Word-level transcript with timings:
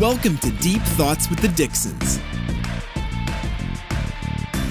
Welcome 0.00 0.38
to 0.38 0.50
Deep 0.52 0.80
Thoughts 0.82 1.28
with 1.28 1.40
the 1.40 1.48
Dixons. 1.48 2.18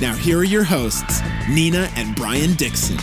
Now, 0.02 0.16
here 0.16 0.40
are 0.40 0.44
your 0.44 0.64
hosts, 0.64 1.22
Nina 1.48 1.90
and 1.96 2.16
Brian 2.16 2.54
Dixon. 2.56 2.98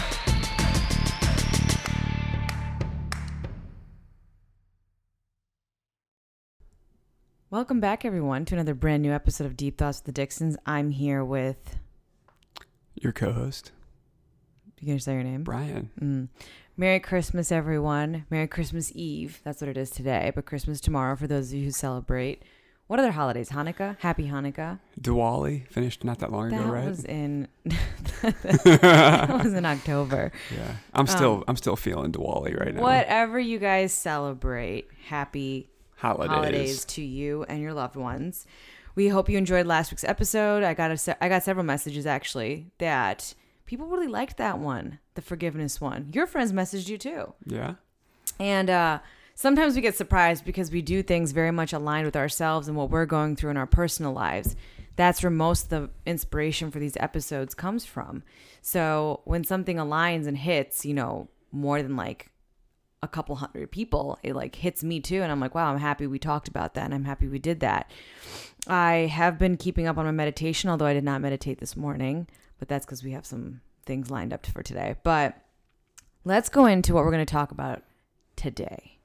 Welcome 7.51 7.81
back, 7.81 8.05
everyone, 8.05 8.45
to 8.47 8.55
another 8.55 8.75
brand 8.75 9.03
new 9.03 9.13
episode 9.13 9.47
of 9.47 9.57
Deep 9.57 9.79
Thoughts 9.79 9.99
with 9.99 10.07
the 10.07 10.13
Dixons. 10.13 10.57
I'm 10.67 10.91
here 10.91 11.25
with. 11.25 11.77
Your 12.95 13.13
co-host, 13.13 13.73
You 14.81 14.89
gonna 14.89 15.01
say 15.01 15.15
your 15.15 15.23
name? 15.23 15.45
Brian. 15.45 15.91
Mm. 16.01 16.29
Merry 16.81 17.01
Christmas, 17.01 17.51
everyone. 17.51 18.25
Merry 18.31 18.47
Christmas 18.47 18.93
Eve. 18.95 19.41
That's 19.43 19.61
what 19.61 19.69
it 19.69 19.77
is 19.77 19.91
today, 19.91 20.31
but 20.33 20.47
Christmas 20.47 20.81
tomorrow 20.81 21.17
for 21.17 21.27
those 21.27 21.49
of 21.49 21.59
you 21.59 21.65
who 21.65 21.71
celebrate. 21.73 22.45
What 22.87 23.01
other 23.01 23.11
holidays? 23.11 23.51
Hanukkah? 23.51 23.97
Happy 23.99 24.29
Hanukkah. 24.29 24.79
Diwali 24.99 25.67
finished 25.69 26.05
not 26.05 26.21
that 26.21 26.31
long 26.31 26.51
That 26.51 26.61
ago, 26.61 26.71
right? 26.71 26.89
was 26.89 27.05
in. 27.05 27.49
that 28.23 29.41
was 29.43 29.53
in 29.55 29.67
October. 29.67 30.31
yeah, 30.55 30.77
I'm 30.95 31.09
still 31.09 31.39
Um, 31.39 31.45
I'm 31.49 31.57
still 31.57 31.75
feeling 31.75 32.13
Diwali 32.13 32.59
right 32.59 32.73
now. 32.73 32.83
Whatever 32.83 33.41
you 33.41 33.59
guys 33.59 33.93
celebrate, 33.93 34.87
happy 35.09 35.69
holidays? 35.97 36.31
holidays 36.31 36.85
to 36.85 37.03
you 37.03 37.43
and 37.49 37.61
your 37.61 37.75
loved 37.75 37.97
ones. 37.97 38.47
We 38.95 39.09
hope 39.09 39.29
you 39.29 39.37
enjoyed 39.37 39.67
last 39.67 39.91
week's 39.91 40.05
episode. 40.05 40.63
I 40.63 40.75
got 40.75 40.93
a 41.09 41.17
I 41.25 41.29
got 41.29 41.43
several 41.43 41.67
messages 41.67 42.07
actually 42.07 42.71
that 42.79 43.35
people 43.67 43.87
really 43.89 44.09
liked 44.09 44.37
that 44.39 44.61
one, 44.61 44.99
the 45.19 45.23
forgiveness 45.23 45.81
one. 45.81 46.11
Your 46.13 46.29
friends 46.29 46.53
messaged 46.53 46.89
you 46.89 46.97
too. 46.97 47.35
Yeah, 47.45 47.75
And 48.39 48.71
uh, 48.71 49.01
sometimes 49.35 49.75
we 49.75 49.81
get 49.83 49.97
surprised 49.97 50.45
because 50.45 50.71
we 50.71 50.81
do 50.81 51.03
things 51.03 51.33
very 51.33 51.51
much 51.51 51.73
aligned 51.73 52.07
with 52.07 52.15
ourselves 52.15 52.69
and 52.69 52.77
what 52.77 52.89
we're 52.89 53.05
going 53.05 53.35
through 53.35 53.51
in 53.51 53.57
our 53.57 53.67
personal 53.67 54.13
lives. 54.13 54.55
That's 54.95 55.21
where 55.21 55.31
most 55.31 55.65
of 55.65 55.69
the 55.71 55.91
inspiration 56.07 56.71
for 56.71 56.79
these 56.79 56.97
episodes 56.99 57.53
comes 57.53 57.85
from. 57.85 58.23
So 58.63 59.23
when 59.25 59.43
something 59.43 59.77
aligns 59.77 60.29
and 60.29 60.39
hits, 60.39 60.87
you 60.87 60.95
know, 60.95 61.27
more 61.51 61.83
than 61.83 61.97
like 61.97 62.31
a 63.03 63.09
couple 63.09 63.35
hundred 63.35 63.73
people, 63.73 64.21
it 64.23 64.37
like 64.37 64.55
hits 64.55 64.85
me 64.85 65.01
too. 65.01 65.23
And 65.23 65.33
I'm 65.33 65.41
like, 65.41 65.55
wow, 65.57 65.73
I'm 65.73 65.81
happy 65.81 66.07
we 66.07 66.21
talked 66.21 66.47
about 66.47 66.75
that 66.75 66.85
and 66.85 66.95
I'm 66.95 67.07
happy 67.07 67.27
we 67.27 67.41
did 67.41 67.59
that. 67.59 67.91
I 68.69 69.11
have 69.13 69.37
been 69.37 69.57
keeping 69.57 69.89
up 69.89 69.99
on 69.99 70.05
my 70.05 70.13
meditation, 70.13 70.71
although 70.71 70.87
I 70.87 70.95
did 70.95 71.03
not 71.03 71.21
meditate 71.21 71.59
this 71.59 71.77
morning, 71.77 72.29
but 72.61 72.69
that's 72.69 72.87
because 72.87 73.03
we 73.03 73.11
have 73.13 73.27
some 73.27 73.63
things 73.89 74.11
lined 74.11 74.33
up 74.33 74.47
for 74.47 74.63
today. 74.63 74.95
But 75.03 75.37
let's 76.25 76.49
go 76.49 76.67
into 76.67 76.95
what 76.95 77.05
we're 77.05 77.11
going 77.11 77.27
to 77.27 77.33
talk 77.33 77.51
about 77.51 77.83
today. 78.37 78.99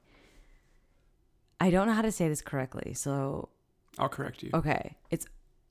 I 1.58 1.70
don't 1.70 1.88
know 1.88 1.94
how 1.94 2.02
to 2.02 2.12
say 2.12 2.28
this 2.28 2.42
correctly. 2.42 2.94
So, 2.94 3.48
I'll 3.98 4.08
correct 4.08 4.42
you. 4.42 4.50
okay, 4.54 4.96
it's 5.10 5.26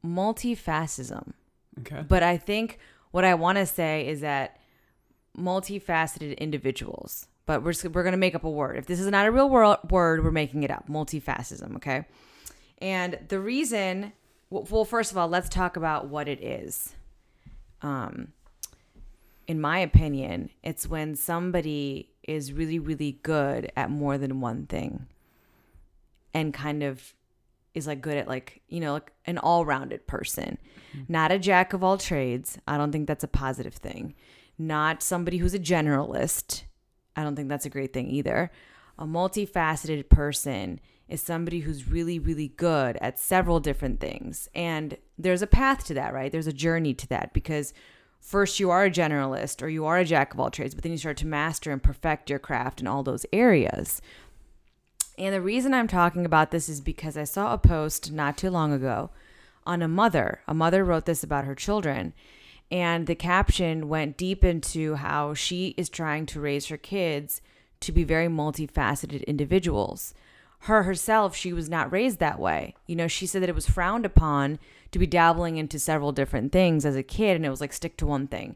multifascism. 0.06 1.34
Okay. 1.80 2.04
But 2.08 2.24
I 2.24 2.38
think 2.38 2.80
what 3.12 3.24
I 3.24 3.36
want 3.36 3.58
to 3.58 3.66
say 3.66 4.08
is 4.08 4.22
that 4.22 4.58
multifaceted 5.38 6.38
individuals. 6.38 7.28
But 7.46 7.62
we're 7.64 7.74
we're 7.92 8.04
going 8.04 8.14
to 8.14 8.18
make 8.18 8.36
up 8.36 8.44
a 8.44 8.50
word. 8.50 8.78
If 8.78 8.86
this 8.86 9.00
is 9.00 9.08
not 9.08 9.28
a 9.28 9.32
real 9.32 9.50
wor- 9.50 9.80
word, 9.90 10.24
we're 10.24 10.32
making 10.32 10.64
it 10.64 10.72
up. 10.72 10.88
Multifascism, 10.88 11.76
okay? 11.76 12.06
And 12.80 13.20
the 13.28 13.40
reason 13.40 14.14
well, 14.50 14.68
well, 14.70 14.86
first 14.86 15.12
of 15.12 15.18
all, 15.18 15.28
let's 15.28 15.50
talk 15.50 15.76
about 15.76 16.08
what 16.08 16.28
it 16.28 16.42
is. 16.42 16.96
Um 17.82 18.30
in 19.48 19.60
my 19.60 19.80
opinion, 19.80 20.50
it's 20.64 20.88
when 20.88 21.16
somebody 21.16 22.10
is 22.24 22.54
really 22.54 22.80
really 22.80 23.20
good 23.24 23.72
at 23.76 23.90
more 23.90 24.18
than 24.18 24.40
one 24.40 24.66
thing 24.66 25.08
and 26.34 26.54
kind 26.54 26.82
of 26.82 27.14
is 27.74 27.88
like 27.88 28.02
good 28.02 28.18
at 28.18 28.28
like 28.28 28.62
you 28.68 28.80
know 28.80 28.94
like 28.94 29.12
an 29.26 29.38
all-rounded 29.38 30.08
person. 30.08 30.58
Mm-hmm. 30.96 31.12
Not 31.12 31.32
a 31.32 31.40
jack 31.40 31.74
of 31.74 31.84
all 31.84 31.98
trades. 31.98 32.58
I 32.68 32.78
don't 32.78 32.92
think 32.92 33.08
that's 33.08 33.24
a 33.24 33.30
positive 33.30 33.76
thing. 33.76 34.16
Not 34.58 35.02
somebody 35.02 35.38
who's 35.38 35.54
a 35.54 35.60
generalist. 35.60 36.64
I 37.16 37.24
don't 37.24 37.36
think 37.36 37.50
that's 37.50 37.66
a 37.66 37.70
great 37.70 37.94
thing 37.94 38.10
either. 38.10 38.52
A 38.98 39.06
multifaceted 39.06 40.10
person 40.10 40.80
is 41.08 41.22
somebody 41.22 41.60
who's 41.60 41.90
really 41.90 42.20
really 42.20 42.50
good 42.50 42.98
at 43.02 43.20
several 43.20 43.60
different 43.60 44.00
things. 44.00 44.48
And 44.56 44.98
there's 45.18 45.42
a 45.42 45.48
path 45.48 45.86
to 45.86 45.94
that 45.96 46.14
right? 46.14 46.32
There's 46.32 46.48
a 46.48 46.54
journey 46.54 46.94
to 46.94 47.08
that 47.10 47.34
because 47.34 47.74
first 48.24 48.60
you 48.60 48.72
are 48.72 48.86
a 48.86 48.92
generalist 48.92 49.62
or 49.62 49.68
you 49.68 49.86
are 49.86 50.00
a 50.00 50.06
jack 50.06 50.34
of 50.34 50.40
all 50.40 50.50
trades 50.50 50.74
but 50.74 50.84
then 50.84 50.92
you 50.92 50.98
start 50.98 51.18
to 51.18 51.28
master 51.28 51.72
and 51.72 51.84
perfect 51.84 52.30
your 52.30 52.40
craft 52.40 52.80
in 52.82 52.88
all 52.88 53.04
those 53.04 53.26
areas 53.32 54.02
and 55.18 55.34
the 55.34 55.42
reason 55.42 55.74
I'm 55.74 55.88
talking 55.88 56.26
about 56.26 56.52
this 56.52 56.68
is 56.68 56.82
because 56.82 57.18
I 57.18 57.24
saw 57.24 57.54
a 57.54 57.58
post 57.58 58.12
not 58.12 58.38
too 58.38 58.50
long 58.50 58.74
ago 58.74 59.12
on 59.66 59.82
a 59.82 59.88
mother. 59.88 60.42
A 60.48 60.54
mother 60.54 60.84
wrote 60.84 61.06
this 61.06 61.24
about 61.24 61.46
her 61.46 61.56
children, 61.56 62.14
and 62.72 63.06
the 63.06 63.16
caption 63.16 63.88
went 63.88 64.18
deep 64.18 64.44
into 64.44 64.96
how 64.96 65.34
she 65.34 65.76
is 65.78 65.90
trying 65.90 66.26
to 66.28 66.40
raise 66.40 66.68
her 66.68 66.78
kids 66.78 67.42
to 67.82 67.92
be 67.92 68.04
very 68.04 68.28
multifaceted 68.28 69.26
individuals. 69.28 70.14
Her 70.64 70.84
herself, 70.84 71.36
she 71.36 71.52
was 71.52 71.70
not 71.70 71.92
raised 71.92 72.20
that 72.20 72.40
way. 72.40 72.74
You 72.88 72.96
know, 72.96 73.10
she 73.10 73.26
said 73.26 73.42
that 73.42 73.50
it 73.50 73.56
was 73.56 73.70
frowned 73.70 74.06
upon 74.06 74.60
to 74.92 75.00
be 75.00 75.06
dabbling 75.06 75.58
into 75.58 75.78
several 75.78 76.14
different 76.14 76.54
things 76.54 76.86
as 76.86 76.96
a 76.96 77.04
kid, 77.04 77.36
and 77.36 77.46
it 77.46 77.50
was 77.50 77.60
like 77.60 77.74
stick 77.74 77.98
to 77.98 78.06
one 78.06 78.28
thing. 78.28 78.56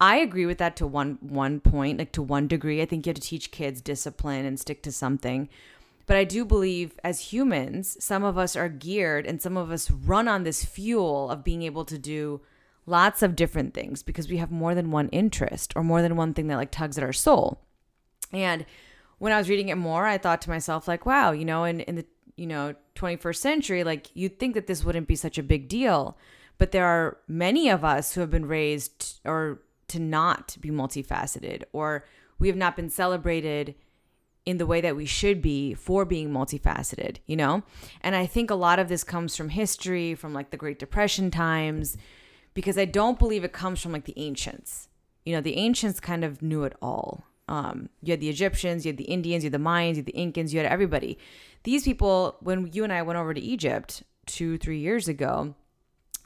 I 0.00 0.16
agree 0.16 0.44
with 0.44 0.58
that 0.58 0.74
to 0.76 0.88
one 0.88 1.18
one 1.20 1.60
point, 1.60 2.00
like 2.00 2.10
to 2.12 2.22
one 2.22 2.48
degree. 2.48 2.82
I 2.82 2.86
think 2.86 3.06
you 3.06 3.10
have 3.10 3.20
to 3.20 3.22
teach 3.22 3.52
kids 3.52 3.80
discipline 3.80 4.44
and 4.44 4.58
stick 4.58 4.82
to 4.82 4.90
something. 4.90 5.48
But 6.06 6.16
I 6.16 6.24
do 6.24 6.44
believe 6.44 6.98
as 7.04 7.32
humans, 7.32 7.96
some 8.00 8.24
of 8.24 8.36
us 8.36 8.56
are 8.56 8.68
geared 8.68 9.24
and 9.24 9.40
some 9.40 9.56
of 9.56 9.70
us 9.70 9.92
run 9.92 10.26
on 10.26 10.42
this 10.42 10.64
fuel 10.64 11.30
of 11.30 11.44
being 11.44 11.62
able 11.62 11.84
to 11.84 11.96
do 11.96 12.40
lots 12.86 13.22
of 13.22 13.36
different 13.36 13.72
things 13.72 14.02
because 14.02 14.28
we 14.28 14.38
have 14.38 14.50
more 14.50 14.74
than 14.74 14.90
one 14.90 15.08
interest 15.10 15.72
or 15.76 15.84
more 15.84 16.02
than 16.02 16.16
one 16.16 16.34
thing 16.34 16.48
that 16.48 16.56
like 16.56 16.72
tugs 16.72 16.98
at 16.98 17.04
our 17.04 17.12
soul. 17.12 17.60
And 18.32 18.66
when 19.18 19.32
I 19.32 19.38
was 19.38 19.48
reading 19.48 19.68
it 19.68 19.76
more, 19.76 20.06
I 20.06 20.18
thought 20.18 20.42
to 20.42 20.50
myself, 20.50 20.88
like, 20.88 21.06
wow, 21.06 21.32
you 21.32 21.44
know, 21.44 21.64
in, 21.64 21.80
in 21.80 21.96
the 21.96 22.06
you 22.36 22.46
know 22.46 22.74
21st 22.96 23.36
century, 23.36 23.84
like 23.84 24.08
you'd 24.14 24.38
think 24.38 24.54
that 24.54 24.66
this 24.66 24.84
wouldn't 24.84 25.08
be 25.08 25.16
such 25.16 25.38
a 25.38 25.42
big 25.42 25.68
deal. 25.68 26.16
But 26.58 26.72
there 26.72 26.86
are 26.86 27.18
many 27.26 27.68
of 27.68 27.84
us 27.84 28.14
who 28.14 28.20
have 28.20 28.30
been 28.30 28.46
raised 28.46 29.20
or 29.24 29.60
to 29.88 29.98
not 29.98 30.56
be 30.60 30.70
multifaceted, 30.70 31.64
or 31.72 32.04
we 32.38 32.48
have 32.48 32.56
not 32.56 32.76
been 32.76 32.90
celebrated 32.90 33.74
in 34.46 34.58
the 34.58 34.66
way 34.66 34.80
that 34.80 34.96
we 34.96 35.06
should 35.06 35.40
be 35.40 35.74
for 35.74 36.04
being 36.04 36.30
multifaceted, 36.30 37.16
you 37.26 37.36
know? 37.36 37.62
And 38.02 38.14
I 38.14 38.26
think 38.26 38.50
a 38.50 38.54
lot 38.54 38.78
of 38.78 38.88
this 38.88 39.02
comes 39.02 39.36
from 39.36 39.48
history, 39.48 40.14
from 40.14 40.34
like 40.34 40.50
the 40.50 40.56
Great 40.56 40.78
Depression 40.78 41.30
times, 41.30 41.96
because 42.52 42.76
I 42.76 42.84
don't 42.84 43.18
believe 43.18 43.42
it 43.42 43.52
comes 43.52 43.80
from 43.80 43.92
like 43.92 44.04
the 44.04 44.18
ancients. 44.18 44.88
You 45.24 45.34
know, 45.34 45.40
the 45.40 45.56
ancients 45.56 45.98
kind 45.98 46.24
of 46.24 46.42
knew 46.42 46.64
it 46.64 46.74
all. 46.82 47.24
Um, 47.46 47.90
you 48.02 48.12
had 48.12 48.20
the 48.20 48.30
Egyptians, 48.30 48.84
you 48.84 48.90
had 48.90 48.96
the 48.96 49.04
Indians, 49.04 49.44
you 49.44 49.50
had 49.50 49.60
the 49.60 49.64
Mayans, 49.64 49.90
you 49.90 49.96
had 49.96 50.06
the 50.06 50.12
Incans, 50.12 50.52
you 50.52 50.58
had 50.58 50.70
everybody. 50.70 51.18
These 51.64 51.84
people, 51.84 52.36
when 52.40 52.70
you 52.72 52.84
and 52.84 52.92
I 52.92 53.02
went 53.02 53.18
over 53.18 53.34
to 53.34 53.40
Egypt 53.40 54.02
two, 54.26 54.56
three 54.58 54.78
years 54.78 55.08
ago, 55.08 55.54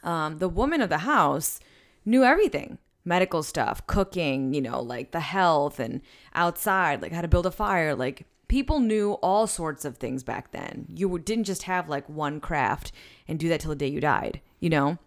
um, 0.05 0.39
the 0.39 0.49
woman 0.49 0.81
of 0.81 0.89
the 0.89 0.99
house 0.99 1.61
knew 2.05 2.25
everything 2.25 2.79
medical 3.05 3.43
stuff, 3.43 3.85
cooking, 3.87 4.53
you 4.53 4.61
know, 4.61 4.81
like 4.81 5.13
the 5.13 5.21
health 5.21 5.81
and 5.81 6.03
outside, 6.35 7.01
like 7.01 7.11
how 7.11 7.23
to 7.23 7.29
build 7.29 7.47
a 7.47 7.51
fire. 7.51 7.95
Like 7.95 8.27
people 8.49 8.81
knew 8.81 9.13
all 9.15 9.47
sorts 9.47 9.85
of 9.87 9.97
things 9.97 10.23
back 10.23 10.53
then. 10.53 10.87
You 10.95 11.19
didn't 11.19 11.45
just 11.45 11.63
have 11.63 11.89
like 11.89 12.07
one 12.09 12.39
craft 12.39 12.93
and 13.27 13.39
do 13.39 13.49
that 13.49 13.61
till 13.61 13.71
the 13.71 13.77
day 13.77 13.89
you 13.89 14.01
died, 14.01 14.43
you 14.61 14.69
know? 14.69 14.99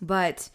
But 0.00 0.48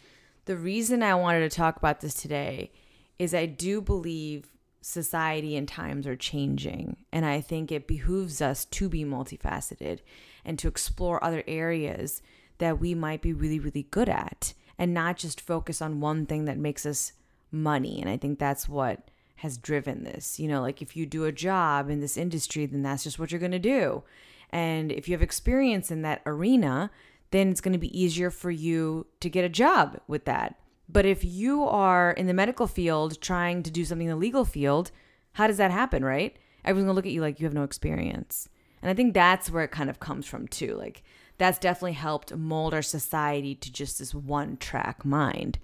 the 0.45 0.57
reason 0.57 1.03
I 1.03 1.13
wanted 1.13 1.49
to 1.49 1.55
talk 1.55 1.77
about 1.77 2.01
this 2.01 2.15
today 2.15 2.71
is 3.19 3.33
I 3.33 3.45
do 3.45 3.79
believe 3.79 4.47
society 4.85 5.57
and 5.57 5.67
times 5.67 6.05
are 6.05 6.15
changing. 6.15 6.95
And 7.11 7.25
I 7.25 7.41
think 7.41 7.71
it 7.71 7.87
behooves 7.87 8.39
us 8.39 8.65
to 8.65 8.87
be 8.87 9.03
multifaceted 9.03 9.99
and 10.45 10.59
to 10.59 10.67
explore 10.67 11.23
other 11.23 11.43
areas 11.47 12.21
that 12.59 12.79
we 12.79 12.93
might 12.93 13.23
be 13.23 13.33
really, 13.33 13.59
really 13.59 13.87
good 13.89 14.07
at 14.07 14.53
and 14.77 14.93
not 14.93 15.17
just 15.17 15.41
focus 15.41 15.81
on 15.81 16.01
one 16.01 16.27
thing 16.27 16.45
that 16.45 16.59
makes 16.59 16.85
us 16.85 17.13
money. 17.51 17.99
And 17.99 18.07
I 18.07 18.17
think 18.17 18.37
that's 18.37 18.69
what 18.69 19.09
has 19.37 19.57
driven 19.57 20.03
this. 20.03 20.39
You 20.39 20.47
know, 20.47 20.61
like 20.61 20.83
if 20.83 20.95
you 20.95 21.07
do 21.07 21.25
a 21.25 21.31
job 21.31 21.89
in 21.89 21.99
this 21.99 22.15
industry, 22.15 22.67
then 22.67 22.83
that's 22.83 23.03
just 23.03 23.17
what 23.17 23.31
you're 23.31 23.39
going 23.39 23.51
to 23.53 23.59
do. 23.59 24.03
And 24.51 24.91
if 24.91 25.07
you 25.07 25.15
have 25.15 25.23
experience 25.23 25.89
in 25.89 26.03
that 26.03 26.21
arena, 26.27 26.91
then 27.31 27.49
it's 27.49 27.61
going 27.61 27.73
to 27.73 27.79
be 27.79 27.99
easier 27.99 28.29
for 28.29 28.51
you 28.51 29.07
to 29.19 29.31
get 29.31 29.43
a 29.43 29.49
job 29.49 29.99
with 30.07 30.25
that. 30.25 30.59
But 30.87 31.05
if 31.05 31.23
you 31.23 31.63
are 31.63 32.11
in 32.11 32.27
the 32.27 32.33
medical 32.33 32.67
field 32.67 33.19
trying 33.21 33.63
to 33.63 33.71
do 33.71 33.85
something 33.85 34.07
in 34.07 34.11
the 34.11 34.17
legal 34.19 34.45
field, 34.45 34.91
how 35.33 35.47
does 35.47 35.57
that 35.57 35.71
happen, 35.71 36.05
right? 36.05 36.37
Everyone's 36.63 36.89
to 36.89 36.93
look 36.93 37.05
at 37.05 37.11
you 37.11 37.21
like 37.21 37.39
you 37.39 37.45
have 37.45 37.53
no 37.53 37.63
experience. 37.63 38.49
And 38.81 38.89
I 38.89 38.93
think 38.93 39.13
that's 39.13 39.49
where 39.49 39.63
it 39.63 39.71
kind 39.71 39.89
of 39.89 39.99
comes 39.99 40.25
from 40.25 40.47
too. 40.47 40.75
Like 40.75 41.03
that's 41.37 41.59
definitely 41.59 41.93
helped 41.93 42.35
mold 42.35 42.73
our 42.73 42.81
society 42.81 43.55
to 43.55 43.71
just 43.71 43.99
this 43.99 44.13
one 44.13 44.57
track 44.57 45.03
mind. 45.03 45.59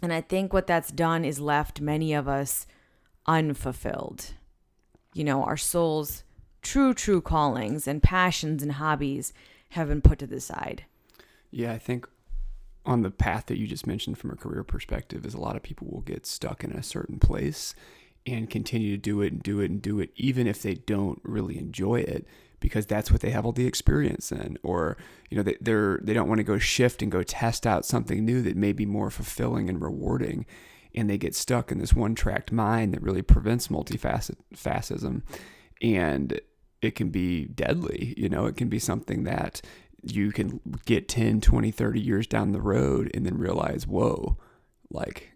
And 0.00 0.12
I 0.12 0.20
think 0.20 0.52
what 0.52 0.66
that's 0.66 0.90
done 0.90 1.24
is 1.24 1.40
left 1.40 1.80
many 1.80 2.12
of 2.12 2.28
us 2.28 2.66
unfulfilled. 3.26 4.34
You 5.14 5.24
know, 5.24 5.42
our 5.44 5.56
souls 5.56 6.24
true, 6.62 6.94
true 6.94 7.20
callings 7.20 7.86
and 7.86 8.02
passions 8.02 8.62
and 8.62 8.72
hobbies 8.72 9.32
have 9.70 9.88
been 9.88 10.00
put 10.00 10.18
to 10.20 10.26
the 10.26 10.40
side. 10.40 10.84
Yeah, 11.50 11.72
I 11.72 11.78
think 11.78 12.08
on 12.84 13.02
the 13.02 13.10
path 13.10 13.46
that 13.46 13.58
you 13.58 13.66
just 13.66 13.86
mentioned 13.86 14.18
from 14.18 14.30
a 14.30 14.36
career 14.36 14.64
perspective 14.64 15.24
is 15.24 15.34
a 15.34 15.40
lot 15.40 15.56
of 15.56 15.62
people 15.62 15.88
will 15.90 16.00
get 16.00 16.26
stuck 16.26 16.64
in 16.64 16.72
a 16.72 16.82
certain 16.82 17.18
place 17.18 17.74
and 18.26 18.50
continue 18.50 18.92
to 18.96 19.00
do 19.00 19.20
it 19.20 19.32
and 19.32 19.42
do 19.42 19.60
it 19.60 19.70
and 19.70 19.82
do 19.82 20.00
it 20.00 20.10
even 20.16 20.46
if 20.46 20.62
they 20.62 20.74
don't 20.74 21.20
really 21.24 21.58
enjoy 21.58 22.00
it 22.00 22.26
because 22.60 22.86
that's 22.86 23.10
what 23.10 23.20
they 23.20 23.30
have 23.30 23.44
all 23.44 23.52
the 23.52 23.66
experience 23.66 24.32
in. 24.32 24.56
Or 24.62 24.96
you 25.30 25.36
know 25.36 25.42
they, 25.42 25.56
they're 25.60 26.00
they 26.02 26.14
don't 26.14 26.28
want 26.28 26.38
to 26.38 26.44
go 26.44 26.58
shift 26.58 27.02
and 27.02 27.12
go 27.12 27.22
test 27.22 27.66
out 27.66 27.84
something 27.84 28.24
new 28.24 28.40
that 28.42 28.56
may 28.56 28.72
be 28.72 28.86
more 28.86 29.10
fulfilling 29.10 29.68
and 29.68 29.82
rewarding 29.82 30.46
and 30.94 31.08
they 31.08 31.18
get 31.18 31.34
stuck 31.34 31.72
in 31.72 31.78
this 31.78 31.94
one 31.94 32.14
tracked 32.14 32.52
mind 32.52 32.94
that 32.94 33.02
really 33.02 33.22
prevents 33.22 33.68
multifascism 33.68 35.22
and 35.80 36.40
it 36.80 36.94
can 36.94 37.10
be 37.10 37.46
deadly 37.46 38.14
you 38.16 38.28
know? 38.28 38.46
It 38.46 38.56
can 38.56 38.68
be 38.68 38.78
something 38.78 39.24
that 39.24 39.60
you 40.02 40.32
can 40.32 40.60
get 40.84 41.08
10 41.08 41.40
20 41.40 41.70
30 41.70 42.00
years 42.00 42.26
down 42.26 42.52
the 42.52 42.60
road 42.60 43.10
and 43.14 43.24
then 43.24 43.38
realize 43.38 43.86
whoa 43.86 44.36
like 44.90 45.32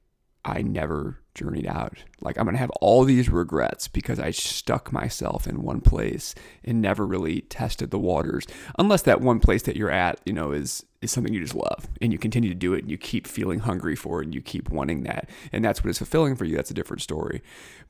I 0.47 0.63
never 0.63 1.19
journeyed 1.35 1.67
out. 1.67 2.05
Like 2.21 2.39
I'm 2.39 2.45
going 2.45 2.55
to 2.55 2.61
have 2.61 2.71
all 2.81 3.05
these 3.05 3.29
regrets 3.29 3.89
because 3.89 4.21
I 4.21 4.31
stuck 4.31 4.93
myself 4.93 5.47
in 5.47 5.63
one 5.63 5.81
place 5.81 6.37
and 6.65 6.81
never 6.81 7.05
really 7.05 7.41
tested 7.43 7.91
the 7.91 7.99
waters. 7.99 8.47
Unless 8.79 9.03
that 9.03 9.21
one 9.21 9.41
place 9.41 9.63
that 9.65 9.77
you're 9.77 9.91
at, 9.91 10.21
you 10.25 10.33
know, 10.33 10.53
is 10.53 10.85
is 11.03 11.11
something 11.11 11.35
you 11.35 11.41
just 11.41 11.55
love 11.55 11.89
and 12.01 12.13
you 12.13 12.19
continue 12.19 12.49
to 12.49 12.55
do 12.55 12.75
it 12.75 12.83
and 12.83 12.91
you 12.91 12.97
keep 12.97 13.27
feeling 13.27 13.59
hungry 13.59 13.95
for 13.95 14.23
it 14.23 14.27
and 14.27 14.35
you 14.35 14.41
keep 14.41 14.71
wanting 14.71 15.03
that. 15.03 15.29
And 15.53 15.65
that's 15.65 15.83
what 15.83 15.91
is 15.91 15.99
fulfilling 15.99 16.37
for 16.37 16.45
you. 16.45 16.57
That's 16.57 16.71
a 16.71 16.75
different 16.75 17.03
story. 17.03 17.43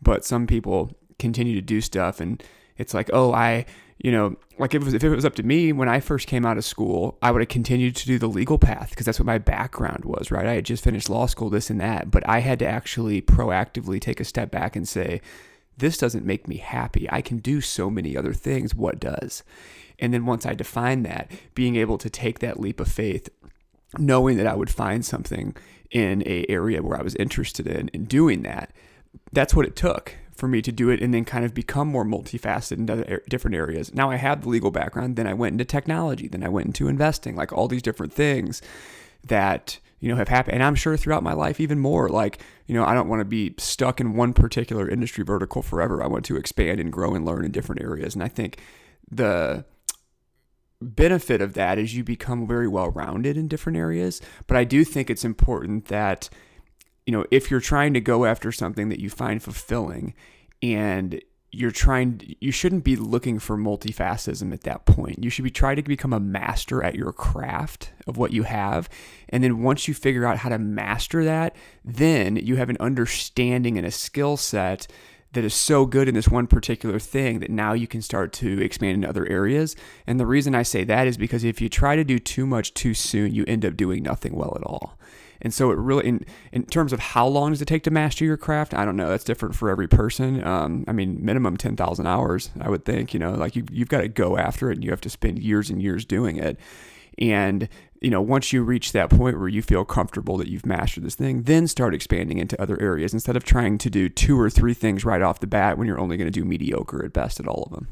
But 0.02 0.24
some 0.24 0.46
people 0.46 0.96
continue 1.18 1.54
to 1.54 1.62
do 1.62 1.80
stuff 1.80 2.20
and 2.20 2.42
it's 2.78 2.94
like, 2.94 3.10
"Oh, 3.12 3.32
I 3.32 3.66
you 3.98 4.12
know, 4.12 4.36
like 4.58 4.74
if 4.74 4.82
it, 4.82 4.84
was, 4.84 4.94
if 4.94 5.02
it 5.02 5.08
was 5.08 5.24
up 5.24 5.34
to 5.36 5.42
me 5.42 5.72
when 5.72 5.88
I 5.88 6.00
first 6.00 6.26
came 6.26 6.44
out 6.44 6.58
of 6.58 6.64
school, 6.64 7.18
I 7.22 7.30
would 7.30 7.40
have 7.40 7.48
continued 7.48 7.96
to 7.96 8.06
do 8.06 8.18
the 8.18 8.28
legal 8.28 8.58
path 8.58 8.90
because 8.90 9.06
that's 9.06 9.18
what 9.18 9.26
my 9.26 9.38
background 9.38 10.04
was, 10.04 10.30
right? 10.30 10.46
I 10.46 10.54
had 10.54 10.64
just 10.64 10.84
finished 10.84 11.08
law 11.08 11.26
school, 11.26 11.48
this 11.48 11.70
and 11.70 11.80
that, 11.80 12.10
but 12.10 12.26
I 12.28 12.40
had 12.40 12.58
to 12.58 12.66
actually 12.66 13.22
proactively 13.22 14.00
take 14.00 14.20
a 14.20 14.24
step 14.24 14.50
back 14.50 14.76
and 14.76 14.86
say, 14.86 15.22
this 15.78 15.96
doesn't 15.98 16.26
make 16.26 16.46
me 16.46 16.58
happy. 16.58 17.08
I 17.10 17.22
can 17.22 17.38
do 17.38 17.60
so 17.60 17.90
many 17.90 18.16
other 18.16 18.32
things. 18.32 18.74
What 18.74 19.00
does? 19.00 19.42
And 19.98 20.12
then 20.12 20.26
once 20.26 20.44
I 20.44 20.54
defined 20.54 21.06
that, 21.06 21.30
being 21.54 21.76
able 21.76 21.98
to 21.98 22.10
take 22.10 22.38
that 22.40 22.60
leap 22.60 22.80
of 22.80 22.88
faith, 22.88 23.28
knowing 23.98 24.36
that 24.36 24.46
I 24.46 24.54
would 24.54 24.70
find 24.70 25.04
something 25.04 25.56
in 25.90 26.22
a 26.26 26.44
area 26.48 26.82
where 26.82 26.98
I 26.98 27.02
was 27.02 27.14
interested 27.16 27.66
in 27.66 27.90
and 27.94 28.08
doing 28.08 28.42
that, 28.42 28.72
that's 29.32 29.54
what 29.54 29.66
it 29.66 29.76
took 29.76 30.14
for 30.36 30.48
me 30.48 30.62
to 30.62 30.72
do 30.72 30.90
it 30.90 31.00
and 31.00 31.12
then 31.14 31.24
kind 31.24 31.44
of 31.44 31.54
become 31.54 31.88
more 31.88 32.04
multifaceted 32.04 32.78
in 32.78 32.90
other 32.90 33.22
different 33.28 33.56
areas. 33.56 33.94
Now 33.94 34.10
I 34.10 34.16
have 34.16 34.42
the 34.42 34.48
legal 34.48 34.70
background, 34.70 35.16
then 35.16 35.26
I 35.26 35.34
went 35.34 35.54
into 35.54 35.64
technology, 35.64 36.28
then 36.28 36.42
I 36.42 36.48
went 36.48 36.66
into 36.66 36.88
investing, 36.88 37.36
like 37.36 37.52
all 37.52 37.68
these 37.68 37.82
different 37.82 38.12
things 38.12 38.62
that 39.26 39.78
you 40.00 40.08
know 40.08 40.16
have 40.16 40.28
happened. 40.28 40.54
And 40.54 40.62
i'm 40.62 40.74
sure 40.74 40.96
throughout 40.96 41.22
my 41.22 41.32
life 41.32 41.60
even 41.60 41.78
more 41.78 42.08
like 42.08 42.40
you 42.66 42.74
know 42.74 42.84
i 42.84 42.94
don't 42.94 43.08
want 43.08 43.20
to 43.20 43.24
be 43.24 43.54
stuck 43.58 44.00
in 44.00 44.14
one 44.14 44.32
particular 44.32 44.88
industry 44.88 45.24
vertical 45.24 45.62
forever. 45.62 46.02
I 46.02 46.06
want 46.06 46.24
to 46.26 46.36
expand 46.36 46.80
and 46.80 46.92
grow 46.92 47.14
and 47.14 47.24
learn 47.24 47.44
in 47.44 47.50
different 47.50 47.82
areas. 47.82 48.14
And 48.14 48.22
i 48.22 48.28
think 48.28 48.60
the 49.10 49.64
benefit 50.82 51.40
of 51.40 51.54
that 51.54 51.78
is 51.78 51.96
you 51.96 52.04
become 52.04 52.46
very 52.46 52.68
well 52.68 52.90
rounded 52.90 53.36
in 53.36 53.48
different 53.48 53.78
areas. 53.78 54.20
But 54.46 54.56
i 54.56 54.64
do 54.64 54.84
think 54.84 55.08
it's 55.10 55.24
important 55.24 55.86
that 55.86 56.28
you 57.06 57.12
know, 57.12 57.24
if 57.30 57.50
you're 57.50 57.60
trying 57.60 57.94
to 57.94 58.00
go 58.00 58.24
after 58.24 58.52
something 58.52 58.88
that 58.88 59.00
you 59.00 59.08
find 59.08 59.42
fulfilling 59.42 60.14
and 60.62 61.20
you're 61.52 61.70
trying 61.70 62.20
you 62.40 62.52
shouldn't 62.52 62.84
be 62.84 62.96
looking 62.96 63.38
for 63.38 63.56
multifacetism 63.56 64.52
at 64.52 64.62
that 64.64 64.84
point. 64.84 65.22
You 65.24 65.30
should 65.30 65.44
be 65.44 65.50
trying 65.50 65.76
to 65.76 65.82
become 65.82 66.12
a 66.12 66.20
master 66.20 66.82
at 66.82 66.96
your 66.96 67.12
craft 67.12 67.92
of 68.06 68.18
what 68.18 68.32
you 68.32 68.42
have. 68.42 68.90
And 69.30 69.42
then 69.42 69.62
once 69.62 69.88
you 69.88 69.94
figure 69.94 70.26
out 70.26 70.38
how 70.38 70.50
to 70.50 70.58
master 70.58 71.24
that, 71.24 71.56
then 71.82 72.36
you 72.36 72.56
have 72.56 72.68
an 72.68 72.76
understanding 72.78 73.78
and 73.78 73.86
a 73.86 73.90
skill 73.90 74.36
set 74.36 74.86
that 75.32 75.44
is 75.44 75.54
so 75.54 75.86
good 75.86 76.08
in 76.08 76.14
this 76.14 76.28
one 76.28 76.46
particular 76.46 76.98
thing 76.98 77.40
that 77.40 77.50
now 77.50 77.72
you 77.72 77.86
can 77.86 78.02
start 78.02 78.32
to 78.32 78.60
expand 78.60 78.94
into 78.94 79.08
other 79.08 79.26
areas. 79.26 79.76
And 80.06 80.18
the 80.18 80.26
reason 80.26 80.54
I 80.54 80.62
say 80.62 80.84
that 80.84 81.06
is 81.06 81.16
because 81.16 81.44
if 81.44 81.60
you 81.60 81.68
try 81.68 81.96
to 81.96 82.04
do 82.04 82.18
too 82.18 82.46
much 82.46 82.74
too 82.74 82.94
soon, 82.94 83.34
you 83.34 83.44
end 83.46 83.64
up 83.64 83.76
doing 83.76 84.02
nothing 84.02 84.34
well 84.34 84.56
at 84.56 84.62
all. 84.62 84.98
And 85.40 85.52
so 85.52 85.70
it 85.70 85.78
really, 85.78 86.06
in, 86.06 86.26
in 86.52 86.64
terms 86.66 86.92
of 86.92 87.00
how 87.00 87.26
long 87.26 87.52
does 87.52 87.62
it 87.62 87.66
take 87.66 87.82
to 87.84 87.90
master 87.90 88.24
your 88.24 88.36
craft, 88.36 88.74
I 88.74 88.84
don't 88.84 88.96
know. 88.96 89.08
That's 89.08 89.24
different 89.24 89.54
for 89.54 89.70
every 89.70 89.88
person. 89.88 90.42
Um, 90.44 90.84
I 90.88 90.92
mean, 90.92 91.24
minimum 91.24 91.56
10,000 91.56 92.06
hours, 92.06 92.50
I 92.60 92.68
would 92.68 92.84
think, 92.84 93.12
you 93.14 93.20
know, 93.20 93.32
like 93.32 93.56
you, 93.56 93.64
you've 93.70 93.88
got 93.88 94.00
to 94.00 94.08
go 94.08 94.36
after 94.36 94.70
it 94.70 94.76
and 94.76 94.84
you 94.84 94.90
have 94.90 95.00
to 95.02 95.10
spend 95.10 95.38
years 95.38 95.70
and 95.70 95.82
years 95.82 96.04
doing 96.04 96.36
it. 96.36 96.58
And, 97.18 97.68
you 98.00 98.10
know, 98.10 98.20
once 98.20 98.52
you 98.52 98.62
reach 98.62 98.92
that 98.92 99.10
point 99.10 99.38
where 99.38 99.48
you 99.48 99.62
feel 99.62 99.84
comfortable 99.84 100.36
that 100.36 100.48
you've 100.48 100.66
mastered 100.66 101.04
this 101.04 101.14
thing, 101.14 101.42
then 101.42 101.66
start 101.66 101.94
expanding 101.94 102.38
into 102.38 102.60
other 102.60 102.80
areas 102.80 103.14
instead 103.14 103.36
of 103.36 103.44
trying 103.44 103.78
to 103.78 103.90
do 103.90 104.08
two 104.08 104.38
or 104.38 104.50
three 104.50 104.74
things 104.74 105.04
right 105.04 105.22
off 105.22 105.40
the 105.40 105.46
bat 105.46 105.78
when 105.78 105.86
you're 105.86 105.98
only 105.98 106.16
going 106.16 106.30
to 106.30 106.40
do 106.40 106.44
mediocre 106.44 107.04
at 107.04 107.12
best 107.12 107.40
at 107.40 107.48
all 107.48 107.62
of 107.64 107.72
them. 107.72 107.88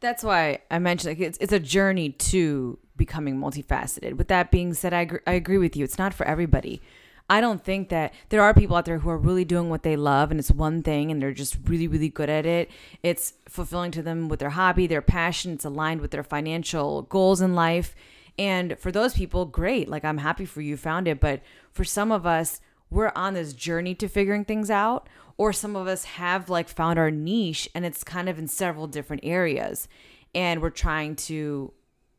That's 0.00 0.22
why 0.22 0.58
I 0.70 0.80
mentioned 0.80 1.18
like 1.18 1.26
it's, 1.26 1.38
it's 1.40 1.52
a 1.52 1.60
journey 1.60 2.10
to 2.10 2.78
becoming 2.96 3.38
multifaceted. 3.38 4.16
With 4.16 4.28
that 4.28 4.50
being 4.50 4.74
said, 4.74 4.92
I, 4.92 5.02
agree, 5.02 5.20
I 5.26 5.32
agree 5.32 5.58
with 5.58 5.76
you. 5.76 5.84
It's 5.84 5.98
not 5.98 6.14
for 6.14 6.26
everybody. 6.26 6.80
I 7.28 7.40
don't 7.40 7.64
think 7.64 7.88
that 7.88 8.12
there 8.28 8.42
are 8.42 8.52
people 8.52 8.76
out 8.76 8.84
there 8.84 8.98
who 8.98 9.08
are 9.08 9.16
really 9.16 9.46
doing 9.46 9.70
what 9.70 9.82
they 9.82 9.96
love 9.96 10.30
and 10.30 10.38
it's 10.38 10.50
one 10.50 10.82
thing 10.82 11.10
and 11.10 11.22
they're 11.22 11.32
just 11.32 11.56
really, 11.64 11.88
really 11.88 12.10
good 12.10 12.28
at 12.28 12.44
it. 12.44 12.70
It's 13.02 13.32
fulfilling 13.48 13.92
to 13.92 14.02
them 14.02 14.28
with 14.28 14.40
their 14.40 14.50
hobby, 14.50 14.86
their 14.86 15.00
passion, 15.00 15.54
it's 15.54 15.64
aligned 15.64 16.02
with 16.02 16.10
their 16.10 16.22
financial 16.22 17.02
goals 17.02 17.40
in 17.40 17.54
life. 17.54 17.94
And 18.38 18.78
for 18.78 18.92
those 18.92 19.14
people, 19.14 19.46
great. 19.46 19.88
Like, 19.88 20.04
I'm 20.04 20.18
happy 20.18 20.44
for 20.44 20.60
you 20.60 20.76
found 20.76 21.08
it. 21.08 21.20
But 21.20 21.40
for 21.72 21.84
some 21.84 22.10
of 22.12 22.26
us, 22.26 22.60
we're 22.90 23.12
on 23.14 23.34
this 23.34 23.52
journey 23.52 23.94
to 23.96 24.08
figuring 24.08 24.44
things 24.44 24.70
out. 24.70 25.08
Or 25.36 25.52
some 25.52 25.76
of 25.76 25.86
us 25.86 26.04
have 26.04 26.48
like 26.48 26.68
found 26.68 26.98
our 26.98 27.10
niche 27.10 27.68
and 27.74 27.84
it's 27.84 28.04
kind 28.04 28.28
of 28.28 28.38
in 28.38 28.46
several 28.46 28.86
different 28.86 29.24
areas. 29.24 29.88
And 30.34 30.60
we're 30.62 30.70
trying 30.70 31.16
to 31.16 31.72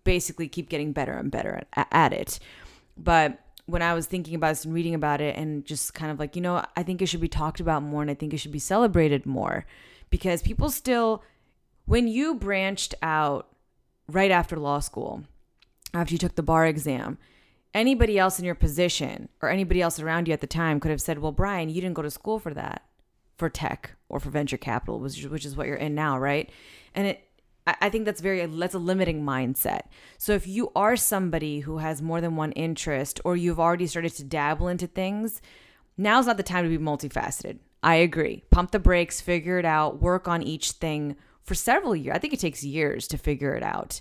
basically 0.05 0.47
keep 0.47 0.69
getting 0.69 0.93
better 0.93 1.11
and 1.11 1.29
better 1.29 1.63
at, 1.73 2.13
it. 2.13 2.39
But 2.95 3.39
when 3.65 3.81
I 3.81 3.93
was 3.93 4.05
thinking 4.05 4.35
about 4.35 4.51
this 4.51 4.63
and 4.63 4.73
reading 4.73 4.95
about 4.95 5.19
it, 5.19 5.35
and 5.35 5.65
just 5.65 5.93
kind 5.93 6.11
of 6.11 6.19
like, 6.19 6.37
you 6.37 6.41
know, 6.41 6.63
I 6.77 6.83
think 6.83 7.01
it 7.01 7.07
should 7.07 7.19
be 7.19 7.27
talked 7.27 7.59
about 7.59 7.83
more 7.83 8.01
and 8.01 8.09
I 8.09 8.13
think 8.13 8.33
it 8.33 8.37
should 8.37 8.53
be 8.53 8.59
celebrated 8.59 9.25
more 9.25 9.65
because 10.09 10.41
people 10.41 10.69
still, 10.69 11.21
when 11.85 12.07
you 12.07 12.35
branched 12.35 12.95
out 13.01 13.49
right 14.07 14.31
after 14.31 14.55
law 14.55 14.79
school, 14.79 15.23
after 15.93 16.13
you 16.13 16.17
took 16.17 16.35
the 16.35 16.43
bar 16.43 16.65
exam, 16.65 17.17
anybody 17.73 18.17
else 18.17 18.39
in 18.39 18.45
your 18.45 18.55
position 18.55 19.27
or 19.41 19.49
anybody 19.49 19.81
else 19.81 19.99
around 19.99 20.27
you 20.27 20.33
at 20.33 20.41
the 20.41 20.47
time 20.47 20.79
could 20.79 20.91
have 20.91 21.01
said, 21.01 21.19
well, 21.19 21.31
Brian, 21.31 21.69
you 21.69 21.81
didn't 21.81 21.95
go 21.95 22.01
to 22.01 22.11
school 22.11 22.39
for 22.39 22.53
that, 22.53 22.83
for 23.37 23.49
tech 23.49 23.95
or 24.07 24.19
for 24.19 24.29
venture 24.29 24.57
capital, 24.57 24.99
which 24.99 25.45
is 25.45 25.55
what 25.57 25.67
you're 25.67 25.75
in 25.75 25.95
now, 25.95 26.17
right? 26.17 26.49
And 26.93 27.07
it, 27.07 27.24
I 27.67 27.89
think 27.89 28.05
that's 28.05 28.21
very 28.21 28.45
that's 28.45 28.75
a 28.75 28.79
limiting 28.79 29.23
mindset. 29.23 29.81
So 30.17 30.33
if 30.33 30.47
you 30.47 30.71
are 30.75 30.95
somebody 30.95 31.61
who 31.61 31.79
has 31.79 32.01
more 32.01 32.21
than 32.21 32.35
one 32.35 32.51
interest 32.51 33.19
or 33.25 33.35
you've 33.35 33.59
already 33.59 33.87
started 33.87 34.13
to 34.15 34.23
dabble 34.23 34.67
into 34.67 34.85
things, 34.85 35.41
now's 35.97 36.27
not 36.27 36.37
the 36.37 36.43
time 36.43 36.63
to 36.63 36.77
be 36.77 36.83
multifaceted. 36.83 37.57
I 37.81 37.95
agree. 37.95 38.43
Pump 38.51 38.71
the 38.71 38.79
brakes, 38.79 39.19
figure 39.19 39.57
it 39.57 39.65
out, 39.65 40.01
work 40.01 40.27
on 40.27 40.43
each 40.43 40.71
thing 40.71 41.15
for 41.41 41.55
several 41.55 41.95
years. 41.95 42.15
I 42.15 42.19
think 42.19 42.33
it 42.33 42.39
takes 42.39 42.63
years 42.63 43.07
to 43.07 43.17
figure 43.17 43.53
it 43.55 43.63
out. 43.63 43.99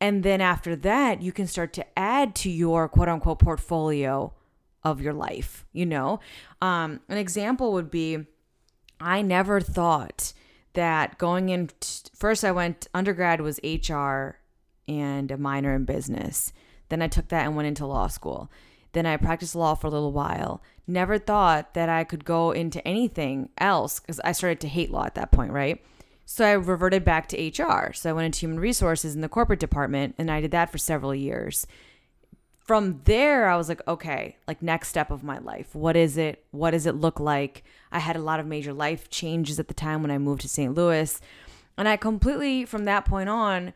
And 0.00 0.22
then 0.22 0.40
after 0.40 0.76
that, 0.76 1.22
you 1.22 1.32
can 1.32 1.46
start 1.46 1.72
to 1.74 1.98
add 1.98 2.34
to 2.36 2.50
your 2.50 2.88
quote 2.88 3.08
unquote 3.08 3.38
portfolio 3.38 4.34
of 4.82 5.00
your 5.00 5.12
life. 5.12 5.64
You 5.72 5.86
know, 5.86 6.20
um, 6.60 7.00
an 7.08 7.18
example 7.18 7.72
would 7.72 7.90
be 7.90 8.26
I 9.00 9.22
never 9.22 9.60
thought 9.60 10.32
that 10.76 11.18
going 11.18 11.48
in 11.48 11.70
first 12.14 12.44
I 12.44 12.52
went 12.52 12.86
undergrad 12.94 13.40
was 13.40 13.60
HR 13.64 14.38
and 14.88 15.30
a 15.30 15.36
minor 15.36 15.74
in 15.74 15.84
business. 15.84 16.52
Then 16.88 17.02
I 17.02 17.08
took 17.08 17.28
that 17.28 17.44
and 17.44 17.56
went 17.56 17.68
into 17.68 17.86
law 17.86 18.06
school. 18.06 18.50
Then 18.92 19.04
I 19.04 19.16
practiced 19.16 19.54
law 19.54 19.74
for 19.74 19.88
a 19.88 19.90
little 19.90 20.12
while. 20.12 20.62
Never 20.86 21.18
thought 21.18 21.74
that 21.74 21.88
I 21.88 22.04
could 22.04 22.24
go 22.24 22.52
into 22.52 22.86
anything 22.86 23.50
else 23.58 24.00
because 24.00 24.20
I 24.20 24.32
started 24.32 24.60
to 24.60 24.68
hate 24.68 24.90
law 24.90 25.04
at 25.04 25.16
that 25.16 25.32
point, 25.32 25.52
right? 25.52 25.84
So 26.24 26.44
I 26.44 26.52
reverted 26.52 27.04
back 27.04 27.28
to 27.28 27.36
HR. 27.36 27.92
So 27.92 28.08
I 28.08 28.12
went 28.12 28.26
into 28.26 28.40
human 28.40 28.60
resources 28.60 29.14
in 29.14 29.20
the 29.20 29.28
corporate 29.28 29.60
department 29.60 30.14
and 30.18 30.30
I 30.30 30.40
did 30.40 30.52
that 30.52 30.70
for 30.70 30.78
several 30.78 31.14
years 31.14 31.66
from 32.66 33.00
there 33.04 33.48
i 33.48 33.56
was 33.56 33.68
like 33.68 33.80
okay 33.86 34.36
like 34.48 34.60
next 34.60 34.88
step 34.88 35.10
of 35.10 35.22
my 35.22 35.38
life. 35.38 35.74
What 35.74 35.96
is 35.96 36.18
it? 36.18 36.44
What 36.50 36.72
does 36.72 36.86
it 36.86 36.96
look 36.96 37.20
like? 37.20 37.64
I 37.92 38.00
had 38.00 38.16
a 38.16 38.20
lot 38.20 38.40
of 38.40 38.46
major 38.46 38.72
life 38.72 39.08
changes 39.08 39.58
at 39.60 39.68
the 39.68 39.74
time 39.74 40.02
when 40.02 40.10
i 40.10 40.18
moved 40.18 40.42
to 40.42 40.48
st 40.48 40.74
louis. 40.74 41.20
And 41.78 41.88
i 41.88 41.96
completely 41.96 42.64
from 42.64 42.84
that 42.84 43.04
point 43.04 43.28
on 43.28 43.72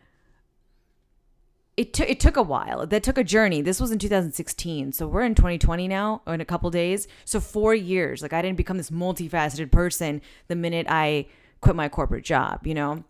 it 1.76 1.94
took 1.94 2.10
it 2.10 2.20
took 2.20 2.36
a 2.36 2.42
while. 2.42 2.86
That 2.86 3.02
took 3.02 3.16
a 3.16 3.24
journey. 3.24 3.62
This 3.62 3.80
was 3.80 3.90
in 3.90 3.98
2016 3.98 4.92
so 4.92 5.06
we're 5.06 5.22
in 5.22 5.34
2020 5.34 5.86
now 5.88 6.22
in 6.26 6.40
a 6.40 6.44
couple 6.44 6.68
days. 6.70 7.06
So 7.24 7.40
four 7.40 7.74
years. 7.74 8.22
Like 8.22 8.32
i 8.32 8.42
didn't 8.42 8.56
become 8.56 8.76
this 8.76 8.90
multifaceted 8.90 9.70
person 9.70 10.20
the 10.48 10.56
minute 10.56 10.86
i 10.88 11.26
quit 11.60 11.76
my 11.76 11.88
corporate 11.88 12.24
job 12.24 12.66
you 12.66 12.72
know 12.72 13.04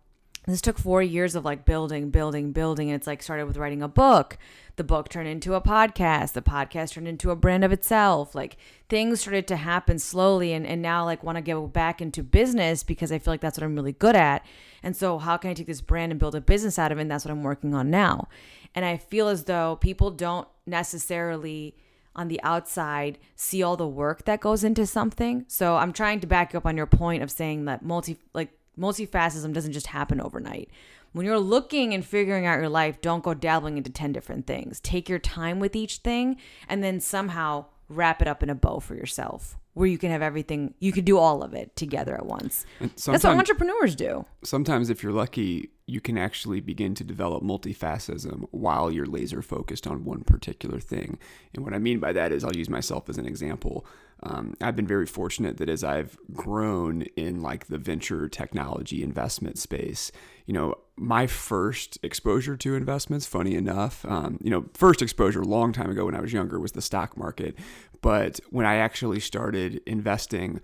this 0.47 0.61
took 0.61 0.78
four 0.78 1.02
years 1.02 1.35
of 1.35 1.44
like 1.44 1.64
building, 1.64 2.11
building, 2.11 2.52
building. 2.52 2.88
And 2.88 2.97
it's 2.97 3.06
like 3.06 3.23
started 3.23 3.47
with 3.47 3.56
writing 3.56 3.82
a 3.82 3.88
book. 3.88 4.38
The 4.76 4.85
book 4.85 5.11
turned 5.11 5.28
into 5.28 5.54
a 5.54 5.61
podcast. 5.61 6.32
The 6.32 6.42
podcast 6.42 6.92
turned 6.92 7.09
into 7.09 7.30
a 7.30 7.37
brand 7.37 7.62
of 7.62 7.73
itself. 7.73 8.35
Like 8.35 8.56
things 8.88 9.20
started 9.20 9.47
to 9.49 9.56
happen 9.56 9.99
slowly. 9.99 10.52
And, 10.52 10.66
and 10.66 10.80
now 10.80 11.04
like 11.04 11.23
want 11.23 11.37
to 11.37 11.42
go 11.42 11.66
back 11.66 12.00
into 12.00 12.23
business 12.23 12.82
because 12.82 13.12
I 13.12 13.18
feel 13.18 13.35
like 13.35 13.42
that's 13.42 13.59
what 13.59 13.64
I'm 13.64 13.76
really 13.76 13.92
good 13.92 14.16
at. 14.16 14.44
And 14.82 14.97
so 14.97 15.18
how 15.18 15.37
can 15.37 15.50
I 15.50 15.54
take 15.54 15.66
this 15.66 15.82
brand 15.82 16.11
and 16.11 16.18
build 16.18 16.35
a 16.35 16.40
business 16.40 16.78
out 16.78 16.90
of 16.90 16.99
it? 16.99 17.02
And 17.02 17.11
that's 17.11 17.25
what 17.25 17.32
I'm 17.32 17.42
working 17.42 17.75
on 17.75 17.90
now. 17.90 18.28
And 18.75 18.85
I 18.85 18.97
feel 18.97 19.28
as 19.28 19.44
though 19.44 19.76
people 19.76 20.11
don't 20.11 20.49
necessarily 20.64 21.75
on 22.16 22.28
the 22.28 22.42
outside 22.42 23.18
see 23.37 23.62
all 23.62 23.76
the 23.76 23.87
work 23.87 24.25
that 24.25 24.40
goes 24.40 24.64
into 24.64 24.87
something. 24.87 25.44
So 25.49 25.76
I'm 25.76 25.92
trying 25.92 26.20
to 26.20 26.26
back 26.26 26.54
up 26.54 26.66
on 26.66 26.76
your 26.76 26.87
point 26.87 27.23
of 27.23 27.30
saying 27.30 27.66
that 27.66 27.85
multi 27.85 28.18
like 28.35 28.50
multifacetism 28.80 29.52
doesn't 29.52 29.72
just 29.72 29.88
happen 29.88 30.20
overnight. 30.20 30.70
When 31.12 31.26
you're 31.26 31.38
looking 31.38 31.92
and 31.92 32.04
figuring 32.04 32.46
out 32.46 32.60
your 32.60 32.68
life, 32.68 33.00
don't 33.00 33.25
go 33.25 33.34
dabbling 33.34 33.76
into 33.76 33.90
10 33.90 34.12
different 34.12 34.46
things. 34.46 34.80
Take 34.80 35.08
your 35.08 35.18
time 35.18 35.58
with 35.58 35.75
each 35.75 35.99
thing 35.99 36.37
and 36.68 36.82
then 36.82 37.00
somehow 37.00 37.66
wrap 37.88 38.22
it 38.22 38.28
up 38.28 38.42
in 38.42 38.50
a 38.50 38.54
bow 38.54 38.78
for 38.78 38.94
yourself 38.94 39.58
where 39.75 39.87
you 39.87 39.99
can 39.99 40.10
have 40.10 40.22
everything, 40.22 40.75
you 40.80 40.92
could 40.92 41.04
do 41.04 41.16
all 41.16 41.42
of 41.42 41.54
it 41.54 41.75
together 41.76 42.14
at 42.14 42.26
once. 42.26 42.66
That's 42.80 43.06
what 43.06 43.25
entrepreneurs 43.25 43.94
do. 43.94 44.26
Sometimes, 44.42 44.90
if 44.90 45.02
you're 45.02 45.12
lucky, 45.12 45.70
you 45.87 46.00
can 46.00 46.18
actually 46.18 46.60
begin 46.60 46.94
to 46.96 47.04
develop 47.04 47.42
multifacetism 47.42 48.46
while 48.50 48.90
you're 48.90 49.06
laser 49.06 49.42
focused 49.42 49.87
on 49.87 50.04
one 50.04 50.22
particular 50.22 50.80
thing. 50.80 51.18
And 51.54 51.64
what 51.64 51.75
I 51.75 51.78
mean 51.78 51.99
by 52.00 52.12
that 52.12 52.32
is, 52.32 52.44
I'll 52.44 52.56
use 52.56 52.68
myself 52.68 53.08
as 53.08 53.16
an 53.16 53.26
example. 53.26 53.87
Um, 54.22 54.54
I've 54.60 54.76
been 54.76 54.86
very 54.86 55.06
fortunate 55.06 55.56
that 55.58 55.68
as 55.68 55.82
I've 55.82 56.18
grown 56.32 57.02
in 57.16 57.40
like 57.42 57.66
the 57.66 57.78
venture 57.78 58.28
technology 58.28 59.02
investment 59.02 59.58
space, 59.58 60.12
you 60.46 60.54
know, 60.54 60.74
my 60.96 61.26
first 61.26 61.98
exposure 62.02 62.56
to 62.56 62.74
investments, 62.74 63.24
funny 63.24 63.54
enough, 63.54 64.04
um, 64.04 64.38
you 64.42 64.50
know, 64.50 64.66
first 64.74 65.00
exposure 65.00 65.40
a 65.40 65.46
long 65.46 65.72
time 65.72 65.90
ago 65.90 66.04
when 66.04 66.14
I 66.14 66.20
was 66.20 66.32
younger 66.32 66.60
was 66.60 66.72
the 66.72 66.82
stock 66.82 67.16
market. 67.16 67.56
But 68.02 68.40
when 68.50 68.66
I 68.66 68.76
actually 68.76 69.20
started 69.20 69.80
investing, 69.86 70.60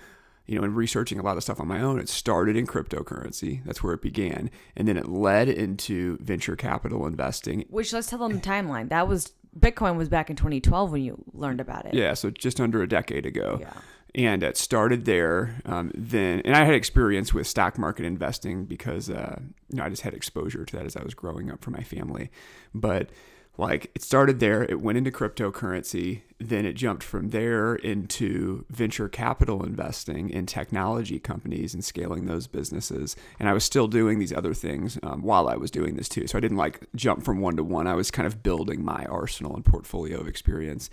you 0.46 0.56
know, 0.58 0.64
and 0.64 0.76
researching 0.76 1.18
a 1.18 1.22
lot 1.22 1.36
of 1.36 1.42
stuff 1.42 1.60
on 1.60 1.68
my 1.68 1.80
own, 1.80 1.98
it 1.98 2.08
started 2.08 2.56
in 2.56 2.66
cryptocurrency. 2.66 3.64
That's 3.64 3.82
where 3.82 3.94
it 3.94 4.02
began. 4.02 4.50
And 4.76 4.86
then 4.86 4.96
it 4.96 5.08
led 5.08 5.48
into 5.48 6.18
venture 6.18 6.56
capital 6.56 7.06
investing. 7.06 7.64
Which 7.68 7.92
let's 7.92 8.08
tell 8.08 8.20
them 8.20 8.32
the 8.32 8.40
timeline. 8.40 8.88
That 8.90 9.08
was 9.08 9.32
Bitcoin 9.58 9.96
was 9.96 10.08
back 10.08 10.30
in 10.30 10.36
2012 10.36 10.92
when 10.92 11.02
you 11.02 11.22
learned 11.32 11.60
about 11.60 11.86
it. 11.86 11.94
Yeah, 11.94 12.14
so 12.14 12.30
just 12.30 12.60
under 12.60 12.82
a 12.82 12.88
decade 12.88 13.26
ago. 13.26 13.58
Yeah. 13.60 13.72
And 14.14 14.42
it 14.42 14.56
started 14.56 15.04
there. 15.04 15.60
Um, 15.66 15.90
then, 15.94 16.40
and 16.44 16.56
I 16.56 16.64
had 16.64 16.74
experience 16.74 17.34
with 17.34 17.46
stock 17.46 17.78
market 17.78 18.06
investing 18.06 18.64
because 18.64 19.10
uh, 19.10 19.38
you 19.68 19.76
know 19.76 19.84
I 19.84 19.90
just 19.90 20.02
had 20.02 20.14
exposure 20.14 20.64
to 20.64 20.76
that 20.76 20.86
as 20.86 20.96
I 20.96 21.02
was 21.02 21.12
growing 21.12 21.50
up 21.50 21.62
for 21.62 21.70
my 21.70 21.82
family. 21.82 22.30
But 22.74 23.10
like 23.58 23.90
it 23.94 24.02
started 24.02 24.38
there, 24.40 24.64
it 24.64 24.80
went 24.80 24.98
into 24.98 25.10
cryptocurrency, 25.10 26.22
then 26.38 26.66
it 26.66 26.74
jumped 26.74 27.02
from 27.02 27.30
there 27.30 27.76
into 27.76 28.64
venture 28.68 29.08
capital 29.08 29.64
investing 29.64 30.28
in 30.28 30.44
technology 30.44 31.18
companies 31.18 31.72
and 31.72 31.84
scaling 31.84 32.26
those 32.26 32.46
businesses. 32.46 33.16
And 33.40 33.48
I 33.48 33.54
was 33.54 33.64
still 33.64 33.88
doing 33.88 34.18
these 34.18 34.32
other 34.32 34.52
things 34.52 34.98
um, 35.02 35.22
while 35.22 35.48
I 35.48 35.56
was 35.56 35.70
doing 35.70 35.96
this 35.96 36.08
too. 36.08 36.26
So 36.26 36.36
I 36.36 36.40
didn't 36.40 36.58
like 36.58 36.86
jump 36.94 37.24
from 37.24 37.40
one 37.40 37.56
to 37.56 37.64
one. 37.64 37.86
I 37.86 37.94
was 37.94 38.10
kind 38.10 38.26
of 38.26 38.42
building 38.42 38.84
my 38.84 39.06
arsenal 39.06 39.54
and 39.54 39.64
portfolio 39.64 40.20
of 40.20 40.28
experience. 40.28 40.90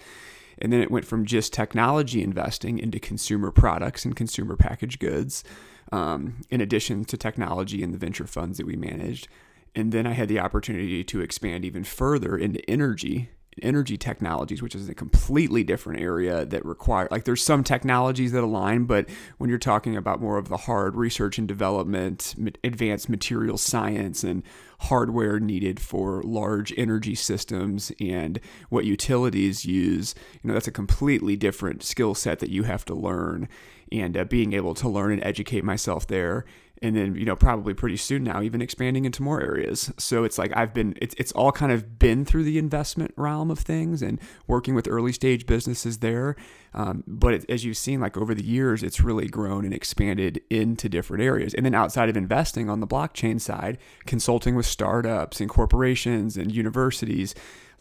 And 0.59 0.71
then 0.71 0.81
it 0.81 0.91
went 0.91 1.05
from 1.05 1.25
just 1.25 1.51
technology 1.51 2.23
investing 2.23 2.79
into 2.79 2.99
consumer 2.99 3.51
products 3.51 4.05
and 4.05 4.15
consumer 4.15 4.55
packaged 4.55 4.99
goods, 4.99 5.43
um, 5.91 6.41
in 6.49 6.61
addition 6.61 7.03
to 7.05 7.17
technology 7.17 7.83
and 7.83 7.93
the 7.93 7.97
venture 7.97 8.27
funds 8.27 8.57
that 8.57 8.67
we 8.67 8.75
managed. 8.75 9.27
And 9.75 9.91
then 9.91 10.05
I 10.05 10.11
had 10.11 10.27
the 10.29 10.39
opportunity 10.39 11.03
to 11.03 11.21
expand 11.21 11.65
even 11.65 11.83
further 11.83 12.37
into 12.37 12.67
energy 12.69 13.29
energy 13.61 13.97
technologies, 13.97 14.61
which 14.61 14.75
is 14.75 14.89
a 14.89 14.95
completely 14.95 15.63
different 15.63 16.01
area 16.01 16.45
that 16.45 16.65
require 16.65 17.07
like 17.11 17.25
there's 17.25 17.43
some 17.43 17.63
technologies 17.63 18.31
that 18.31 18.43
align, 18.43 18.85
but 18.85 19.07
when 19.37 19.49
you're 19.49 19.59
talking 19.59 19.95
about 19.95 20.21
more 20.21 20.37
of 20.37 20.49
the 20.49 20.57
hard 20.57 20.95
research 20.95 21.37
and 21.37 21.47
development, 21.47 22.35
advanced 22.63 23.09
material 23.09 23.57
science 23.57 24.23
and 24.23 24.43
hardware 24.79 25.39
needed 25.39 25.79
for 25.79 26.21
large 26.23 26.73
energy 26.77 27.15
systems 27.15 27.91
and 27.99 28.39
what 28.69 28.85
utilities 28.85 29.65
use, 29.65 30.15
you 30.41 30.47
know, 30.47 30.53
that's 30.53 30.67
a 30.67 30.71
completely 30.71 31.35
different 31.35 31.83
skill 31.83 32.15
set 32.15 32.39
that 32.39 32.49
you 32.49 32.63
have 32.63 32.85
to 32.85 32.95
learn. 32.95 33.47
And 33.91 34.17
uh, 34.17 34.23
being 34.23 34.53
able 34.53 34.73
to 34.75 34.89
learn 34.89 35.11
and 35.11 35.23
educate 35.23 35.63
myself 35.63 36.07
there 36.07 36.45
and 36.83 36.95
then 36.95 37.15
you 37.15 37.25
know 37.25 37.35
probably 37.35 37.73
pretty 37.73 37.97
soon 37.97 38.23
now 38.23 38.41
even 38.41 38.61
expanding 38.61 39.05
into 39.05 39.23
more 39.23 39.41
areas. 39.41 39.91
So 39.97 40.23
it's 40.23 40.37
like 40.37 40.55
i've 40.55 40.73
been 40.73 40.95
it's, 41.01 41.15
it's 41.17 41.31
all 41.31 41.51
kind 41.51 41.71
of 41.71 41.97
been 41.97 42.25
through 42.25 42.43
the 42.43 42.57
investment 42.59 43.13
realm 43.17 43.49
of 43.49 43.59
things 43.59 44.01
and 44.01 44.19
working 44.45 44.75
with 44.75 44.87
early 44.87 45.13
stage 45.13 45.45
businesses 45.45 45.99
there. 45.99 46.35
Um, 46.75 47.03
but 47.07 47.33
it, 47.33 47.45
as 47.49 47.63
you've 47.63 47.77
seen 47.77 48.01
like 48.01 48.17
over 48.17 48.35
the 48.35 48.43
years 48.43 48.83
it's 48.83 48.99
really 48.99 49.27
grown 49.27 49.65
and 49.65 49.73
expanded 49.73 50.41
into 50.49 50.89
different 50.89 51.23
areas. 51.23 51.53
And 51.53 51.65
then 51.65 51.73
outside 51.73 52.09
of 52.09 52.17
investing 52.17 52.69
on 52.69 52.81
the 52.81 52.87
blockchain 52.87 53.39
side 53.39 53.77
consulting 54.05 54.55
with 54.55 54.65
startups 54.65 55.39
and 55.39 55.49
corporations 55.49 56.37
and 56.37 56.51
universities 56.51 57.33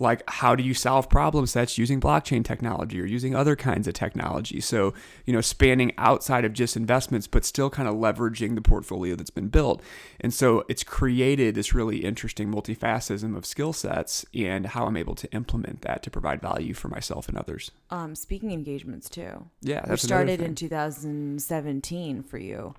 like 0.02 0.22
how 0.28 0.54
do 0.54 0.62
you 0.62 0.74
solve 0.74 1.08
problem 1.08 1.46
sets 1.46 1.78
using 1.78 2.00
blockchain 2.00 2.44
technology 2.44 3.00
or 3.00 3.06
using 3.06 3.34
other 3.34 3.56
kinds 3.56 3.88
of 3.88 3.94
technology? 3.94 4.60
So 4.60 4.92
you 5.24 5.32
know 5.32 5.40
spanning 5.40 5.92
outside 5.96 6.44
of 6.44 6.52
just 6.52 6.76
investments 6.76 7.26
but 7.26 7.44
still 7.44 7.70
kind 7.70 7.88
of 7.88 7.94
leveraging 7.94 8.54
the 8.54 8.60
portfolio 8.60 9.14
that's 9.16 9.30
been 9.30 9.48
built. 9.48 9.82
And 10.20 10.34
so 10.34 10.64
it's 10.68 10.84
created 10.84 11.54
this 11.54 11.72
really 11.72 11.98
interesting 11.98 12.52
multifacetism 12.52 13.36
of 13.36 13.46
skill 13.46 13.72
sets 13.72 14.26
and 14.34 14.66
how 14.66 14.86
i'm 14.86 14.96
able 14.96 15.14
to 15.14 15.30
implement 15.32 15.82
that 15.82 16.02
to 16.02 16.10
provide 16.10 16.40
value 16.40 16.74
for 16.74 16.88
myself 16.88 17.28
and 17.28 17.38
others. 17.38 17.70
Um, 17.90 18.14
speaking 18.14 18.50
engagements 18.50 19.08
too. 19.08 19.46
Yeah 19.62 19.84
that 19.86 20.00
started 20.00 20.42
in 20.42 20.54
2017 20.54 22.22
for 22.22 22.38
you 22.38 22.74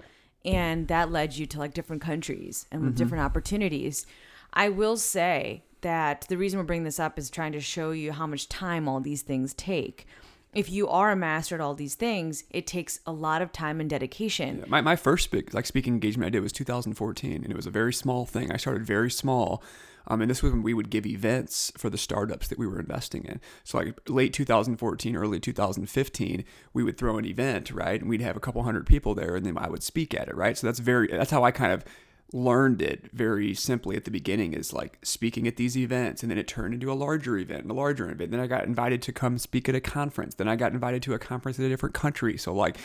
and 0.46 0.88
that 0.88 1.12
led 1.12 1.36
you 1.36 1.46
to 1.46 1.60
like 1.60 1.74
different 1.74 2.02
countries 2.02 2.68
and 2.72 2.82
with 2.82 2.92
mm-hmm. 2.92 2.98
different 2.98 3.24
opportunities. 3.24 4.06
I 4.54 4.70
will 4.70 4.98
say 4.98 5.64
that 5.84 6.26
the 6.28 6.38
reason 6.38 6.60
we're 6.60 6.66
bringing 6.66 6.84
this 6.84 7.00
up 7.00 7.18
is 7.18 7.30
trying 7.30 7.54
to 7.54 7.62
show 7.62 7.92
you 7.92 8.12
how 8.12 8.28
much 8.28 8.50
time 8.50 8.90
all 8.90 9.00
these 9.00 9.22
things 9.22 9.54
take. 9.54 10.08
If 10.54 10.70
you 10.70 10.88
are 10.88 11.12
a 11.12 11.16
master 11.16 11.56
at 11.56 11.62
all 11.62 11.74
these 11.74 11.96
things, 11.96 12.44
it 12.52 12.68
takes 12.68 13.00
a 13.08 13.12
lot 13.12 13.42
of 13.42 13.52
time 13.52 13.80
and 13.80 13.90
dedication. 13.90 14.60
Yeah, 14.60 14.66
my, 14.68 14.82
my 14.82 14.96
first 14.96 15.32
big, 15.32 15.54
like 15.54 15.66
speaking 15.66 15.94
engagement 15.94 16.28
I 16.28 16.30
did 16.30 16.44
was 16.44 16.52
2014, 16.52 17.44
and 17.44 17.52
it 17.52 17.56
was 17.56 17.66
a 17.66 17.72
very 17.72 17.94
small 17.94 18.26
thing. 18.26 18.52
I 18.52 18.58
started 18.58 18.86
very 18.86 19.10
small. 19.10 19.64
Um, 20.08 20.22
and 20.22 20.30
this 20.30 20.44
was 20.44 20.52
when 20.52 20.64
we 20.64 20.74
would 20.74 20.90
give 20.90 21.06
events 21.06 21.72
for 21.78 21.90
the 21.90 21.98
startups 21.98 22.50
that 22.50 22.60
we 22.60 22.68
were 22.68 22.80
investing 22.80 23.24
in. 23.24 23.40
So 23.64 23.78
like 23.78 23.98
late 24.10 24.34
2014, 24.34 25.16
early 25.16 25.40
2015, 25.40 26.44
we 26.74 26.84
would 26.84 26.98
throw 26.98 27.18
an 27.18 27.26
event, 27.26 27.72
right? 27.72 28.00
And 28.00 28.10
we'd 28.10 28.22
have 28.22 28.36
a 28.36 28.42
couple 28.42 28.64
hundred 28.64 28.86
people 28.86 29.16
there, 29.16 29.36
and 29.36 29.46
then 29.46 29.58
I 29.58 29.70
would 29.70 29.82
speak 29.82 30.14
at 30.14 30.28
it, 30.28 30.36
right? 30.36 30.58
So 30.58 30.68
that's 30.68 30.80
very 30.80 31.08
that's 31.08 31.32
how 31.32 31.44
I 31.44 31.52
kind 31.52 31.72
of 31.72 31.86
learned 32.34 32.82
it 32.82 33.10
very 33.14 33.54
simply 33.54 33.96
at 33.96 34.06
the 34.06 34.12
beginning 34.12 34.54
is 34.54 34.74
like 34.74 34.98
speaking 35.04 35.48
at 35.48 35.56
these 35.56 35.78
events 35.78 36.24
and 36.24 36.32
then 36.32 36.38
it 36.40 36.48
turned 36.48 36.74
into 36.74 36.92
a 36.92 36.96
larger 36.96 37.38
event 37.38 37.62
and 37.62 37.70
a 37.70 37.76
larger 37.76 38.10
event. 38.10 38.32
Then 38.32 38.40
i 38.40 38.48
got 38.48 38.66
invited 38.66 39.04
to 39.04 39.14
come 39.14 39.38
speak 39.38 39.70
at 39.70 39.76
a 39.76 39.80
conference. 39.80 40.34
Then 40.34 40.48
i 40.48 40.56
got 40.56 40.74
invited 40.74 41.04
to 41.04 41.14
a 41.14 41.20
conference 41.20 41.60
in 41.60 41.66
a 41.66 41.70
different 41.70 41.94
country. 41.94 42.36
So 42.38 42.52
like 42.52 42.78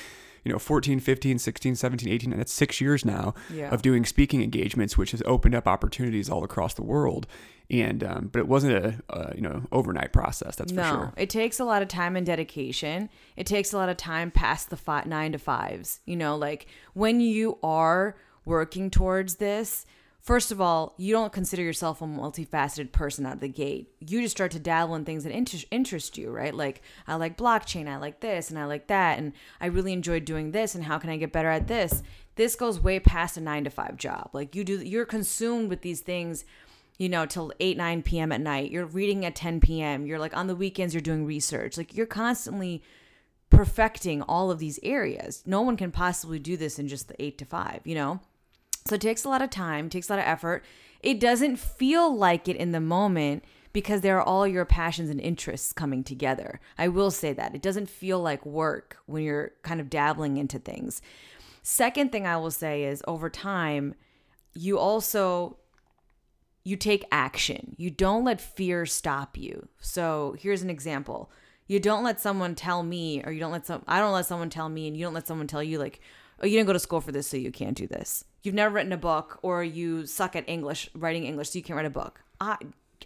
you 0.45 0.52
know 0.52 0.59
14 0.59 1.00
15 1.00 1.38
16 1.38 1.75
17 1.75 2.12
18 2.12 2.33
and 2.33 2.40
that's 2.40 2.52
six 2.52 2.81
years 2.81 3.05
now 3.05 3.35
yeah. 3.52 3.71
of 3.71 3.83
doing 3.83 4.05
speaking 4.05 4.43
engagements 4.43 4.97
which 4.97 5.11
has 5.11 5.23
opened 5.25 5.55
up 5.55 5.67
opportunities 5.67 6.28
all 6.28 6.45
across 6.45 6.75
the 6.75 6.85
world. 6.85 7.26
And 7.71 8.05
um, 8.05 8.28
but 8.31 8.40
it 8.40 8.49
wasn't 8.49 8.85
a, 8.85 9.02
a, 9.09 9.35
you 9.35 9.43
know 9.43 9.62
overnight 9.73 10.12
process 10.12 10.57
that's 10.57 10.73
no, 10.73 10.83
for 10.83 10.88
sure. 10.88 11.12
It 11.17 11.31
takes 11.31 11.59
a 11.59 11.64
lot 11.64 11.81
of 11.81 11.88
time 11.88 12.17
and 12.17 12.26
dedication. 12.26 13.09
It 13.35 13.47
takes 13.47 13.73
a 13.73 13.78
lot 13.78 13.88
of 13.88 13.97
time 13.97 14.31
past 14.31 14.69
the 14.69 14.76
five, 14.76 15.07
nine 15.07 15.33
to 15.33 15.38
fives 15.38 16.00
you 16.05 16.17
know 16.17 16.37
like 16.37 16.67
when 16.93 17.21
you 17.21 17.59
are 17.62 18.14
working 18.49 18.90
towards 18.90 19.37
this, 19.37 19.87
first 20.21 20.50
of 20.50 20.61
all, 20.61 20.95
you 20.97 21.12
don't 21.12 21.33
consider 21.33 21.62
yourself 21.62 22.02
a 22.02 22.07
multifaceted 22.07 22.90
person 22.90 23.26
out 23.26 23.35
of 23.35 23.40
the 23.40 23.49
gate. 23.49 23.93
You 24.00 24.23
just 24.23 24.37
start 24.37 24.50
to 24.52 24.59
dabble 24.59 24.95
in 24.95 25.05
things 25.05 25.25
that 25.25 25.33
inter- 25.33 25.67
interest 25.71 26.19
you, 26.19 26.31
right? 26.31 26.55
Like, 26.55 26.83
I 27.07 27.14
like 27.17 27.37
blockchain, 27.37 27.87
I 27.87 27.99
like 27.99 28.21
this, 28.21 28.50
and 28.50 28.59
I 28.59 28.64
like 28.64 28.88
that, 28.88 29.19
and 29.19 29.33
I 29.61 29.67
really 29.67 29.93
enjoy 29.93 30.21
doing 30.21 30.50
this, 30.50 30.75
and 30.75 30.85
how 30.85 30.99
can 30.99 31.11
I 31.11 31.19
get 31.19 31.31
better 31.31 31.50
at 31.50 31.69
this? 31.69 32.02
This 32.35 32.57
goes 32.57 32.81
way 32.81 32.99
past 32.99 33.37
a 33.37 33.40
nine 33.40 33.64
to 33.64 33.71
five 33.71 33.97
job. 33.97 34.31
Like, 34.33 34.57
you 34.57 34.64
do, 34.64 34.78
you're 34.78 35.05
consumed 35.05 35.69
with 35.69 35.83
these 35.83 36.00
things 36.00 36.45
you 36.99 37.09
know, 37.09 37.25
till 37.25 37.52
8, 37.61 37.76
9 37.76 38.02
p.m. 38.02 38.33
at 38.33 38.40
night. 38.40 38.73
You're 38.73 38.85
reading 38.85 39.25
at 39.25 39.37
10 39.37 39.61
p.m. 39.61 40.05
You're 40.05 40.19
like 40.19 40.37
on 40.37 40.49
the 40.49 40.57
weekends, 40.57 40.93
you're 40.93 41.00
doing 41.00 41.25
research. 41.25 41.76
Like 41.76 41.97
you're 41.97 42.07
constantly 42.07 42.83
perfecting 43.50 44.23
all 44.23 44.50
of 44.50 44.59
these 44.59 44.78
areas. 44.83 45.43
No 45.47 45.62
one 45.62 45.76
can 45.76 45.90
possibly 45.90 46.38
do 46.38 46.57
this 46.57 46.78
in 46.78 46.88
just 46.88 47.09
the 47.09 47.23
8 47.23 47.38
to 47.38 47.45
5, 47.45 47.81
you 47.85 47.95
know? 47.95 48.21
So 48.88 48.95
it 48.95 49.00
takes 49.00 49.25
a 49.25 49.28
lot 49.28 49.42
of 49.42 49.50
time, 49.50 49.88
takes 49.88 50.09
a 50.09 50.14
lot 50.14 50.18
of 50.18 50.26
effort. 50.26 50.64
It 51.00 51.21
doesn't 51.21 51.57
feel 51.59 52.14
like 52.14 52.49
it 52.49 52.57
in 52.57 52.73
the 52.73 52.80
moment 52.80 53.45
because 53.73 54.00
there 54.00 54.18
are 54.18 54.23
all 54.23 54.47
your 54.47 54.64
passions 54.64 55.11
and 55.11 55.21
interests 55.21 55.73
coming 55.73 56.02
together. 56.02 56.61
I 56.78 56.88
will 56.88 57.11
say 57.11 57.33
that. 57.35 57.54
It 57.54 57.62
doesn't 57.62 57.90
feel 57.90 58.21
like 58.21 58.45
work 58.47 58.97
when 59.07 59.23
you're 59.23 59.52
kind 59.62 59.80
of 59.80 59.90
dabbling 59.90 60.38
into 60.38 60.59
things. 60.59 61.02
Second 61.62 62.11
thing 62.11 62.26
I 62.26 62.38
will 62.38 62.50
say 62.50 62.85
is 62.85 63.02
over 63.07 63.28
time, 63.28 63.95
you 64.54 64.78
also 64.78 65.59
you 66.64 66.76
take 66.76 67.04
action. 67.11 67.75
You 67.78 67.90
don't 67.90 68.25
let 68.25 68.40
fear 68.40 68.85
stop 68.85 69.38
you. 69.38 69.68
So 69.80 70.37
here's 70.38 70.62
an 70.62 70.71
example. 70.71 71.30
You 71.66 71.80
don't 71.80 72.04
let 72.04 72.21
someone 72.21 72.54
tell 72.54 72.83
me, 72.83 73.23
or 73.25 73.33
you 73.33 73.40
don't 73.40 73.52
let 73.52 73.66
some, 73.66 73.83
I 73.87 74.00
don't 74.00 74.12
let 74.12 74.26
someone 74.26 74.50
tell 74.50 74.68
me, 74.68 74.87
and 74.87 74.97
you 74.97 75.04
don't 75.04 75.14
let 75.14 75.26
someone 75.26 75.47
tell 75.47 75.62
you, 75.62 75.78
like, 75.78 76.00
oh, 76.42 76.47
you 76.47 76.57
didn't 76.57 76.66
go 76.66 76.73
to 76.73 76.78
school 76.78 77.00
for 77.00 77.12
this, 77.12 77.26
so 77.26 77.37
you 77.37 77.50
can't 77.50 77.76
do 77.76 77.87
this. 77.87 78.25
You've 78.42 78.54
never 78.54 78.75
written 78.75 78.92
a 78.92 78.99
book, 78.99 79.38
or 79.42 79.64
you 79.64 80.07
suck 80.07 80.37
at 80.37 80.49
English, 80.49 80.88
writing 80.95 81.25
English, 81.25 81.50
so 81.50 81.59
you 81.59 81.62
can't 81.62 81.76
write 81.76 81.87
a 81.87 81.90
book. 81.90 82.23
I, 82.40 82.57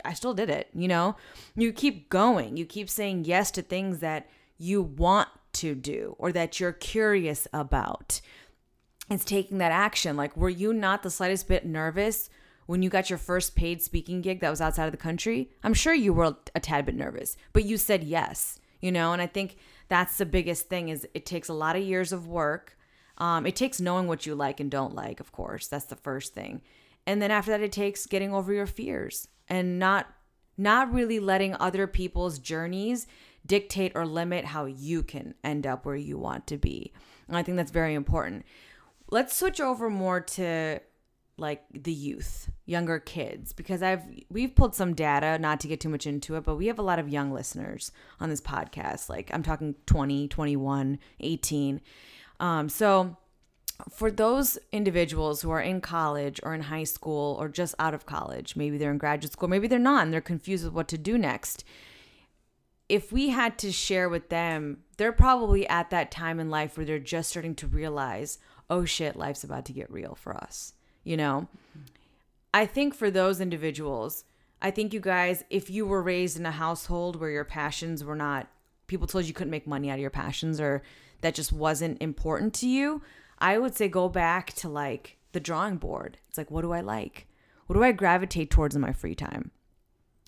I 0.04 0.14
still 0.14 0.34
did 0.34 0.50
it, 0.50 0.68
you 0.74 0.88
know? 0.88 1.16
You 1.56 1.72
keep 1.72 2.08
going. 2.08 2.56
You 2.56 2.66
keep 2.66 2.88
saying 2.88 3.24
yes 3.24 3.50
to 3.52 3.62
things 3.62 4.00
that 4.00 4.28
you 4.58 4.82
want 4.82 5.28
to 5.54 5.74
do 5.74 6.16
or 6.18 6.32
that 6.32 6.60
you're 6.60 6.72
curious 6.72 7.48
about. 7.52 8.20
It's 9.10 9.24
taking 9.24 9.58
that 9.58 9.72
action. 9.72 10.16
Like, 10.16 10.36
were 10.36 10.48
you 10.48 10.72
not 10.72 11.02
the 11.02 11.10
slightest 11.10 11.48
bit 11.48 11.66
nervous 11.66 12.30
when 12.66 12.82
you 12.82 12.88
got 12.88 13.10
your 13.10 13.18
first 13.18 13.54
paid 13.54 13.82
speaking 13.82 14.20
gig 14.20 14.40
that 14.40 14.50
was 14.50 14.60
outside 14.60 14.86
of 14.86 14.92
the 14.92 14.96
country, 14.98 15.50
I'm 15.62 15.74
sure 15.74 15.94
you 15.94 16.12
were 16.12 16.36
a 16.54 16.60
tad 16.60 16.86
bit 16.86 16.94
nervous, 16.94 17.36
but 17.52 17.64
you 17.64 17.76
said 17.76 18.04
yes, 18.04 18.58
you 18.80 18.92
know, 18.92 19.12
and 19.12 19.20
I 19.20 19.26
think 19.26 19.56
that's 19.88 20.16
the 20.16 20.26
biggest 20.26 20.68
thing 20.68 20.88
is 20.88 21.06
it 21.12 21.26
takes 21.26 21.48
a 21.48 21.54
lot 21.54 21.76
of 21.76 21.82
years 21.82 22.12
of 22.12 22.26
work. 22.26 22.78
Um, 23.18 23.46
it 23.46 23.56
takes 23.56 23.80
knowing 23.80 24.06
what 24.06 24.26
you 24.26 24.34
like 24.34 24.60
and 24.60 24.70
don't 24.70 24.94
like, 24.94 25.20
of 25.20 25.32
course. 25.32 25.68
That's 25.68 25.84
the 25.84 25.96
first 25.96 26.34
thing. 26.34 26.62
And 27.06 27.20
then 27.20 27.30
after 27.30 27.50
that 27.50 27.60
it 27.60 27.72
takes 27.72 28.06
getting 28.06 28.32
over 28.32 28.52
your 28.52 28.66
fears 28.66 29.28
and 29.48 29.78
not 29.78 30.06
not 30.58 30.92
really 30.92 31.18
letting 31.18 31.56
other 31.58 31.86
people's 31.86 32.38
journeys 32.38 33.06
dictate 33.44 33.92
or 33.94 34.06
limit 34.06 34.44
how 34.44 34.66
you 34.66 35.02
can 35.02 35.34
end 35.42 35.66
up 35.66 35.84
where 35.84 35.96
you 35.96 36.18
want 36.18 36.46
to 36.46 36.58
be. 36.58 36.92
And 37.26 37.36
I 37.36 37.42
think 37.42 37.56
that's 37.56 37.70
very 37.70 37.94
important. 37.94 38.44
Let's 39.10 39.36
switch 39.36 39.60
over 39.60 39.90
more 39.90 40.20
to 40.20 40.80
like 41.38 41.64
the 41.72 41.92
youth, 41.92 42.50
younger 42.66 42.98
kids, 42.98 43.52
because 43.52 43.82
I've 43.82 44.02
we've 44.28 44.54
pulled 44.54 44.74
some 44.74 44.94
data, 44.94 45.38
not 45.38 45.60
to 45.60 45.68
get 45.68 45.80
too 45.80 45.88
much 45.88 46.06
into 46.06 46.36
it, 46.36 46.44
but 46.44 46.56
we 46.56 46.66
have 46.66 46.78
a 46.78 46.82
lot 46.82 46.98
of 46.98 47.08
young 47.08 47.32
listeners 47.32 47.90
on 48.20 48.28
this 48.28 48.40
podcast. 48.40 49.08
Like 49.08 49.30
I'm 49.32 49.42
talking 49.42 49.74
20, 49.86 50.28
21, 50.28 50.98
18. 51.20 51.80
Um, 52.40 52.68
so 52.68 53.16
for 53.90 54.10
those 54.10 54.58
individuals 54.70 55.42
who 55.42 55.50
are 55.50 55.60
in 55.60 55.80
college 55.80 56.40
or 56.42 56.54
in 56.54 56.62
high 56.62 56.84
school 56.84 57.36
or 57.40 57.48
just 57.48 57.74
out 57.78 57.94
of 57.94 58.06
college, 58.06 58.56
maybe 58.56 58.78
they're 58.78 58.90
in 58.90 58.98
graduate 58.98 59.32
school, 59.32 59.48
maybe 59.48 59.66
they're 59.66 59.78
not, 59.78 60.04
and 60.04 60.12
they're 60.12 60.20
confused 60.20 60.64
with 60.64 60.74
what 60.74 60.88
to 60.88 60.98
do 60.98 61.18
next. 61.18 61.64
If 62.88 63.12
we 63.12 63.30
had 63.30 63.58
to 63.58 63.72
share 63.72 64.08
with 64.08 64.28
them, 64.28 64.78
they're 64.98 65.12
probably 65.12 65.66
at 65.68 65.90
that 65.90 66.10
time 66.10 66.38
in 66.38 66.50
life 66.50 66.76
where 66.76 66.84
they're 66.84 66.98
just 66.98 67.30
starting 67.30 67.54
to 67.56 67.66
realize, 67.66 68.38
oh 68.68 68.84
shit, 68.84 69.16
life's 69.16 69.44
about 69.44 69.64
to 69.66 69.72
get 69.72 69.90
real 69.90 70.14
for 70.14 70.34
us 70.36 70.74
you 71.04 71.16
know? 71.16 71.48
I 72.54 72.66
think 72.66 72.94
for 72.94 73.10
those 73.10 73.40
individuals, 73.40 74.24
I 74.60 74.70
think 74.70 74.92
you 74.92 75.00
guys, 75.00 75.44
if 75.50 75.70
you 75.70 75.86
were 75.86 76.02
raised 76.02 76.38
in 76.38 76.46
a 76.46 76.52
household 76.52 77.16
where 77.16 77.30
your 77.30 77.44
passions 77.44 78.04
were 78.04 78.16
not, 78.16 78.48
people 78.86 79.06
told 79.06 79.24
you 79.24 79.32
couldn't 79.32 79.50
make 79.50 79.66
money 79.66 79.90
out 79.90 79.94
of 79.94 80.00
your 80.00 80.10
passions 80.10 80.60
or 80.60 80.82
that 81.22 81.34
just 81.34 81.52
wasn't 81.52 82.00
important 82.00 82.54
to 82.54 82.68
you, 82.68 83.02
I 83.38 83.58
would 83.58 83.74
say 83.74 83.88
go 83.88 84.08
back 84.08 84.52
to 84.54 84.68
like 84.68 85.16
the 85.32 85.40
drawing 85.40 85.76
board. 85.76 86.18
It's 86.28 86.38
like, 86.38 86.50
what 86.50 86.62
do 86.62 86.72
I 86.72 86.80
like? 86.80 87.26
What 87.66 87.74
do 87.74 87.82
I 87.82 87.92
gravitate 87.92 88.50
towards 88.50 88.74
in 88.74 88.80
my 88.80 88.92
free 88.92 89.14
time? 89.14 89.50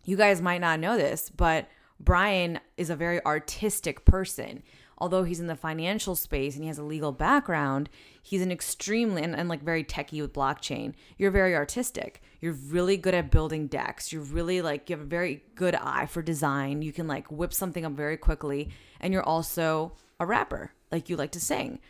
You 0.04 0.16
guys 0.16 0.40
might 0.40 0.60
not 0.60 0.80
know 0.80 0.96
this, 0.96 1.30
but 1.30 1.68
Brian 2.00 2.58
is 2.76 2.90
a 2.90 2.96
very 2.96 3.24
artistic 3.24 4.04
person 4.04 4.62
although 4.98 5.24
he's 5.24 5.40
in 5.40 5.46
the 5.46 5.56
financial 5.56 6.14
space 6.14 6.54
and 6.54 6.64
he 6.64 6.68
has 6.68 6.78
a 6.78 6.82
legal 6.82 7.12
background, 7.12 7.88
he's 8.22 8.42
an 8.42 8.52
extremely 8.52 9.22
and, 9.22 9.34
and 9.34 9.48
like 9.48 9.62
very 9.62 9.84
techie 9.84 10.20
with 10.20 10.32
blockchain. 10.32 10.94
You're 11.18 11.30
very 11.30 11.54
artistic. 11.54 12.22
You're 12.40 12.52
really 12.52 12.96
good 12.96 13.14
at 13.14 13.30
building 13.30 13.66
decks. 13.66 14.12
You're 14.12 14.22
really 14.22 14.62
like 14.62 14.88
you 14.88 14.96
have 14.96 15.04
a 15.04 15.08
very 15.08 15.42
good 15.54 15.74
eye 15.74 16.06
for 16.06 16.22
design. 16.22 16.82
You 16.82 16.92
can 16.92 17.06
like 17.06 17.30
whip 17.30 17.52
something 17.52 17.84
up 17.84 17.92
very 17.92 18.16
quickly, 18.16 18.70
and 19.00 19.12
you're 19.12 19.22
also 19.22 19.92
a 20.20 20.26
rapper. 20.26 20.72
Like 20.94 21.08
you 21.08 21.16
like 21.16 21.32
to 21.32 21.40
sing. 21.40 21.80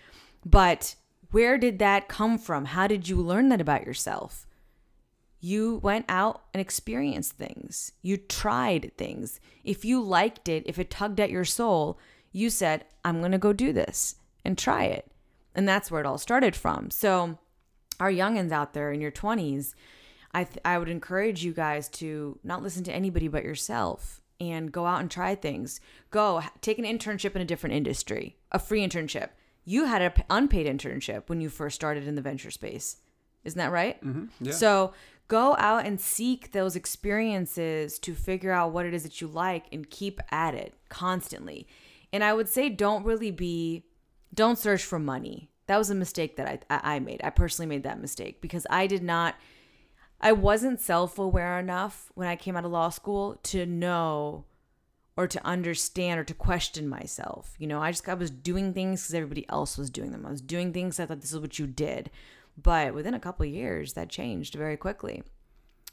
But 0.46 0.94
where 1.30 1.58
did 1.58 1.78
that 1.78 2.08
come 2.08 2.38
from? 2.38 2.64
How 2.64 2.86
did 2.86 3.06
you 3.06 3.16
learn 3.16 3.50
that 3.50 3.60
about 3.60 3.84
yourself? 3.84 4.46
You 5.40 5.76
went 5.82 6.06
out 6.08 6.44
and 6.54 6.60
experienced 6.62 7.32
things. 7.32 7.92
You 8.00 8.16
tried 8.16 8.92
things. 8.96 9.40
If 9.62 9.84
you 9.84 10.00
liked 10.00 10.48
it, 10.48 10.62
if 10.64 10.78
it 10.78 10.90
tugged 10.90 11.20
at 11.20 11.30
your 11.30 11.44
soul, 11.44 11.98
you 12.32 12.48
said, 12.48 12.86
I'm 13.04 13.18
going 13.18 13.32
to 13.32 13.38
go 13.38 13.52
do 13.52 13.74
this 13.74 14.14
and 14.42 14.56
try 14.56 14.84
it. 14.84 15.06
And 15.54 15.68
that's 15.68 15.90
where 15.90 16.00
it 16.00 16.06
all 16.06 16.16
started 16.16 16.56
from. 16.56 16.90
So, 16.90 17.38
our 18.00 18.10
youngins 18.10 18.52
out 18.52 18.72
there 18.72 18.90
in 18.90 19.02
your 19.02 19.12
20s, 19.12 19.74
I, 20.32 20.44
th- 20.44 20.60
I 20.64 20.78
would 20.78 20.88
encourage 20.88 21.44
you 21.44 21.52
guys 21.52 21.90
to 21.90 22.38
not 22.42 22.62
listen 22.62 22.84
to 22.84 22.92
anybody 22.92 23.28
but 23.28 23.44
yourself 23.44 24.22
and 24.40 24.72
go 24.72 24.86
out 24.86 25.00
and 25.00 25.10
try 25.10 25.34
things. 25.34 25.80
Go 26.10 26.42
take 26.60 26.78
an 26.78 26.84
internship 26.84 27.34
in 27.34 27.42
a 27.42 27.46
different 27.46 27.76
industry, 27.76 28.36
a 28.52 28.58
free 28.58 28.86
internship. 28.86 29.30
You 29.64 29.86
had 29.86 30.02
an 30.02 30.12
unpaid 30.28 30.66
internship 30.66 31.28
when 31.28 31.40
you 31.40 31.48
first 31.48 31.74
started 31.74 32.06
in 32.06 32.14
the 32.14 32.22
venture 32.22 32.50
space. 32.50 32.98
Isn't 33.44 33.58
that 33.58 33.72
right? 33.72 34.02
Mm-hmm. 34.04 34.46
Yeah. 34.46 34.52
So 34.52 34.92
go 35.28 35.56
out 35.58 35.86
and 35.86 36.00
seek 36.00 36.52
those 36.52 36.76
experiences 36.76 37.98
to 38.00 38.14
figure 38.14 38.52
out 38.52 38.72
what 38.72 38.86
it 38.86 38.94
is 38.94 39.02
that 39.04 39.20
you 39.20 39.26
like 39.26 39.66
and 39.72 39.88
keep 39.88 40.20
at 40.30 40.54
it 40.54 40.74
constantly. 40.88 41.66
And 42.12 42.22
I 42.22 42.34
would 42.34 42.48
say 42.48 42.68
don't 42.68 43.04
really 43.04 43.30
be, 43.30 43.84
don't 44.32 44.58
search 44.58 44.84
for 44.84 44.98
money. 44.98 45.50
That 45.66 45.78
was 45.78 45.90
a 45.90 45.94
mistake 45.94 46.36
that 46.36 46.64
I, 46.68 46.96
I 46.96 46.98
made. 46.98 47.22
I 47.24 47.30
personally 47.30 47.68
made 47.68 47.84
that 47.84 48.00
mistake 48.00 48.40
because 48.42 48.66
I 48.68 48.86
did 48.86 49.02
not, 49.02 49.34
I 50.24 50.32
wasn't 50.32 50.80
self 50.80 51.18
aware 51.18 51.58
enough 51.58 52.10
when 52.14 52.26
I 52.26 52.34
came 52.34 52.56
out 52.56 52.64
of 52.64 52.72
law 52.72 52.88
school 52.88 53.38
to 53.42 53.66
know 53.66 54.46
or 55.18 55.28
to 55.28 55.46
understand 55.46 56.18
or 56.18 56.24
to 56.24 56.32
question 56.32 56.88
myself. 56.88 57.54
You 57.58 57.66
know, 57.66 57.82
I 57.82 57.90
just 57.90 58.08
I 58.08 58.14
was 58.14 58.30
doing 58.30 58.72
things 58.72 59.02
because 59.02 59.14
everybody 59.14 59.46
else 59.50 59.76
was 59.76 59.90
doing 59.90 60.12
them. 60.12 60.24
I 60.24 60.30
was 60.30 60.40
doing 60.40 60.72
things 60.72 60.98
I 60.98 61.04
thought 61.04 61.20
this 61.20 61.34
is 61.34 61.38
what 61.38 61.58
you 61.58 61.66
did. 61.66 62.10
But 62.60 62.94
within 62.94 63.12
a 63.12 63.20
couple 63.20 63.44
years, 63.44 63.92
that 63.92 64.08
changed 64.08 64.54
very 64.54 64.78
quickly. 64.78 65.24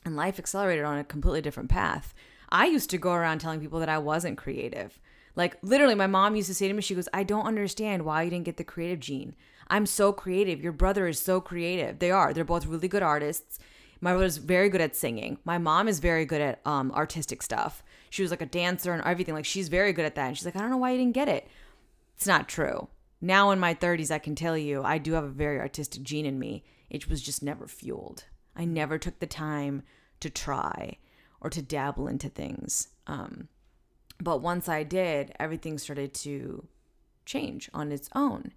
And 0.05 0.15
life 0.15 0.39
accelerated 0.39 0.85
on 0.85 0.97
a 0.97 1.03
completely 1.03 1.41
different 1.41 1.69
path. 1.69 2.13
I 2.47 2.67
used 2.67 2.89
to 2.91 2.97
go 2.97 3.11
around 3.11 3.39
telling 3.39 3.59
people 3.59 3.81
that 3.81 3.89
I 3.89 3.97
wasn't 3.97 4.37
creative. 4.37 4.97
Like 5.35 5.57
literally, 5.61 5.95
my 5.95 6.07
mom 6.07 6.37
used 6.37 6.47
to 6.47 6.55
say 6.55 6.69
to 6.69 6.73
me, 6.73 6.81
she 6.81 6.95
goes, 6.95 7.09
I 7.13 7.23
don't 7.23 7.45
understand 7.45 8.05
why 8.05 8.23
you 8.23 8.29
didn't 8.29 8.45
get 8.45 8.55
the 8.55 8.63
creative 8.63 9.01
gene. 9.01 9.35
I'm 9.67 9.85
so 9.85 10.13
creative. 10.13 10.61
Your 10.61 10.71
brother 10.71 11.05
is 11.07 11.19
so 11.19 11.41
creative. 11.41 11.99
They 11.99 12.11
are. 12.11 12.33
They're 12.33 12.45
both 12.45 12.65
really 12.65 12.87
good 12.87 13.03
artists. 13.03 13.59
My 14.01 14.11
brother's 14.11 14.37
very 14.37 14.69
good 14.69 14.81
at 14.81 14.95
singing. 14.95 15.37
My 15.45 15.59
mom 15.59 15.87
is 15.87 15.99
very 15.99 16.25
good 16.25 16.41
at 16.41 16.59
um, 16.65 16.91
artistic 16.91 17.43
stuff. 17.43 17.83
She 18.09 18.23
was 18.23 18.31
like 18.31 18.41
a 18.41 18.47
dancer 18.47 18.91
and 18.93 19.03
everything. 19.05 19.35
Like 19.35 19.45
she's 19.45 19.69
very 19.69 19.93
good 19.93 20.05
at 20.05 20.15
that. 20.15 20.27
And 20.27 20.37
she's 20.37 20.45
like, 20.45 20.55
I 20.55 20.59
don't 20.59 20.71
know 20.71 20.77
why 20.77 20.91
you 20.91 20.97
didn't 20.97 21.13
get 21.13 21.29
it. 21.29 21.47
It's 22.15 22.27
not 22.27 22.49
true. 22.49 22.87
Now 23.21 23.51
in 23.51 23.59
my 23.59 23.75
30s, 23.75 24.09
I 24.09 24.17
can 24.17 24.33
tell 24.33 24.57
you 24.57 24.83
I 24.83 24.97
do 24.97 25.13
have 25.13 25.23
a 25.23 25.29
very 25.29 25.59
artistic 25.59 26.01
gene 26.01 26.25
in 26.25 26.39
me. 26.39 26.63
It 26.89 27.07
was 27.07 27.21
just 27.21 27.43
never 27.43 27.67
fueled. 27.67 28.25
I 28.55 28.65
never 28.65 28.97
took 28.97 29.19
the 29.19 29.27
time 29.27 29.83
to 30.19 30.29
try 30.29 30.97
or 31.39 31.49
to 31.51 31.61
dabble 31.61 32.07
into 32.07 32.27
things. 32.27 32.89
Um, 33.07 33.47
but 34.19 34.41
once 34.41 34.67
I 34.67 34.83
did, 34.83 35.33
everything 35.39 35.77
started 35.77 36.13
to 36.15 36.67
change 37.25 37.69
on 37.73 37.91
its 37.91 38.09
own. 38.13 38.51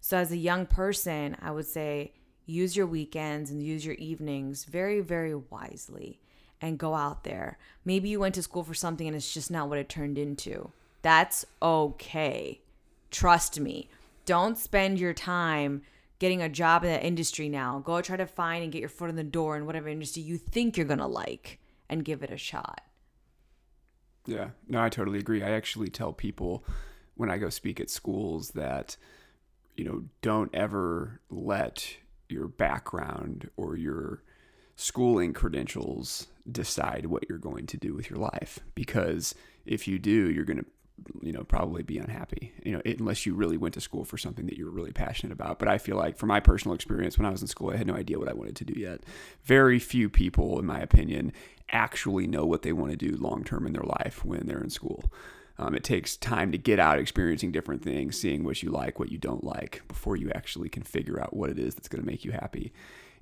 So, 0.00 0.18
as 0.18 0.32
a 0.32 0.36
young 0.36 0.66
person, 0.66 1.36
I 1.40 1.50
would 1.50 1.66
say 1.66 2.12
use 2.46 2.76
your 2.76 2.86
weekends 2.86 3.50
and 3.50 3.62
use 3.62 3.84
your 3.84 3.94
evenings 3.96 4.64
very, 4.64 5.00
very 5.00 5.34
wisely 5.34 6.20
and 6.60 6.78
go 6.78 6.94
out 6.94 7.24
there. 7.24 7.58
Maybe 7.84 8.08
you 8.08 8.20
went 8.20 8.34
to 8.36 8.42
school 8.42 8.64
for 8.64 8.74
something 8.74 9.06
and 9.06 9.16
it's 9.16 9.32
just 9.32 9.50
not 9.50 9.68
what 9.68 9.78
it 9.78 9.88
turned 9.88 10.18
into. 10.18 10.70
That's 11.02 11.44
okay. 11.62 12.60
Trust 13.10 13.60
me. 13.60 13.88
Don't 14.24 14.56
spend 14.56 14.98
your 14.98 15.12
time 15.12 15.82
getting 16.18 16.40
a 16.40 16.48
job 16.48 16.84
in 16.84 16.90
that 16.90 17.04
industry 17.04 17.48
now. 17.48 17.80
Go 17.84 18.00
try 18.00 18.16
to 18.16 18.26
find 18.26 18.62
and 18.62 18.72
get 18.72 18.80
your 18.80 18.88
foot 18.88 19.10
in 19.10 19.16
the 19.16 19.22
door 19.22 19.56
in 19.56 19.66
whatever 19.66 19.88
industry 19.88 20.22
you 20.22 20.38
think 20.38 20.76
you're 20.76 20.86
going 20.86 20.98
to 20.98 21.06
like 21.06 21.58
and 21.88 22.04
give 22.04 22.22
it 22.22 22.30
a 22.30 22.38
shot. 22.38 22.80
Yeah, 24.26 24.50
no, 24.66 24.82
I 24.82 24.88
totally 24.88 25.18
agree. 25.18 25.42
I 25.42 25.50
actually 25.50 25.90
tell 25.90 26.12
people 26.12 26.64
when 27.14 27.30
I 27.30 27.36
go 27.36 27.50
speak 27.50 27.78
at 27.78 27.90
schools 27.90 28.52
that, 28.52 28.96
you 29.76 29.84
know, 29.84 30.04
don't 30.22 30.54
ever 30.54 31.20
let 31.28 31.98
your 32.28 32.48
background 32.48 33.50
or 33.56 33.76
your 33.76 34.22
schooling 34.76 35.32
credentials 35.32 36.26
decide 36.50 37.06
what 37.06 37.24
you're 37.28 37.38
going 37.38 37.66
to 37.66 37.76
do 37.76 37.94
with 37.94 38.10
your 38.10 38.18
life. 38.18 38.60
Because 38.74 39.34
if 39.64 39.86
you 39.86 39.98
do, 39.98 40.30
you're 40.30 40.44
going 40.44 40.58
to 40.58 40.66
you 41.22 41.32
know 41.32 41.42
probably 41.42 41.82
be 41.82 41.98
unhappy 41.98 42.52
you 42.62 42.70
know 42.70 42.80
unless 42.86 43.26
you 43.26 43.34
really 43.34 43.56
went 43.56 43.74
to 43.74 43.80
school 43.80 44.04
for 44.04 44.16
something 44.16 44.46
that 44.46 44.56
you're 44.56 44.70
really 44.70 44.92
passionate 44.92 45.32
about 45.32 45.58
but 45.58 45.66
i 45.66 45.76
feel 45.76 45.96
like 45.96 46.16
from 46.16 46.28
my 46.28 46.38
personal 46.38 46.72
experience 46.72 47.18
when 47.18 47.26
i 47.26 47.30
was 47.30 47.42
in 47.42 47.48
school 47.48 47.70
i 47.70 47.76
had 47.76 47.88
no 47.88 47.96
idea 47.96 48.16
what 48.16 48.28
i 48.28 48.32
wanted 48.32 48.54
to 48.54 48.64
do 48.64 48.78
yet 48.78 49.00
very 49.42 49.80
few 49.80 50.08
people 50.08 50.56
in 50.56 50.64
my 50.64 50.78
opinion 50.78 51.32
actually 51.70 52.26
know 52.26 52.44
what 52.44 52.62
they 52.62 52.72
want 52.72 52.90
to 52.90 52.96
do 52.96 53.16
long 53.16 53.44
term 53.44 53.66
in 53.66 53.72
their 53.72 53.82
life 53.82 54.24
when 54.24 54.46
they're 54.46 54.62
in 54.62 54.70
school. 54.70 55.04
Um, 55.58 55.74
it 55.74 55.84
takes 55.84 56.16
time 56.16 56.50
to 56.52 56.58
get 56.58 56.80
out 56.80 56.98
experiencing 56.98 57.52
different 57.52 57.82
things, 57.82 58.18
seeing 58.18 58.42
what 58.44 58.62
you 58.62 58.70
like, 58.70 58.98
what 58.98 59.12
you 59.12 59.18
don't 59.18 59.44
like, 59.44 59.82
before 59.86 60.16
you 60.16 60.30
actually 60.34 60.68
can 60.68 60.82
figure 60.82 61.20
out 61.20 61.34
what 61.36 61.50
it 61.50 61.58
is 61.58 61.74
that's 61.74 61.88
going 61.88 62.02
to 62.02 62.10
make 62.10 62.24
you 62.24 62.32
happy. 62.32 62.72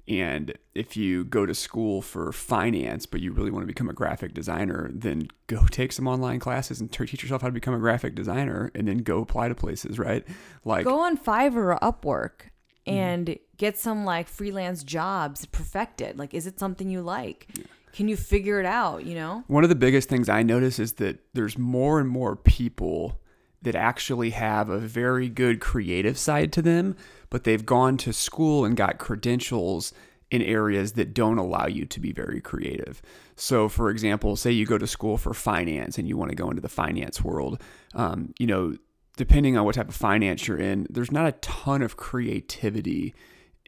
And 0.08 0.54
if 0.74 0.96
you 0.96 1.24
go 1.24 1.46
to 1.46 1.54
school 1.54 2.02
for 2.02 2.32
finance, 2.32 3.06
but 3.06 3.20
you 3.20 3.32
really 3.32 3.50
want 3.50 3.62
to 3.62 3.66
become 3.66 3.88
a 3.88 3.92
graphic 3.92 4.34
designer, 4.34 4.90
then 4.92 5.28
go 5.46 5.64
take 5.70 5.92
some 5.92 6.08
online 6.08 6.40
classes 6.40 6.80
and 6.80 6.90
teach 6.90 7.22
yourself 7.22 7.42
how 7.42 7.48
to 7.48 7.52
become 7.52 7.74
a 7.74 7.78
graphic 7.78 8.14
designer 8.14 8.70
and 8.74 8.88
then 8.88 8.98
go 8.98 9.20
apply 9.20 9.48
to 9.48 9.54
places, 9.54 9.98
right? 9.98 10.26
Like, 10.64 10.84
Go 10.84 11.00
on 11.00 11.16
Fiverr 11.16 11.76
or 11.76 11.78
Upwork 11.82 12.50
and 12.84 13.38
get 13.56 13.78
some 13.78 14.04
like 14.04 14.26
freelance 14.26 14.82
jobs 14.82 15.46
perfected. 15.46 16.18
Like, 16.18 16.34
is 16.34 16.46
it 16.46 16.58
something 16.58 16.90
you 16.90 17.02
like? 17.02 17.46
Can 17.92 18.08
you 18.08 18.16
figure 18.16 18.58
it 18.58 18.66
out? 18.66 19.04
You 19.04 19.14
know? 19.14 19.44
One 19.46 19.64
of 19.64 19.68
the 19.68 19.76
biggest 19.76 20.08
things 20.08 20.28
I 20.28 20.42
notice 20.42 20.78
is 20.78 20.94
that 20.94 21.20
there's 21.34 21.58
more 21.58 22.00
and 22.00 22.08
more 22.08 22.36
people 22.36 23.20
that 23.62 23.74
actually 23.74 24.30
have 24.30 24.68
a 24.68 24.78
very 24.78 25.28
good 25.28 25.60
creative 25.60 26.18
side 26.18 26.52
to 26.52 26.62
them, 26.62 26.96
but 27.30 27.44
they've 27.44 27.64
gone 27.64 27.96
to 27.98 28.12
school 28.12 28.64
and 28.64 28.76
got 28.76 28.98
credentials 28.98 29.92
in 30.30 30.42
areas 30.42 30.92
that 30.92 31.14
don't 31.14 31.38
allow 31.38 31.66
you 31.66 31.84
to 31.84 32.00
be 32.00 32.10
very 32.10 32.40
creative. 32.40 33.02
So, 33.36 33.68
for 33.68 33.90
example, 33.90 34.34
say 34.34 34.50
you 34.50 34.66
go 34.66 34.78
to 34.78 34.86
school 34.86 35.18
for 35.18 35.34
finance 35.34 35.98
and 35.98 36.08
you 36.08 36.16
want 36.16 36.30
to 36.30 36.34
go 36.34 36.48
into 36.48 36.62
the 36.62 36.68
finance 36.68 37.22
world, 37.22 37.62
um, 37.94 38.32
you 38.38 38.46
know, 38.46 38.76
depending 39.16 39.56
on 39.56 39.64
what 39.64 39.74
type 39.74 39.90
of 39.90 39.94
finance 39.94 40.48
you're 40.48 40.58
in, 40.58 40.86
there's 40.88 41.12
not 41.12 41.26
a 41.26 41.32
ton 41.32 41.82
of 41.82 41.96
creativity 41.96 43.14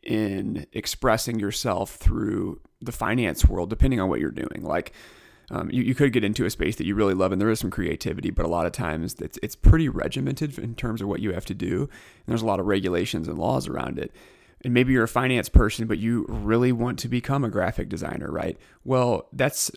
in 0.05 0.67
expressing 0.73 1.39
yourself 1.39 1.97
through 1.97 2.61
the 2.81 2.93
finance 2.93 3.47
world, 3.47 3.71
depending 3.71 4.01
on 4.01 4.09
what 4.09 4.21
you're 4.21 4.31
doing. 4.31 4.63
Like, 4.63 4.93
um, 5.51 5.71
you, 5.71 5.83
you 5.83 5.95
could 5.95 6.13
get 6.13 6.25
into 6.25 6.45
a 6.45 6.51
space 6.51 6.77
that 6.77 6.87
you 6.87 6.95
really 6.95 7.15
love 7.15 7.33
and 7.33 7.41
there 7.41 7.51
is 7.51 7.61
some 7.61 7.71
creativity, 7.71 8.31
but 8.31 8.47
a 8.47 8.49
lot 8.49 8.67
of 8.67 8.73
times 8.73 9.17
it's, 9.21 9.39
it's 9.43 9.57
pretty 9.57 9.89
regimented 9.89 10.59
in 10.59 10.75
terms 10.75 11.03
of 11.03 11.09
what 11.09 11.21
you 11.21 11.33
have 11.33 11.45
to 11.47 11.55
do. 11.55 11.83
And 11.83 12.27
there's 12.27 12.43
a 12.43 12.47
lot 12.47 12.61
of 12.61 12.67
regulations 12.67 13.29
and 13.29 13.39
laws 13.39 13.69
around 13.69 13.99
it. 13.99 14.13
And 14.65 14.73
maybe 14.73 14.95
you're 14.95 15.05
a 15.05 15.09
finance 15.09 15.51
person, 15.51 15.87
but 15.87 15.99
you 15.99 16.25
really 16.29 16.73
want 16.73 16.99
to 17.01 17.09
become 17.09 17.45
a 17.45 17.51
graphic 17.51 17.89
designer, 17.91 18.31
right? 18.31 18.57
Well, 18.85 19.29
that's 19.33 19.71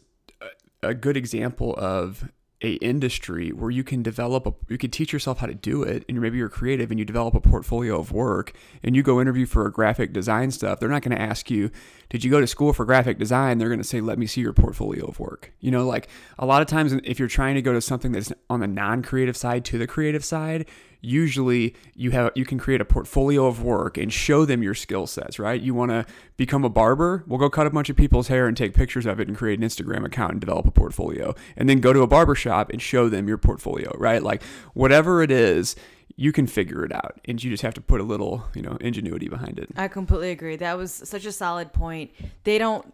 a- 0.82 0.90
a 0.90 0.94
good 0.94 1.18
example 1.18 1.76
of 1.78 2.30
a 2.62 2.74
industry 2.76 3.50
where 3.50 3.70
you 3.70 3.84
can 3.84 4.02
develop 4.02 4.48
a 4.48 4.54
you 4.68 4.78
can 4.78 4.90
teach 4.90 5.14
yourself 5.14 5.40
how 5.40 5.46
to 5.46 5.54
do 5.54 5.84
it 5.84 6.04
and 6.10 6.20
maybe 6.20 6.38
you're 6.38 6.50
creative 6.50 6.90
and 6.90 7.00
you 7.00 7.06
develop 7.06 7.36
a 7.36 7.40
portfolio 7.40 8.00
of 8.00 8.12
work 8.12 8.52
and 8.82 8.96
you 8.96 9.04
go 9.04 9.22
interview 9.22 9.46
for 9.46 9.68
a 9.68 9.72
graphic 9.72 10.12
design 10.12 10.50
stuff 10.50 10.80
they're 10.80 10.90
not 10.90 11.04
going 11.04 11.16
to 11.16 11.22
ask 11.22 11.52
you 11.52 11.70
did 12.10 12.24
you 12.24 12.32
go 12.32 12.40
to 12.40 12.48
school 12.48 12.72
for 12.74 12.86
graphic 12.86 13.18
design? 13.18 13.58
They're 13.58 13.68
going 13.68 13.82
to 13.82 13.88
say 13.88 14.02
let 14.02 14.18
me 14.18 14.28
see 14.28 14.42
your 14.42 14.54
portfolio 14.54 15.06
of 15.06 15.20
work. 15.20 15.52
You 15.60 15.72
know 15.72 15.86
like 15.86 16.08
a 16.40 16.46
lot 16.46 16.62
of 16.62 16.68
times 16.68 16.94
if 17.04 17.20
you're 17.20 17.28
trying 17.28 17.56
to 17.56 17.62
go 17.62 17.74
to 17.74 17.82
something 17.82 18.12
that's 18.12 18.32
on 18.50 18.60
the 18.60 18.68
non-creative 18.68 19.36
side 19.36 19.66
to 19.66 19.78
the 19.78 19.88
creative 19.88 20.24
side 20.24 20.68
usually 21.02 21.76
you 21.96 22.12
have 22.12 22.32
you 22.36 22.46
can 22.46 22.58
create 22.58 22.82
a 22.82 22.86
portfolio 22.86 23.46
of 23.46 23.64
work 23.64 23.98
and 23.98 24.12
show 24.12 24.46
them 24.46 24.64
your 24.64 24.74
skill 24.74 25.06
sets 25.06 25.40
right 25.40 25.62
you 25.62 25.74
want 25.74 25.92
to 25.92 26.06
become 26.38 26.64
a 26.64 26.70
barber 26.70 27.24
we'll 27.28 27.40
go 27.40 27.50
cut 27.50 27.68
a 27.68 27.70
bunch 27.70 27.90
of 27.90 27.96
people's 27.96 28.28
hair 28.28 28.48
and 28.48 28.58
take 28.58 28.74
pictures 28.74 29.06
of 29.06 29.20
it 29.20 29.28
and 29.28 29.38
create 29.38 29.60
an 29.60 29.66
instagram 29.66 30.06
account 30.06 30.32
and 30.32 30.42
develop 30.42 30.66
a 30.66 30.72
portfolio 30.72 31.34
and 31.56 31.70
then 31.70 31.80
go 31.80 31.94
to 31.94 32.02
a 32.02 32.08
barber 32.08 32.36
shop 32.36 32.70
and 32.72 32.82
show 32.82 33.10
them 33.10 33.28
your 33.28 33.38
portfolio 33.38 33.92
right 33.98 34.24
like 34.24 34.44
whatever 34.74 35.22
it 35.22 35.32
is 35.32 35.76
you 36.20 36.32
can 36.32 36.48
figure 36.48 36.84
it 36.84 36.92
out 36.92 37.20
and 37.26 37.44
you 37.44 37.52
just 37.52 37.62
have 37.62 37.76
to 37.76 37.82
put 37.82 38.02
a 38.02 38.04
little 38.04 38.44
you 38.56 38.62
know 38.62 38.76
ingenuity 38.82 39.30
behind 39.30 39.60
it 39.60 39.70
I 39.76 39.88
completely 39.88 40.32
agree. 40.32 40.56
That 40.56 40.78
was 40.78 40.92
such 40.92 41.26
a 41.26 41.32
solid 41.32 41.72
point. 41.74 42.12
They 42.44 42.58
don't. 42.58 42.86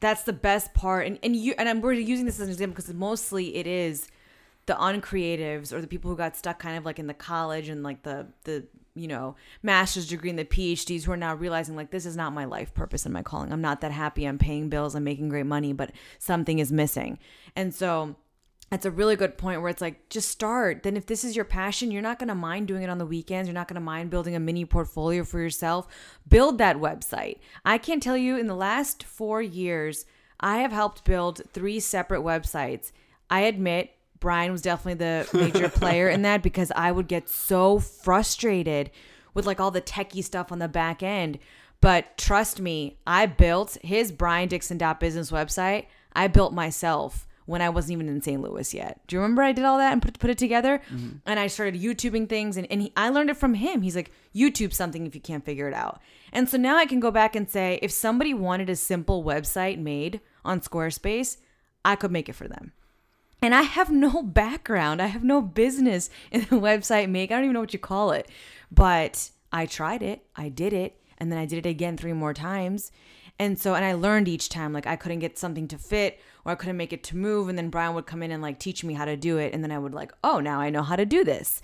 That's 0.00 0.22
the 0.22 0.32
best 0.32 0.72
part, 0.74 1.06
and 1.06 1.18
and 1.22 1.34
you 1.34 1.54
and 1.58 1.68
I'm 1.68 1.80
we're 1.80 1.92
using 1.92 2.24
this 2.24 2.36
as 2.36 2.46
an 2.46 2.52
example 2.52 2.76
because 2.76 2.92
mostly 2.94 3.56
it 3.56 3.66
is 3.66 4.08
the 4.68 4.74
uncreatives 4.74 5.72
or 5.72 5.80
the 5.80 5.86
people 5.86 6.10
who 6.10 6.16
got 6.16 6.36
stuck 6.36 6.58
kind 6.58 6.76
of 6.76 6.84
like 6.84 6.98
in 6.98 7.06
the 7.06 7.14
college 7.14 7.70
and 7.70 7.82
like 7.82 8.02
the 8.02 8.26
the 8.44 8.64
you 8.94 9.08
know 9.08 9.34
master's 9.62 10.06
degree 10.06 10.28
and 10.28 10.38
the 10.38 10.44
PhDs 10.44 11.04
who 11.04 11.12
are 11.12 11.16
now 11.16 11.34
realizing 11.34 11.74
like 11.74 11.90
this 11.90 12.04
is 12.04 12.16
not 12.16 12.34
my 12.34 12.44
life 12.44 12.74
purpose 12.74 13.06
and 13.06 13.14
my 13.14 13.22
calling. 13.22 13.50
I'm 13.50 13.62
not 13.62 13.80
that 13.80 13.92
happy. 13.92 14.26
I'm 14.26 14.38
paying 14.38 14.68
bills. 14.68 14.94
I'm 14.94 15.04
making 15.04 15.30
great 15.30 15.46
money, 15.46 15.72
but 15.72 15.92
something 16.18 16.58
is 16.58 16.70
missing, 16.70 17.18
and 17.56 17.74
so 17.74 18.16
that's 18.68 18.84
a 18.84 18.90
really 18.90 19.16
good 19.16 19.38
point 19.38 19.62
where 19.62 19.70
it's 19.70 19.80
like 19.80 20.10
just 20.10 20.28
start 20.28 20.82
then 20.82 20.94
if 20.94 21.06
this 21.06 21.24
is 21.24 21.34
your 21.34 21.46
passion 21.46 21.90
you're 21.90 22.02
not 22.02 22.18
going 22.18 22.28
to 22.28 22.34
mind 22.34 22.68
doing 22.68 22.82
it 22.82 22.90
on 22.90 22.98
the 22.98 23.06
weekends 23.06 23.48
you're 23.48 23.54
not 23.54 23.66
going 23.66 23.76
to 23.76 23.80
mind 23.80 24.10
building 24.10 24.36
a 24.36 24.40
mini 24.40 24.66
portfolio 24.66 25.24
for 25.24 25.40
yourself 25.40 25.88
build 26.28 26.58
that 26.58 26.76
website 26.76 27.38
i 27.64 27.78
can't 27.78 28.02
tell 28.02 28.16
you 28.16 28.36
in 28.36 28.46
the 28.46 28.54
last 28.54 29.02
four 29.02 29.40
years 29.40 30.04
i 30.40 30.58
have 30.58 30.70
helped 30.70 31.02
build 31.02 31.40
three 31.50 31.80
separate 31.80 32.20
websites 32.20 32.92
i 33.30 33.40
admit 33.40 33.97
brian 34.20 34.52
was 34.52 34.62
definitely 34.62 34.94
the 34.94 35.28
major 35.32 35.68
player 35.80 36.08
in 36.08 36.22
that 36.22 36.42
because 36.42 36.72
i 36.76 36.90
would 36.90 37.08
get 37.08 37.28
so 37.28 37.78
frustrated 37.78 38.90
with 39.34 39.46
like 39.46 39.60
all 39.60 39.70
the 39.70 39.80
techie 39.80 40.24
stuff 40.24 40.50
on 40.52 40.58
the 40.58 40.68
back 40.68 41.02
end 41.02 41.38
but 41.80 42.16
trust 42.16 42.60
me 42.60 42.98
i 43.06 43.26
built 43.26 43.76
his 43.82 44.12
brian 44.12 44.48
dixon 44.48 44.78
dot 44.78 45.00
business 45.00 45.30
website 45.30 45.86
i 46.14 46.26
built 46.26 46.52
myself 46.52 47.26
when 47.48 47.62
I 47.62 47.70
wasn't 47.70 47.92
even 47.92 48.08
in 48.10 48.20
St. 48.20 48.42
Louis 48.42 48.74
yet. 48.74 49.00
Do 49.06 49.16
you 49.16 49.22
remember 49.22 49.40
I 49.40 49.52
did 49.52 49.64
all 49.64 49.78
that 49.78 49.94
and 49.94 50.02
put, 50.02 50.18
put 50.18 50.28
it 50.28 50.36
together? 50.36 50.82
Mm-hmm. 50.92 51.16
And 51.24 51.40
I 51.40 51.46
started 51.46 51.80
YouTubing 51.80 52.28
things 52.28 52.58
and, 52.58 52.70
and 52.70 52.82
he, 52.82 52.92
I 52.94 53.08
learned 53.08 53.30
it 53.30 53.38
from 53.38 53.54
him. 53.54 53.80
He's 53.80 53.96
like, 53.96 54.10
YouTube 54.34 54.74
something 54.74 55.06
if 55.06 55.14
you 55.14 55.20
can't 55.22 55.46
figure 55.46 55.66
it 55.66 55.72
out. 55.72 56.02
And 56.30 56.46
so 56.46 56.58
now 56.58 56.76
I 56.76 56.84
can 56.84 57.00
go 57.00 57.10
back 57.10 57.34
and 57.34 57.48
say, 57.48 57.78
if 57.80 57.90
somebody 57.90 58.34
wanted 58.34 58.68
a 58.68 58.76
simple 58.76 59.24
website 59.24 59.78
made 59.78 60.20
on 60.44 60.60
Squarespace, 60.60 61.38
I 61.86 61.96
could 61.96 62.12
make 62.12 62.28
it 62.28 62.34
for 62.34 62.46
them. 62.46 62.72
And 63.40 63.54
I 63.54 63.62
have 63.62 63.90
no 63.90 64.22
background. 64.24 65.00
I 65.00 65.06
have 65.06 65.24
no 65.24 65.40
business 65.40 66.10
in 66.30 66.42
the 66.42 66.46
website 66.60 67.08
make. 67.08 67.30
I 67.30 67.34
don't 67.34 67.44
even 67.44 67.54
know 67.54 67.60
what 67.60 67.72
you 67.72 67.78
call 67.78 68.12
it. 68.12 68.28
But 68.70 69.30
I 69.52 69.66
tried 69.66 70.02
it. 70.02 70.26
I 70.36 70.48
did 70.48 70.72
it. 70.72 71.00
And 71.18 71.32
then 71.32 71.38
I 71.38 71.46
did 71.46 71.64
it 71.64 71.68
again 71.68 71.96
three 71.96 72.12
more 72.12 72.34
times. 72.34 72.92
And 73.40 73.58
so, 73.58 73.74
and 73.74 73.84
I 73.84 73.92
learned 73.92 74.28
each 74.28 74.48
time, 74.48 74.72
like 74.72 74.86
I 74.86 74.96
couldn't 74.96 75.20
get 75.20 75.38
something 75.38 75.68
to 75.68 75.78
fit 75.78 76.20
or 76.44 76.52
I 76.52 76.54
couldn't 76.56 76.76
make 76.76 76.92
it 76.92 77.04
to 77.04 77.16
move. 77.16 77.48
And 77.48 77.56
then 77.56 77.70
Brian 77.70 77.94
would 77.94 78.06
come 78.06 78.22
in 78.22 78.32
and 78.32 78.42
like 78.42 78.58
teach 78.58 78.82
me 78.82 78.94
how 78.94 79.04
to 79.04 79.16
do 79.16 79.38
it. 79.38 79.54
And 79.54 79.62
then 79.62 79.70
I 79.70 79.78
would 79.78 79.94
like, 79.94 80.12
oh, 80.24 80.40
now 80.40 80.60
I 80.60 80.70
know 80.70 80.82
how 80.82 80.96
to 80.96 81.06
do 81.06 81.24
this. 81.24 81.62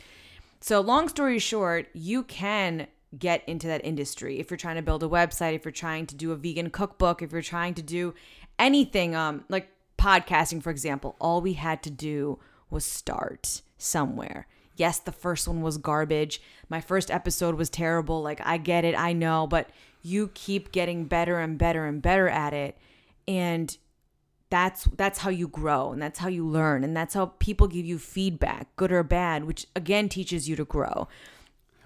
So, 0.61 0.81
long 0.81 1.09
story 1.09 1.39
short, 1.39 1.89
you 1.93 2.23
can 2.23 2.87
get 3.19 3.43
into 3.47 3.67
that 3.67 3.85
industry 3.85 4.39
if 4.39 4.51
you're 4.51 4.59
trying 4.59 4.77
to 4.77 4.83
build 4.83 5.03
a 5.03 5.09
website, 5.09 5.55
if 5.55 5.65
you're 5.65 5.73
trying 5.73 6.07
to 6.07 6.15
do 6.15 6.33
a 6.33 6.37
vegan 6.37 6.71
cookbook, 6.71 7.23
if 7.23 7.33
you're 7.33 7.43
trying 7.43 7.75
to 7.75 7.83
do 7.83 8.15
anything, 8.59 9.15
um, 9.15 9.45
like 9.49 9.69
podcasting, 10.05 10.63
for 10.63 10.71
example. 10.71 11.17
All 11.19 11.41
we 11.41 11.55
had 11.55 11.83
to 11.85 11.91
do 11.91 12.39
was 12.69 12.85
start 12.85 13.63
somewhere. 13.79 14.47
Yes, 14.77 14.99
the 14.99 15.13
first 15.13 15.49
one 15.49 15.63
was 15.63 15.79
garbage. 15.79 16.43
My 16.69 16.81
first 16.81 17.11
episode 17.11 17.55
was 17.55 17.71
terrible. 17.71 18.21
Like, 18.21 18.41
I 18.45 18.59
get 18.59 18.85
it, 18.85 18.99
I 18.99 19.13
know, 19.13 19.47
but 19.47 19.71
you 20.03 20.31
keep 20.35 20.73
getting 20.73 21.07
better 21.07 21.39
and 21.39 21.57
better 21.57 21.87
and 21.87 22.03
better 22.03 22.29
at 22.29 22.53
it. 22.53 22.77
And 23.27 23.77
that's 24.51 24.85
that's 24.97 25.21
how 25.21 25.31
you 25.31 25.49
grow 25.49 25.91
and 25.91 26.01
that's 26.01 26.19
how 26.19 26.29
you 26.29 26.47
learn 26.47 26.85
and 26.85 26.97
that's 26.97 27.15
how 27.15 27.27
people 27.39 27.67
give 27.67 27.85
you 27.85 27.99
feedback 27.99 28.69
good 28.77 28.93
or 28.93 29.03
bad 29.03 29.45
which 29.45 29.67
again 29.75 30.09
teaches 30.09 30.49
you 30.49 30.55
to 30.55 30.65
grow 30.65 31.09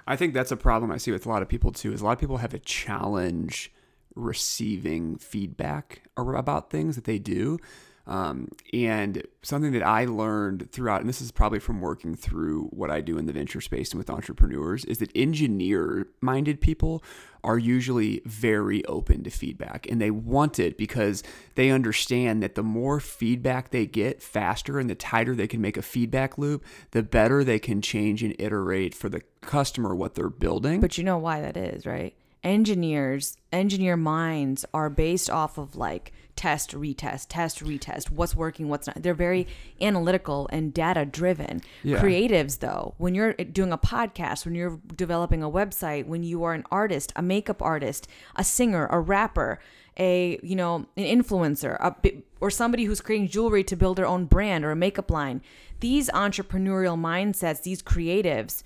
I 0.08 0.16
think 0.16 0.34
that's 0.34 0.50
a 0.50 0.56
problem 0.56 0.90
I 0.90 0.98
see 0.98 1.10
with 1.12 1.24
a 1.24 1.28
lot 1.28 1.40
of 1.40 1.48
people 1.48 1.70
too. 1.70 1.92
Is 1.92 2.00
a 2.00 2.04
lot 2.04 2.12
of 2.12 2.18
people 2.18 2.38
have 2.38 2.54
a 2.54 2.58
challenge 2.58 3.70
receiving 4.14 5.18
feedback 5.18 6.02
about 6.16 6.70
things 6.70 6.96
that 6.96 7.04
they 7.04 7.18
do. 7.18 7.58
Um, 8.08 8.48
and 8.72 9.22
something 9.42 9.72
that 9.72 9.86
I 9.86 10.06
learned 10.06 10.72
throughout, 10.72 11.00
and 11.00 11.08
this 11.08 11.20
is 11.20 11.30
probably 11.30 11.58
from 11.58 11.82
working 11.82 12.14
through 12.14 12.64
what 12.70 12.90
I 12.90 13.02
do 13.02 13.18
in 13.18 13.26
the 13.26 13.34
venture 13.34 13.60
space 13.60 13.90
and 13.90 13.98
with 13.98 14.08
entrepreneurs, 14.08 14.86
is 14.86 14.98
that 14.98 15.10
engineer 15.14 16.08
minded 16.22 16.62
people 16.62 17.04
are 17.44 17.58
usually 17.58 18.22
very 18.24 18.84
open 18.86 19.22
to 19.24 19.30
feedback 19.30 19.86
and 19.90 20.00
they 20.00 20.10
want 20.10 20.58
it 20.58 20.76
because 20.76 21.22
they 21.54 21.70
understand 21.70 22.42
that 22.42 22.54
the 22.54 22.62
more 22.62 22.98
feedback 22.98 23.70
they 23.70 23.86
get 23.86 24.22
faster 24.22 24.78
and 24.78 24.88
the 24.88 24.94
tighter 24.94 25.34
they 25.34 25.46
can 25.46 25.60
make 25.60 25.76
a 25.76 25.82
feedback 25.82 26.38
loop, 26.38 26.64
the 26.92 27.02
better 27.02 27.44
they 27.44 27.58
can 27.58 27.82
change 27.82 28.22
and 28.22 28.34
iterate 28.38 28.94
for 28.94 29.08
the 29.08 29.20
customer 29.42 29.94
what 29.94 30.14
they're 30.14 30.30
building. 30.30 30.80
but 30.80 30.96
you 30.96 31.04
know 31.04 31.18
why 31.18 31.40
that 31.40 31.56
is 31.56 31.86
right 31.86 32.14
engineers 32.48 33.36
engineer 33.52 33.96
minds 33.96 34.64
are 34.72 34.88
based 34.90 35.28
off 35.30 35.58
of 35.58 35.76
like 35.76 36.12
test 36.34 36.70
retest 36.72 37.26
test 37.28 37.62
retest 37.64 38.10
what's 38.10 38.34
working 38.34 38.68
what's 38.68 38.86
not 38.86 39.02
they're 39.02 39.12
very 39.12 39.46
analytical 39.80 40.48
and 40.52 40.72
data 40.72 41.04
driven 41.04 41.60
Yeah. 41.82 42.00
creatives 42.00 42.60
though 42.60 42.94
when 42.96 43.14
you're 43.14 43.32
doing 43.34 43.72
a 43.72 43.78
podcast 43.78 44.44
when 44.44 44.54
you're 44.54 44.78
developing 44.96 45.42
a 45.42 45.50
website 45.50 46.06
when 46.06 46.22
you 46.22 46.44
are 46.44 46.54
an 46.54 46.64
artist 46.70 47.12
a 47.16 47.22
makeup 47.22 47.60
artist 47.62 48.08
a 48.36 48.44
singer 48.44 48.86
a 48.90 49.00
rapper 49.00 49.58
a 49.98 50.38
you 50.42 50.54
know 50.56 50.86
an 50.96 51.04
influencer 51.04 51.76
a, 51.80 51.94
or 52.40 52.50
somebody 52.50 52.84
who's 52.84 53.00
creating 53.00 53.28
jewelry 53.28 53.64
to 53.64 53.74
build 53.76 53.98
their 53.98 54.06
own 54.06 54.24
brand 54.24 54.64
or 54.64 54.70
a 54.70 54.76
makeup 54.76 55.10
line 55.10 55.42
these 55.80 56.08
entrepreneurial 56.10 56.96
mindsets 56.98 57.62
these 57.62 57.82
creatives 57.82 58.62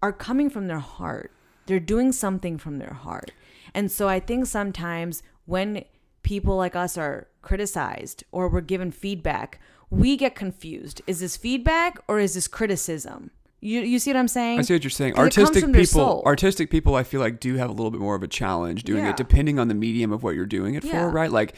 are 0.00 0.12
coming 0.12 0.48
from 0.48 0.68
their 0.68 0.78
heart. 0.78 1.32
They're 1.68 1.78
doing 1.78 2.10
something 2.12 2.58
from 2.58 2.78
their 2.78 2.94
heart. 2.94 3.30
And 3.74 3.92
so 3.92 4.08
I 4.08 4.18
think 4.20 4.46
sometimes 4.46 5.22
when 5.44 5.84
people 6.22 6.56
like 6.56 6.74
us 6.74 6.98
are 6.98 7.28
criticized 7.42 8.24
or 8.32 8.48
we're 8.48 8.62
given 8.62 8.90
feedback, 8.90 9.60
we 9.90 10.16
get 10.16 10.34
confused. 10.34 11.02
Is 11.06 11.20
this 11.20 11.36
feedback 11.36 11.98
or 12.08 12.18
is 12.18 12.34
this 12.34 12.48
criticism? 12.48 13.30
You 13.60 13.80
you 13.80 13.98
see 13.98 14.10
what 14.10 14.18
I'm 14.18 14.28
saying? 14.28 14.58
I 14.60 14.62
see 14.62 14.74
what 14.74 14.82
you're 14.84 14.90
saying. 14.90 15.18
Artistic 15.18 15.72
people, 15.72 16.22
artistic 16.24 16.70
people, 16.70 16.94
I 16.94 17.02
feel 17.02 17.20
like 17.20 17.40
do 17.40 17.56
have 17.56 17.68
a 17.68 17.72
little 17.72 17.90
bit 17.90 18.00
more 18.00 18.14
of 18.14 18.22
a 18.22 18.28
challenge 18.28 18.84
doing 18.84 19.04
Yeah. 19.04 19.10
it, 19.10 19.16
depending 19.16 19.58
on 19.58 19.68
the 19.68 19.74
medium 19.74 20.12
of 20.12 20.22
what 20.22 20.34
you're 20.34 20.46
doing 20.46 20.74
it 20.74 20.84
Yeah. 20.84 20.92
for, 21.02 21.10
right? 21.10 21.30
Like, 21.30 21.54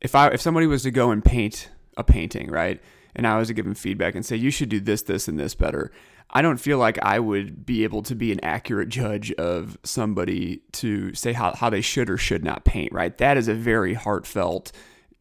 if 0.00 0.14
I 0.14 0.28
if 0.28 0.40
somebody 0.40 0.66
was 0.66 0.82
to 0.84 0.90
go 0.90 1.10
and 1.10 1.24
paint 1.24 1.68
a 1.96 2.04
painting, 2.04 2.50
right, 2.50 2.80
and 3.16 3.26
I 3.26 3.36
was 3.36 3.48
to 3.48 3.54
give 3.54 3.64
them 3.64 3.74
feedback 3.74 4.14
and 4.14 4.24
say 4.24 4.36
you 4.36 4.50
should 4.52 4.68
do 4.68 4.80
this, 4.80 5.02
this, 5.02 5.26
and 5.28 5.38
this 5.40 5.54
better, 5.56 5.90
I 6.32 6.42
don't 6.42 6.58
feel 6.58 6.78
like 6.78 6.98
I 7.02 7.18
would 7.18 7.66
be 7.66 7.84
able 7.84 8.02
to 8.02 8.14
be 8.14 8.30
an 8.30 8.40
accurate 8.42 8.88
judge 8.88 9.32
of 9.32 9.78
somebody 9.82 10.62
to 10.72 11.12
say 11.14 11.32
how 11.32 11.54
how 11.54 11.70
they 11.70 11.80
should 11.80 12.08
or 12.08 12.16
should 12.16 12.44
not 12.44 12.64
paint, 12.64 12.92
right? 12.92 13.16
That 13.18 13.36
is 13.36 13.48
a 13.48 13.54
very 13.54 13.94
heartfelt 13.94 14.72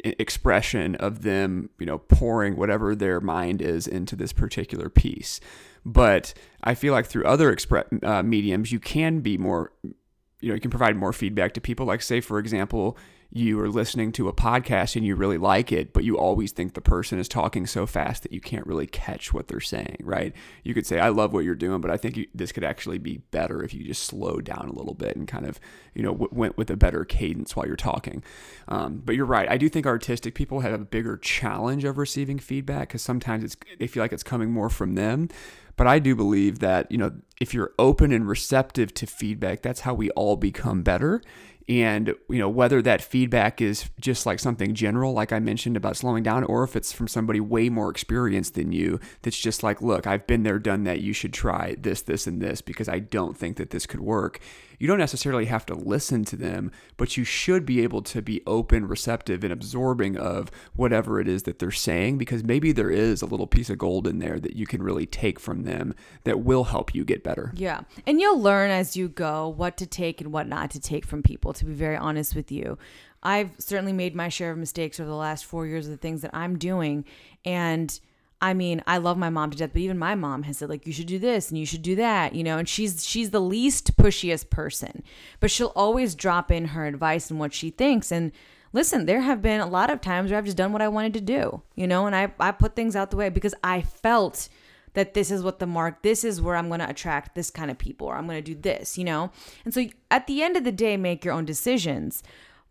expression 0.03 0.95
of 0.95 1.23
them, 1.23 1.69
you 1.79 1.85
know, 1.85 1.97
pouring 1.97 2.55
whatever 2.55 2.95
their 2.95 3.19
mind 3.19 3.61
is 3.61 3.87
into 3.87 4.15
this 4.15 4.33
particular 4.33 4.89
piece. 4.89 5.39
But 5.85 6.33
I 6.63 6.75
feel 6.75 6.93
like 6.93 7.05
through 7.05 7.25
other 7.25 7.53
expre- 7.53 8.03
uh, 8.03 8.23
mediums, 8.23 8.71
you 8.71 8.79
can 8.79 9.21
be 9.21 9.37
more, 9.37 9.71
you 9.83 10.49
know, 10.49 10.55
you 10.55 10.61
can 10.61 10.71
provide 10.71 10.95
more 10.95 11.13
feedback 11.13 11.53
to 11.53 11.61
people. 11.61 11.85
Like, 11.85 12.01
say, 12.01 12.21
for 12.21 12.39
example, 12.39 12.97
you 13.31 13.59
are 13.59 13.69
listening 13.69 14.11
to 14.11 14.27
a 14.27 14.33
podcast 14.33 14.95
and 14.95 15.05
you 15.05 15.15
really 15.15 15.37
like 15.37 15.71
it, 15.71 15.93
but 15.93 16.03
you 16.03 16.17
always 16.17 16.51
think 16.51 16.73
the 16.73 16.81
person 16.81 17.19
is 17.19 17.27
talking 17.27 17.67
so 17.67 17.85
fast 17.85 18.23
that 18.23 18.31
you 18.31 18.41
can't 18.41 18.65
really 18.65 18.87
catch 18.87 19.31
what 19.31 19.47
they're 19.47 19.59
saying, 19.59 19.97
right? 20.01 20.33
You 20.63 20.73
could 20.73 20.87
say, 20.87 20.99
I 20.99 21.09
love 21.09 21.31
what 21.31 21.43
you're 21.43 21.53
doing, 21.53 21.79
but 21.79 21.91
I 21.91 21.97
think 21.97 22.17
you, 22.17 22.25
this 22.33 22.51
could 22.51 22.63
actually 22.63 22.97
be 22.97 23.17
better 23.29 23.63
if 23.63 23.71
you 23.71 23.83
just 23.83 24.03
slow 24.03 24.41
down 24.41 24.67
a 24.67 24.73
little 24.73 24.95
bit 24.95 25.15
and 25.15 25.27
kind 25.27 25.45
of, 25.45 25.59
you 25.93 26.01
know, 26.01 26.13
w- 26.13 26.29
went 26.31 26.57
with 26.57 26.71
a 26.71 26.75
better 26.75 27.05
cadence 27.05 27.55
while 27.55 27.67
you're 27.67 27.75
talking. 27.75 28.23
Um, 28.67 29.03
but 29.05 29.15
you're 29.15 29.25
right. 29.25 29.49
I 29.49 29.57
do 29.57 29.69
think 29.69 29.85
artistic 29.85 30.33
people 30.33 30.61
have 30.61 30.73
a 30.73 30.79
bigger 30.79 31.15
challenge 31.15 31.83
of 31.83 31.99
receiving 31.99 32.39
feedback 32.39 32.87
because 32.87 33.03
sometimes 33.03 33.43
it's 33.43 33.57
they 33.77 33.85
feel 33.85 34.03
like 34.03 34.13
it's 34.13 34.23
coming 34.23 34.49
more 34.51 34.69
from 34.69 34.95
them. 34.95 35.29
But 35.75 35.87
I 35.87 35.99
do 35.99 36.13
believe 36.13 36.59
that, 36.59 36.91
you 36.91 36.97
know, 36.97 37.13
if 37.39 37.53
you're 37.53 37.71
open 37.79 38.11
and 38.11 38.27
receptive 38.27 38.93
to 38.95 39.05
feedback, 39.05 39.61
that's 39.61 39.81
how 39.81 39.93
we 39.93 40.09
all 40.09 40.35
become 40.35 40.81
better. 40.81 41.21
And, 41.69 42.15
you 42.27 42.39
know, 42.39 42.49
whether 42.49 42.81
that 42.81 42.99
feedback 42.99 43.61
is 43.61 43.91
just 43.99 44.25
like 44.25 44.39
something 44.39 44.73
general, 44.73 45.13
like 45.13 45.31
I 45.31 45.37
mentioned 45.37 45.77
about 45.77 45.95
slowing 45.95 46.23
down, 46.23 46.43
or 46.43 46.63
if 46.63 46.75
it's 46.75 46.91
from 46.91 47.07
somebody 47.07 47.39
way 47.39 47.69
more 47.69 47.91
experienced 47.91 48.55
than 48.55 48.71
you, 48.71 48.99
that's 49.21 49.37
just 49.37 49.61
like, 49.61 49.79
look, 49.79 50.07
I've 50.07 50.25
been 50.25 50.41
there, 50.41 50.57
done 50.57 50.83
that. 50.85 51.01
You 51.01 51.13
should 51.13 51.31
try 51.31 51.75
this, 51.79 52.01
this, 52.01 52.25
and 52.25 52.41
this 52.41 52.61
because 52.61 52.89
I 52.89 52.97
don't 52.97 53.37
think 53.37 53.57
that 53.57 53.69
this 53.69 53.85
could 53.85 53.99
work. 53.99 54.39
You 54.79 54.87
don't 54.87 54.97
necessarily 54.97 55.45
have 55.45 55.65
to 55.67 55.75
listen 55.75 56.23
to 56.25 56.37
them, 56.37 56.71
but 56.95 57.17
you 57.17 57.25
should 57.25 57.65
be 57.65 57.83
able 57.83 58.01
to 58.03 58.21
be 58.21 58.41
open, 58.47 58.87
receptive, 58.87 59.43
and 59.43 59.51
absorbing 59.51 60.17
of 60.17 60.49
whatever 60.73 61.19
it 61.19 61.27
is 61.27 61.43
that 61.43 61.59
they're 61.59 61.69
saying 61.69 62.17
because 62.17 62.45
maybe 62.45 62.71
there 62.71 62.89
is 62.89 63.21
a 63.21 63.25
little 63.25 63.45
piece 63.45 63.69
of 63.69 63.77
gold 63.77 64.07
in 64.07 64.19
there 64.19 64.39
that 64.39 64.55
you 64.55 64.65
can 64.65 64.81
really 64.81 65.05
take 65.05 65.37
from 65.39 65.63
them 65.63 65.93
that 66.23 66.39
will 66.39 66.63
help 66.63 66.95
you 66.95 67.03
get 67.03 67.23
better. 67.23 67.51
Yeah. 67.55 67.81
And 68.07 68.21
you'll 68.21 68.39
learn 68.39 68.71
as 68.71 68.95
you 68.95 69.09
go 69.09 69.49
what 69.49 69.75
to 69.77 69.85
take 69.85 70.21
and 70.21 70.31
what 70.31 70.47
not 70.47 70.71
to 70.71 70.79
take 70.79 71.05
from 71.05 71.21
people, 71.21 71.53
to 71.59 71.65
be 71.65 71.73
very 71.73 71.95
honest 71.95 72.35
with 72.35 72.51
you. 72.51 72.77
I've 73.21 73.51
certainly 73.59 73.93
made 73.93 74.15
my 74.15 74.29
share 74.29 74.51
of 74.51 74.57
mistakes 74.57 74.99
over 74.99 75.09
the 75.09 75.15
last 75.15 75.45
four 75.45 75.67
years 75.67 75.85
of 75.85 75.91
the 75.91 75.97
things 75.97 76.21
that 76.21 76.33
I'm 76.33 76.57
doing. 76.57 77.05
And 77.45 77.99
I 78.41 78.53
mean, 78.53 78.81
I 78.87 78.97
love 78.97 79.17
my 79.17 79.29
mom 79.29 79.51
to 79.51 79.57
death, 79.57 79.71
but 79.73 79.81
even 79.81 79.97
my 79.97 80.15
mom 80.15 80.43
has 80.43 80.57
said, 80.57 80.69
like, 80.69 80.87
you 80.87 80.93
should 80.93 81.07
do 81.07 81.19
this 81.19 81.49
and 81.49 81.57
you 81.57 81.65
should 81.65 81.81
do 81.81 81.95
that, 81.97 82.33
you 82.33 82.43
know, 82.43 82.57
and 82.57 82.69
she's 82.69 83.05
she's 83.05 83.31
the 83.31 83.41
least 83.41 83.97
pushiest 83.97 84.49
person. 84.49 85.03
But 85.41 85.51
she'll 85.51 85.73
always 85.75 86.15
drop 86.15 86.49
in 86.49 86.65
her 86.67 86.85
advice 86.85 87.29
and 87.29 87.39
what 87.39 87.53
she 87.53 87.69
thinks. 87.69 88.11
And 88.11 88.31
listen, 88.71 89.05
there 89.05 89.21
have 89.21 89.41
been 89.41 89.59
a 89.59 89.67
lot 89.67 89.89
of 89.89 89.99
times 89.99 90.31
where 90.31 90.37
I've 90.37 90.45
just 90.45 90.57
done 90.57 90.71
what 90.71 90.81
I 90.81 90.87
wanted 90.87 91.13
to 91.15 91.21
do, 91.21 91.61
you 91.75 91.87
know, 91.87 92.05
and 92.05 92.15
I, 92.15 92.31
I 92.39 92.51
put 92.51 92.75
things 92.75 92.95
out 92.95 93.11
the 93.11 93.17
way 93.17 93.29
because 93.29 93.55
I 93.61 93.81
felt 93.81 94.47
that 94.93 95.13
this 95.13 95.31
is 95.31 95.41
what 95.41 95.59
the 95.59 95.65
mark 95.65 96.01
this 96.03 96.23
is 96.23 96.41
where 96.41 96.55
i'm 96.55 96.67
going 96.67 96.79
to 96.79 96.89
attract 96.89 97.35
this 97.35 97.49
kind 97.49 97.71
of 97.71 97.77
people 97.77 98.07
or 98.07 98.15
i'm 98.15 98.27
going 98.27 98.43
to 98.43 98.53
do 98.53 98.59
this 98.59 98.97
you 98.97 99.03
know? 99.05 99.31
And 99.65 99.73
so 99.73 99.85
at 100.11 100.27
the 100.27 100.43
end 100.43 100.57
of 100.57 100.63
the 100.63 100.71
day 100.71 100.97
make 100.97 101.23
your 101.23 101.33
own 101.33 101.45
decisions. 101.45 102.21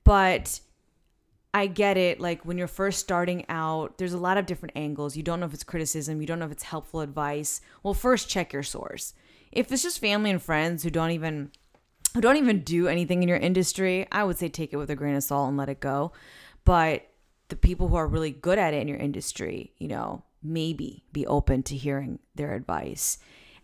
But 0.05 0.61
i 1.55 1.67
get 1.67 1.97
it 1.97 2.21
like 2.21 2.45
when 2.45 2.59
you're 2.59 2.69
first 2.69 3.01
starting 3.01 3.43
out 3.49 3.97
there's 3.97 4.13
a 4.13 4.19
lot 4.19 4.37
of 4.37 4.47
different 4.47 4.77
angles. 4.77 5.17
You 5.17 5.23
don't 5.23 5.41
know 5.41 5.47
if 5.47 5.55
it's 5.55 5.65
criticism 5.65 6.21
you 6.21 6.27
don't 6.27 6.39
know 6.39 6.47
if 6.47 6.53
it's 6.53 6.65
helpful 6.65 7.01
advice. 7.01 7.61
Well 7.83 7.95
first 7.95 8.29
check 8.29 8.53
your 8.53 8.63
source. 8.63 9.15
If 9.51 9.73
it's 9.73 9.83
just 9.83 9.99
family 9.99 10.31
and 10.31 10.43
friends 10.43 10.83
who 10.83 10.91
don't 10.91 11.11
even 11.13 11.51
who 12.15 12.21
don't 12.21 12.37
even 12.37 12.61
do 12.61 12.89
anything 12.89 13.23
in 13.23 13.29
your 13.29 13.39
industry 13.39 14.07
i 14.13 14.25
would 14.25 14.39
say 14.39 14.49
take 14.49 14.73
it 14.73 14.77
with 14.77 14.91
a 14.91 14.97
grain 14.97 15.15
of 15.15 15.23
salt 15.23 15.49
and 15.49 15.57
let 15.57 15.69
it 15.69 15.81
go. 15.81 16.13
But 16.65 17.09
the 17.49 17.57
people 17.57 17.89
who 17.89 17.97
are 17.97 18.07
really 18.07 18.31
good 18.31 18.59
at 18.59 18.75
it 18.75 18.83
in 18.83 18.89
your 18.89 18.99
industry 18.99 19.73
you 19.79 19.89
know 19.89 20.23
maybe 20.49 21.05
be 21.13 21.27
open 21.27 21.63
to 21.65 21.77
hearing 21.77 22.19
their 22.35 22.55
advice 22.55 23.19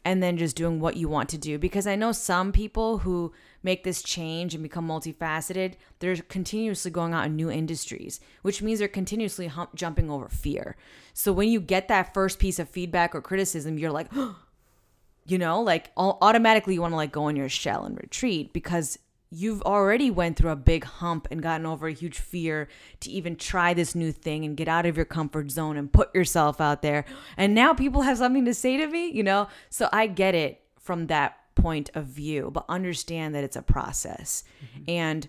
and 0.05 0.23
then 0.23 0.37
just 0.37 0.55
doing 0.55 0.81
what 0.81 0.97
you 0.97 1.09
want 1.09 1.29
to 1.31 1.39
do. 1.39 1.59
Because 1.59 1.87
i 1.87 1.97
know 1.97 2.13
some 2.13 2.53
people 2.53 2.99
who 2.99 3.33
make 3.63 3.85
this 3.85 4.03
change 4.03 4.55
and 4.55 4.63
become 4.63 4.87
multifaceted 4.87 5.75
they're 5.99 6.17
continuously 6.17 6.91
going 6.91 7.15
out 7.15 7.27
in 7.27 7.35
new 7.35 7.51
industries 7.51 8.21
which 8.43 8.61
means 8.61 8.79
they're 8.79 8.89
continuously 8.89 9.47
hump- 9.47 9.75
jumping 9.75 10.11
over 10.11 10.29
fear. 10.29 10.77
So 11.15 11.33
when 11.33 11.49
you 11.49 11.61
get 11.61 11.89
that 11.89 12.13
first 12.13 12.39
piece 12.39 12.59
of 12.59 12.69
feedback 12.69 13.15
or 13.15 13.21
criticism 13.21 13.79
you're 13.79 13.91
like 13.91 14.13
you 15.27 15.39
know 15.39 15.63
like 15.63 15.91
au- 15.97 16.19
automatically 16.21 16.75
you 16.75 16.83
want 16.83 16.93
to 16.93 16.97
like 16.97 17.13
go 17.13 17.29
in 17.29 17.37
your 17.37 17.49
shell 17.49 17.85
and 17.85 17.97
retreat 17.97 18.53
because 18.53 18.99
you've 19.31 19.63
already 19.63 20.11
went 20.11 20.37
through 20.37 20.51
a 20.51 20.57
big 20.57 20.85
hump 20.85 21.27
and 21.31 21.43
gotten 21.43 21.67
over 21.67 21.89
a 21.89 21.93
huge 21.93 22.19
fear 22.19 22.69
to 23.01 23.11
even 23.11 23.37
try 23.37 23.75
this 23.75 23.95
new 23.95 24.13
thing 24.13 24.45
and 24.45 24.57
get 24.57 24.69
out 24.69 24.87
of 24.87 24.97
your 24.97 25.05
comfort 25.05 25.51
zone 25.51 25.77
and 25.77 25.93
put 25.93 26.15
yourself 26.15 26.61
out 26.61 26.83
there. 26.83 27.05
And 27.37 27.55
now 27.55 27.75
people 27.75 28.03
have 28.03 28.19
something 28.19 28.45
to 28.45 28.55
say 28.55 28.77
to 28.77 28.87
me 28.87 29.05
you 29.15 29.23
know? 29.23 29.49
So 29.71 29.89
i 29.93 30.07
get 30.07 30.35
it 30.35 30.63
from 30.79 31.07
that 31.07 31.37
point 31.55 31.91
of 31.95 32.07
view 32.07 32.51
but 32.53 32.65
understand 32.69 33.35
that 33.35 33.45
it's 33.45 33.57
a 33.57 33.63
process. 33.63 34.45
Mm-hmm. 34.65 34.85
And 34.89 35.29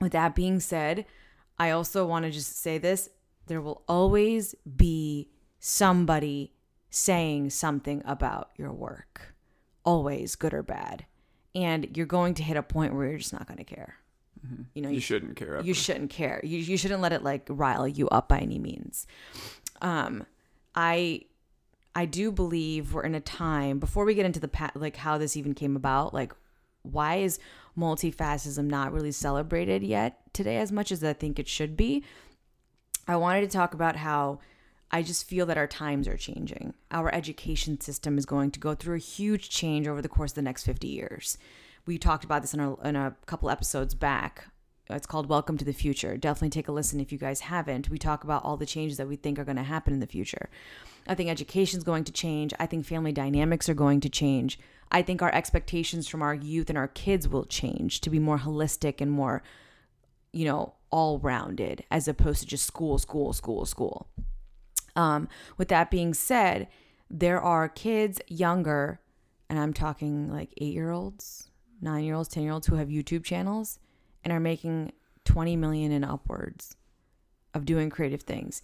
with 0.00 0.12
that 0.12 0.34
being 0.34 0.60
said 0.60 1.06
i 1.58 1.70
also 1.70 2.06
want 2.06 2.24
to 2.24 2.30
just 2.30 2.60
say 2.60 2.78
this 2.78 3.08
there 3.46 3.60
will 3.60 3.82
always 3.88 4.54
be 4.76 5.30
somebody 5.58 6.52
saying 6.90 7.50
something 7.50 8.02
about 8.04 8.50
your 8.56 8.72
work 8.72 9.34
always 9.84 10.36
good 10.36 10.52
or 10.52 10.62
bad 10.62 11.06
and 11.56 11.96
you're 11.96 12.06
going 12.06 12.34
to 12.34 12.42
hit 12.44 12.56
a 12.56 12.62
point 12.62 12.94
where 12.94 13.08
you're 13.08 13.18
just 13.18 13.32
not 13.32 13.46
going 13.48 13.58
to 13.58 13.64
care. 13.64 13.96
You 14.74 14.82
know 14.82 14.90
You 14.90 15.00
shouldn't 15.00 15.34
care. 15.34 15.60
you 15.62 15.74
shouldn't 15.74 16.10
care. 16.10 16.40
You, 16.44 16.58
you 16.58 16.76
shouldn't 16.76 17.00
let 17.00 17.12
it 17.12 17.24
like 17.24 17.46
rile 17.48 17.88
you 17.88 18.08
up 18.10 18.28
by 18.28 18.38
any 18.38 18.58
means. 18.60 19.06
Um 19.82 20.24
i 20.78 21.22
i 21.94 22.04
do 22.04 22.30
believe 22.30 22.92
we're 22.92 23.02
in 23.02 23.14
a 23.14 23.20
time 23.20 23.78
before 23.78 24.04
we 24.04 24.14
get 24.14 24.26
into 24.26 24.38
the 24.38 24.46
pa- 24.48 24.70
like 24.74 24.96
how 24.96 25.16
this 25.16 25.36
even 25.38 25.54
came 25.54 25.74
about 25.74 26.12
like 26.12 26.32
why 26.82 27.16
is 27.16 27.38
multifascism 27.76 28.66
not 28.66 28.92
really 28.92 29.10
celebrated 29.10 29.82
yet 29.82 30.20
today 30.34 30.58
as 30.58 30.70
much 30.70 30.92
as 30.92 31.02
i 31.02 31.12
think 31.14 31.38
it 31.38 31.48
should 31.48 31.76
be? 31.76 32.04
I 33.08 33.16
wanted 33.16 33.40
to 33.42 33.48
talk 33.56 33.72
about 33.74 33.96
how 33.96 34.40
I 34.90 35.02
just 35.02 35.28
feel 35.28 35.46
that 35.46 35.58
our 35.58 35.66
times 35.66 36.06
are 36.06 36.16
changing. 36.16 36.74
Our 36.90 37.12
education 37.12 37.80
system 37.80 38.18
is 38.18 38.26
going 38.26 38.52
to 38.52 38.60
go 38.60 38.74
through 38.74 38.96
a 38.96 38.98
huge 38.98 39.50
change 39.50 39.88
over 39.88 40.00
the 40.00 40.08
course 40.08 40.32
of 40.32 40.36
the 40.36 40.42
next 40.42 40.64
50 40.64 40.86
years. 40.86 41.38
We 41.86 41.98
talked 41.98 42.24
about 42.24 42.42
this 42.42 42.54
in 42.54 42.60
a, 42.60 42.80
in 42.82 42.96
a 42.96 43.16
couple 43.26 43.50
episodes 43.50 43.94
back. 43.94 44.46
It's 44.88 45.06
called 45.06 45.28
Welcome 45.28 45.58
to 45.58 45.64
the 45.64 45.72
Future. 45.72 46.16
Definitely 46.16 46.50
take 46.50 46.68
a 46.68 46.72
listen 46.72 47.00
if 47.00 47.10
you 47.10 47.18
guys 47.18 47.40
haven't. 47.40 47.90
We 47.90 47.98
talk 47.98 48.22
about 48.22 48.44
all 48.44 48.56
the 48.56 48.66
changes 48.66 48.98
that 48.98 49.08
we 49.08 49.16
think 49.16 49.38
are 49.38 49.44
going 49.44 49.56
to 49.56 49.64
happen 49.64 49.92
in 49.92 49.98
the 49.98 50.06
future. 50.06 50.48
I 51.08 51.16
think 51.16 51.28
education 51.28 51.78
is 51.78 51.84
going 51.84 52.04
to 52.04 52.12
change. 52.12 52.54
I 52.60 52.66
think 52.66 52.86
family 52.86 53.10
dynamics 53.10 53.68
are 53.68 53.74
going 53.74 54.00
to 54.00 54.08
change. 54.08 54.58
I 54.92 55.02
think 55.02 55.22
our 55.22 55.34
expectations 55.34 56.06
from 56.06 56.22
our 56.22 56.34
youth 56.34 56.68
and 56.68 56.78
our 56.78 56.88
kids 56.88 57.26
will 57.26 57.44
change 57.44 58.00
to 58.02 58.10
be 58.10 58.20
more 58.20 58.38
holistic 58.38 59.00
and 59.00 59.10
more, 59.10 59.42
you 60.32 60.44
know, 60.44 60.74
all 60.90 61.18
rounded 61.18 61.84
as 61.90 62.06
opposed 62.06 62.40
to 62.40 62.46
just 62.46 62.64
school, 62.64 62.98
school, 62.98 63.32
school, 63.32 63.66
school. 63.66 64.06
Um, 64.96 65.28
with 65.56 65.68
that 65.68 65.90
being 65.90 66.14
said, 66.14 66.68
there 67.08 67.40
are 67.40 67.68
kids 67.68 68.20
younger, 68.26 69.00
and 69.48 69.58
I'm 69.58 69.72
talking 69.72 70.32
like 70.32 70.52
eight 70.56 70.74
year 70.74 70.90
olds, 70.90 71.50
nine 71.80 72.04
year 72.04 72.14
olds, 72.14 72.28
10 72.28 72.42
year 72.42 72.52
olds 72.52 72.66
who 72.66 72.76
have 72.76 72.88
YouTube 72.88 73.24
channels 73.24 73.78
and 74.24 74.32
are 74.32 74.40
making 74.40 74.92
20 75.24 75.56
million 75.56 75.92
and 75.92 76.04
upwards 76.04 76.76
of 77.54 77.64
doing 77.64 77.90
creative 77.90 78.22
things. 78.22 78.62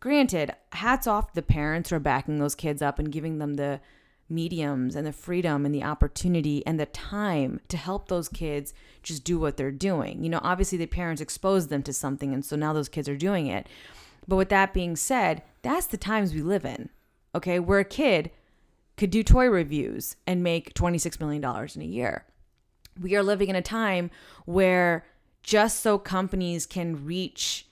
Granted, 0.00 0.54
hats 0.72 1.06
off 1.06 1.28
to 1.28 1.34
the 1.34 1.42
parents 1.42 1.90
who 1.90 1.96
are 1.96 2.00
backing 2.00 2.38
those 2.38 2.54
kids 2.54 2.82
up 2.82 2.98
and 2.98 3.12
giving 3.12 3.38
them 3.38 3.54
the 3.54 3.80
mediums 4.28 4.96
and 4.96 5.06
the 5.06 5.12
freedom 5.12 5.66
and 5.66 5.74
the 5.74 5.84
opportunity 5.84 6.66
and 6.66 6.80
the 6.80 6.86
time 6.86 7.60
to 7.68 7.76
help 7.76 8.08
those 8.08 8.28
kids 8.28 8.72
just 9.02 9.22
do 9.24 9.38
what 9.38 9.56
they're 9.56 9.70
doing. 9.70 10.24
You 10.24 10.30
know, 10.30 10.40
obviously 10.42 10.78
the 10.78 10.86
parents 10.86 11.20
exposed 11.20 11.68
them 11.68 11.82
to 11.84 11.92
something 11.92 12.32
and 12.32 12.44
so 12.44 12.56
now 12.56 12.72
those 12.72 12.88
kids 12.88 13.08
are 13.08 13.16
doing 13.16 13.46
it. 13.46 13.68
But 14.26 14.36
with 14.36 14.48
that 14.48 14.72
being 14.72 14.96
said, 14.96 15.42
that's 15.62 15.86
the 15.86 15.96
times 15.96 16.34
we 16.34 16.42
live 16.42 16.64
in. 16.64 16.90
Okay, 17.34 17.58
where 17.58 17.78
a 17.78 17.84
kid 17.84 18.30
could 18.96 19.10
do 19.10 19.22
toy 19.22 19.46
reviews 19.46 20.16
and 20.26 20.42
make 20.42 20.74
$26 20.74 21.18
million 21.18 21.42
in 21.74 21.82
a 21.82 21.86
year. 21.86 22.26
We 23.00 23.16
are 23.16 23.22
living 23.22 23.48
in 23.48 23.56
a 23.56 23.62
time 23.62 24.10
where 24.44 25.06
just 25.42 25.80
so 25.80 25.98
companies 25.98 26.66
can 26.66 27.06
reach 27.06 27.66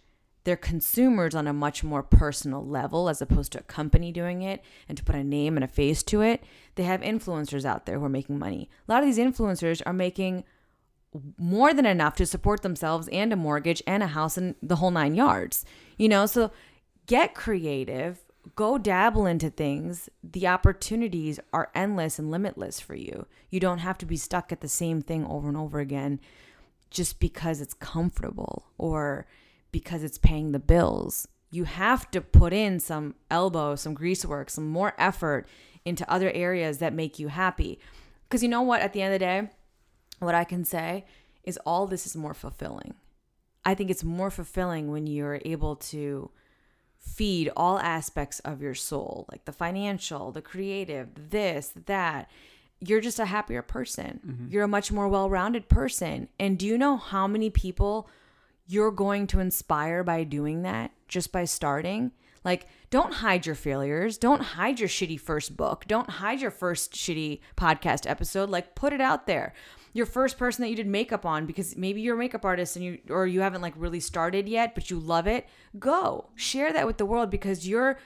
they're 0.44 0.56
consumers 0.56 1.34
on 1.34 1.46
a 1.46 1.52
much 1.52 1.84
more 1.84 2.02
personal 2.02 2.64
level 2.64 3.08
as 3.08 3.20
opposed 3.20 3.52
to 3.52 3.58
a 3.58 3.62
company 3.62 4.10
doing 4.10 4.42
it 4.42 4.62
and 4.88 4.96
to 4.96 5.04
put 5.04 5.14
a 5.14 5.24
name 5.24 5.56
and 5.56 5.64
a 5.64 5.68
face 5.68 6.02
to 6.04 6.22
it. 6.22 6.42
They 6.76 6.84
have 6.84 7.02
influencers 7.02 7.64
out 7.64 7.84
there 7.84 7.98
who 7.98 8.04
are 8.06 8.10
making 8.10 8.38
money. 8.38 8.70
A 8.88 8.92
lot 8.92 9.02
of 9.02 9.06
these 9.06 9.18
influencers 9.18 9.82
are 9.84 9.92
making 9.92 10.44
more 11.36 11.74
than 11.74 11.84
enough 11.84 12.14
to 12.16 12.26
support 12.26 12.62
themselves 12.62 13.08
and 13.08 13.32
a 13.32 13.36
mortgage 13.36 13.82
and 13.86 14.02
a 14.02 14.08
house 14.08 14.38
and 14.38 14.54
the 14.62 14.76
whole 14.76 14.90
nine 14.90 15.14
yards. 15.14 15.64
You 15.98 16.08
know, 16.08 16.24
so 16.24 16.52
get 17.10 17.34
creative, 17.34 18.20
go 18.54 18.78
dabble 18.78 19.26
into 19.26 19.50
things. 19.50 20.08
The 20.22 20.46
opportunities 20.46 21.40
are 21.52 21.72
endless 21.74 22.20
and 22.20 22.30
limitless 22.30 22.78
for 22.78 22.94
you. 22.94 23.26
You 23.50 23.58
don't 23.58 23.78
have 23.78 23.98
to 23.98 24.06
be 24.06 24.16
stuck 24.16 24.52
at 24.52 24.60
the 24.60 24.68
same 24.68 25.02
thing 25.02 25.26
over 25.26 25.48
and 25.48 25.56
over 25.56 25.80
again 25.80 26.20
just 26.88 27.18
because 27.18 27.60
it's 27.60 27.74
comfortable 27.74 28.66
or 28.78 29.26
because 29.72 30.04
it's 30.04 30.18
paying 30.18 30.52
the 30.52 30.60
bills. 30.60 31.26
You 31.50 31.64
have 31.64 32.08
to 32.12 32.20
put 32.20 32.52
in 32.52 32.78
some 32.78 33.16
elbow, 33.28 33.74
some 33.74 33.92
grease 33.92 34.24
work, 34.24 34.48
some 34.48 34.68
more 34.68 34.94
effort 34.96 35.48
into 35.84 36.08
other 36.08 36.30
areas 36.30 36.78
that 36.78 36.92
make 36.94 37.18
you 37.18 37.26
happy. 37.26 37.80
Because 38.28 38.44
you 38.44 38.48
know 38.48 38.62
what? 38.62 38.82
At 38.82 38.92
the 38.92 39.02
end 39.02 39.12
of 39.12 39.18
the 39.18 39.26
day, 39.26 39.50
what 40.20 40.36
I 40.36 40.44
can 40.44 40.64
say 40.64 41.06
is 41.42 41.58
all 41.66 41.88
this 41.88 42.06
is 42.06 42.14
more 42.14 42.34
fulfilling. 42.34 42.94
I 43.64 43.74
think 43.74 43.90
it's 43.90 44.04
more 44.04 44.30
fulfilling 44.30 44.92
when 44.92 45.08
you're 45.08 45.40
able 45.44 45.74
to 45.74 46.30
feed 47.00 47.50
all 47.56 47.78
aspects 47.78 48.40
of 48.40 48.62
your 48.62 48.74
soul, 48.74 49.26
like 49.30 49.44
the 49.44 49.52
financial, 49.52 50.30
the 50.32 50.42
creative, 50.42 51.08
this, 51.30 51.72
that. 51.86 52.30
You're 52.82 53.02
just 53.02 53.18
a 53.18 53.26
happier 53.26 53.60
person. 53.60 54.20
Mm-hmm. 54.26 54.46
You're 54.48 54.64
a 54.64 54.68
much 54.68 54.90
more 54.90 55.08
well 55.08 55.28
rounded 55.28 55.68
person. 55.68 56.28
And 56.38 56.58
do 56.58 56.66
you 56.66 56.78
know 56.78 56.96
how 56.96 57.26
many 57.26 57.50
people 57.50 58.08
you're 58.70 58.92
going 58.92 59.26
to 59.26 59.40
inspire 59.40 60.04
by 60.04 60.22
doing 60.22 60.62
that, 60.62 60.92
just 61.08 61.32
by 61.32 61.44
starting. 61.44 62.12
Like, 62.44 62.68
don't 62.88 63.14
hide 63.14 63.44
your 63.44 63.56
failures. 63.56 64.16
Don't 64.16 64.40
hide 64.40 64.78
your 64.78 64.88
shitty 64.88 65.18
first 65.18 65.56
book. 65.56 65.86
Don't 65.88 66.08
hide 66.08 66.40
your 66.40 66.52
first 66.52 66.92
shitty 66.92 67.40
podcast 67.56 68.08
episode. 68.08 68.48
Like, 68.48 68.76
put 68.76 68.92
it 68.92 69.00
out 69.00 69.26
there. 69.26 69.54
Your 69.92 70.06
first 70.06 70.38
person 70.38 70.62
that 70.62 70.68
you 70.68 70.76
did 70.76 70.86
makeup 70.86 71.26
on 71.26 71.46
because 71.46 71.76
maybe 71.76 72.00
you're 72.00 72.14
a 72.14 72.18
makeup 72.18 72.44
artist 72.44 72.76
and 72.76 72.84
you 72.84 72.98
or 73.08 73.26
you 73.26 73.40
haven't 73.40 73.62
like 73.62 73.74
really 73.76 74.00
started 74.00 74.48
yet, 74.48 74.74
but 74.74 74.90
you 74.90 74.98
love 74.98 75.26
it. 75.26 75.48
Go 75.78 76.30
share 76.34 76.72
that 76.72 76.86
with 76.86 76.98
the 76.98 77.06
world 77.06 77.30
because 77.30 77.66
you're 77.66 77.98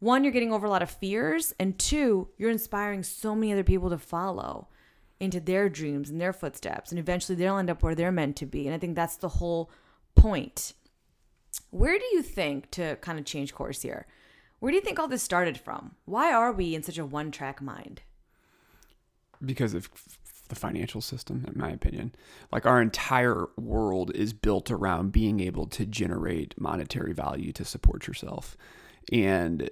one, 0.00 0.22
you're 0.22 0.32
getting 0.32 0.52
over 0.52 0.66
a 0.66 0.70
lot 0.70 0.82
of 0.82 0.90
fears, 0.90 1.54
and 1.58 1.76
two, 1.78 2.28
you're 2.36 2.50
inspiring 2.50 3.02
so 3.02 3.34
many 3.34 3.52
other 3.52 3.64
people 3.64 3.90
to 3.90 3.98
follow 3.98 4.68
into 5.18 5.40
their 5.40 5.68
dreams 5.68 6.08
and 6.08 6.20
their 6.20 6.32
footsteps, 6.32 6.92
and 6.92 6.98
eventually 6.98 7.34
they'll 7.34 7.58
end 7.58 7.68
up 7.68 7.82
where 7.82 7.96
they're 7.96 8.12
meant 8.12 8.36
to 8.36 8.46
be. 8.46 8.66
And 8.66 8.74
I 8.74 8.78
think 8.78 8.94
that's 8.94 9.16
the 9.16 9.28
whole 9.28 9.70
point. 10.14 10.74
Where 11.70 11.98
do 11.98 12.04
you 12.12 12.22
think, 12.22 12.70
to 12.72 12.96
kind 12.96 13.18
of 13.18 13.24
change 13.24 13.52
course 13.52 13.82
here, 13.82 14.06
where 14.60 14.70
do 14.70 14.76
you 14.76 14.82
think 14.82 15.00
all 15.00 15.08
this 15.08 15.22
started 15.22 15.58
from? 15.58 15.96
Why 16.04 16.32
are 16.32 16.52
we 16.52 16.74
in 16.74 16.84
such 16.84 16.98
a 16.98 17.06
one 17.06 17.32
track 17.32 17.60
mind? 17.60 18.02
Because 19.44 19.74
of 19.74 19.90
the 20.48 20.56
financial 20.56 21.00
system, 21.00 21.44
in 21.46 21.58
my 21.58 21.70
opinion. 21.70 22.14
Like 22.52 22.66
our 22.66 22.80
entire 22.80 23.48
world 23.56 24.10
is 24.14 24.32
built 24.32 24.70
around 24.70 25.12
being 25.12 25.40
able 25.40 25.66
to 25.68 25.86
generate 25.86 26.58
monetary 26.60 27.12
value 27.12 27.52
to 27.52 27.64
support 27.64 28.06
yourself. 28.06 28.56
And 29.12 29.70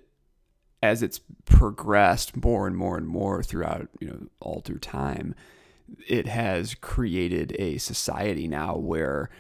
as 0.83 1.03
it's 1.03 1.21
progressed 1.45 2.37
more 2.43 2.67
and 2.67 2.77
more 2.77 2.97
and 2.97 3.07
more 3.07 3.43
throughout, 3.43 3.89
you 4.01 4.09
know, 4.09 4.27
all 4.41 4.61
through 4.61 4.79
time, 4.79 5.35
it 6.07 6.27
has 6.27 6.75
created 6.75 7.55
a 7.59 7.79
society 7.79 8.49
now 8.49 8.77
where 8.77 9.31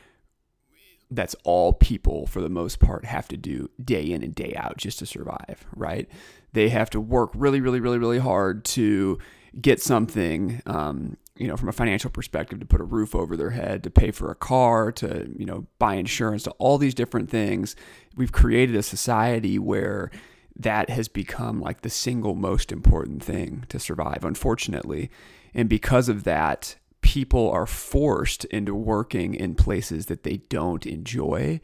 that's 1.10 1.36
all 1.44 1.72
people 1.72 2.26
for 2.26 2.40
the 2.40 2.48
most 2.48 2.80
part 2.80 3.04
have 3.04 3.28
to 3.28 3.36
do 3.36 3.70
day 3.82 4.02
in 4.02 4.22
and 4.22 4.34
day 4.34 4.54
out 4.56 4.76
just 4.76 4.98
to 4.98 5.06
survive, 5.06 5.64
right? 5.74 6.08
They 6.52 6.68
have 6.70 6.90
to 6.90 7.00
work 7.00 7.30
really, 7.34 7.60
really, 7.60 7.80
really, 7.80 7.98
really 7.98 8.18
hard 8.18 8.64
to 8.64 9.18
get 9.60 9.80
something, 9.80 10.62
um, 10.66 11.16
you 11.36 11.46
know, 11.46 11.56
from 11.56 11.68
a 11.68 11.72
financial 11.72 12.10
perspective, 12.10 12.60
to 12.60 12.66
put 12.66 12.80
a 12.80 12.84
roof 12.84 13.14
over 13.14 13.36
their 13.36 13.50
head, 13.50 13.82
to 13.82 13.90
pay 13.90 14.10
for 14.10 14.30
a 14.30 14.34
car, 14.34 14.90
to, 14.92 15.30
you 15.36 15.46
know, 15.46 15.66
buy 15.78 15.94
insurance, 15.94 16.44
to 16.44 16.50
all 16.52 16.78
these 16.78 16.94
different 16.94 17.30
things. 17.30 17.76
We've 18.16 18.32
created 18.32 18.76
a 18.76 18.82
society 18.82 19.58
where 19.58 20.10
that 20.58 20.88
has 20.88 21.08
become 21.08 21.60
like 21.60 21.82
the 21.82 21.90
single 21.90 22.34
most 22.34 22.72
important 22.72 23.22
thing 23.22 23.64
to 23.68 23.78
survive, 23.78 24.24
unfortunately. 24.24 25.10
And 25.54 25.68
because 25.68 26.08
of 26.08 26.24
that, 26.24 26.76
people 27.02 27.50
are 27.50 27.66
forced 27.66 28.44
into 28.46 28.74
working 28.74 29.34
in 29.34 29.54
places 29.54 30.06
that 30.06 30.22
they 30.22 30.38
don't 30.48 30.86
enjoy 30.86 31.60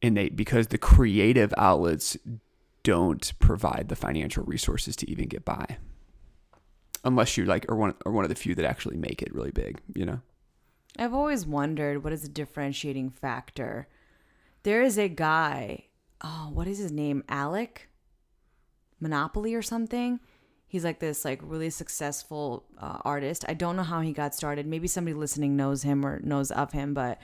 and 0.00 0.16
they 0.16 0.28
because 0.28 0.68
the 0.68 0.78
creative 0.78 1.52
outlets 1.58 2.16
don't 2.84 3.32
provide 3.38 3.88
the 3.88 3.96
financial 3.96 4.44
resources 4.44 4.96
to 4.96 5.10
even 5.10 5.26
get 5.26 5.44
by 5.44 5.76
unless 7.04 7.36
you're 7.36 7.46
like 7.46 7.66
or 7.68 7.76
one 7.76 7.94
or 8.04 8.12
one 8.12 8.24
of 8.24 8.28
the 8.28 8.34
few 8.34 8.54
that 8.54 8.64
actually 8.64 8.96
make 8.96 9.22
it 9.22 9.34
really 9.34 9.50
big 9.50 9.80
you 9.94 10.04
know 10.04 10.20
i've 10.98 11.14
always 11.14 11.46
wondered 11.46 12.02
what 12.02 12.12
is 12.12 12.24
a 12.24 12.28
differentiating 12.28 13.10
factor 13.10 13.88
there 14.62 14.82
is 14.82 14.98
a 14.98 15.08
guy 15.08 15.84
oh 16.22 16.50
what 16.52 16.66
is 16.66 16.78
his 16.78 16.92
name 16.92 17.22
alec 17.28 17.88
monopoly 19.00 19.54
or 19.54 19.62
something 19.62 20.18
he's 20.68 20.84
like 20.84 21.00
this 21.00 21.24
like 21.24 21.40
really 21.42 21.70
successful 21.70 22.64
uh, 22.78 22.98
artist. 23.04 23.44
I 23.48 23.54
don't 23.54 23.74
know 23.74 23.82
how 23.82 24.02
he 24.02 24.12
got 24.12 24.34
started. 24.34 24.66
Maybe 24.66 24.86
somebody 24.86 25.14
listening 25.14 25.56
knows 25.56 25.82
him 25.82 26.06
or 26.06 26.20
knows 26.20 26.50
of 26.52 26.72
him, 26.72 26.94
but 26.94 27.18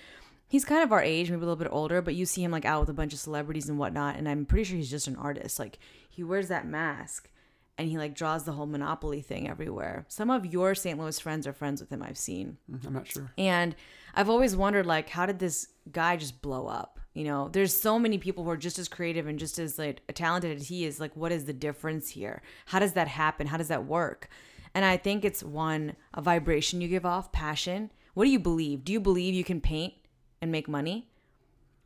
he's 0.49 0.65
kind 0.65 0.83
of 0.83 0.91
our 0.91 1.03
age, 1.03 1.31
maybe 1.31 1.43
a 1.43 1.47
little 1.47 1.57
bit 1.57 1.69
older. 1.71 2.03
But 2.03 2.15
you 2.15 2.27
see 2.27 2.43
him 2.43 2.51
like 2.51 2.65
out 2.65 2.81
with 2.81 2.89
a 2.89 2.95
bunch 2.95 3.13
of 3.13 3.21
celebrities 3.21 3.69
and 3.69 3.79
whatnot, 3.79 4.17
and 4.17 4.29
I'm 4.29 4.47
pretty 4.47 4.65
sure 4.65 4.77
he's 4.77 4.91
just 4.91 5.07
an 5.07 5.17
artist. 5.17 5.59
Like 5.59 5.79
he 6.09 6.25
wears 6.25 6.49
that 6.49 6.67
mask 6.67 7.29
and 7.77 7.89
he 7.89 7.99
like 7.99 8.15
draws 8.15 8.45
the 8.45 8.53
whole 8.53 8.67
monopoly 8.67 9.21
thing 9.21 9.49
everywhere. 9.49 10.07
Some 10.09 10.31
of 10.31 10.47
your 10.47 10.75
St. 10.75 10.99
Louis 10.99 11.19
friends 11.19 11.47
are 11.47 11.53
friends 11.53 11.81
with 11.81 11.91
him. 11.91 12.03
I've 12.03 12.19
seen. 12.19 12.59
Mm, 12.71 12.87
I'm 12.87 12.93
not 12.93 13.07
sure. 13.07 13.33
And 13.37 13.75
I've 14.15 14.31
always 14.31 14.55
wondered 14.55 14.87
like 14.87 15.09
how 15.09 15.27
did 15.27 15.39
this 15.39 15.69
guy 15.91 16.17
just 16.17 16.41
blow 16.41 16.67
up? 16.67 17.01
You 17.15 17.25
know, 17.25 17.49
there's 17.49 17.79
so 17.79 17.99
many 17.99 18.19
people 18.19 18.43
who 18.45 18.51
are 18.51 18.57
just 18.57 18.79
as 18.79 18.89
creative 18.89 19.27
and 19.27 19.39
just 19.39 19.59
as 19.59 19.79
like 19.79 20.03
talented 20.15 20.57
as 20.57 20.69
he 20.69 20.85
is. 20.85 20.99
Like, 20.99 21.17
what 21.17 21.33
is 21.33 21.45
the 21.45 21.53
difference 21.53 22.09
here? 22.11 22.43
How 22.67 22.81
does 22.81 22.93
that 22.95 23.09
happen? 23.09 23.47
How 23.47 23.57
does 23.57 23.69
that 23.69 23.85
work? 23.85 24.29
And 24.75 24.85
I 24.85 24.97
think 24.97 25.25
it's 25.25 25.43
one 25.43 25.95
a 26.13 26.21
vibration 26.21 26.81
you 26.81 26.89
give 26.89 27.07
off, 27.07 27.33
passion. 27.33 27.91
What 28.15 28.25
do 28.25 28.31
you 28.31 28.41
believe? 28.41 28.85
Do 28.85 28.93
you 28.93 29.01
believe 29.01 29.35
you 29.35 29.45
can 29.45 29.61
paint 29.61 29.95
and 30.41 30.51
make 30.51 30.69
money? 30.69 31.09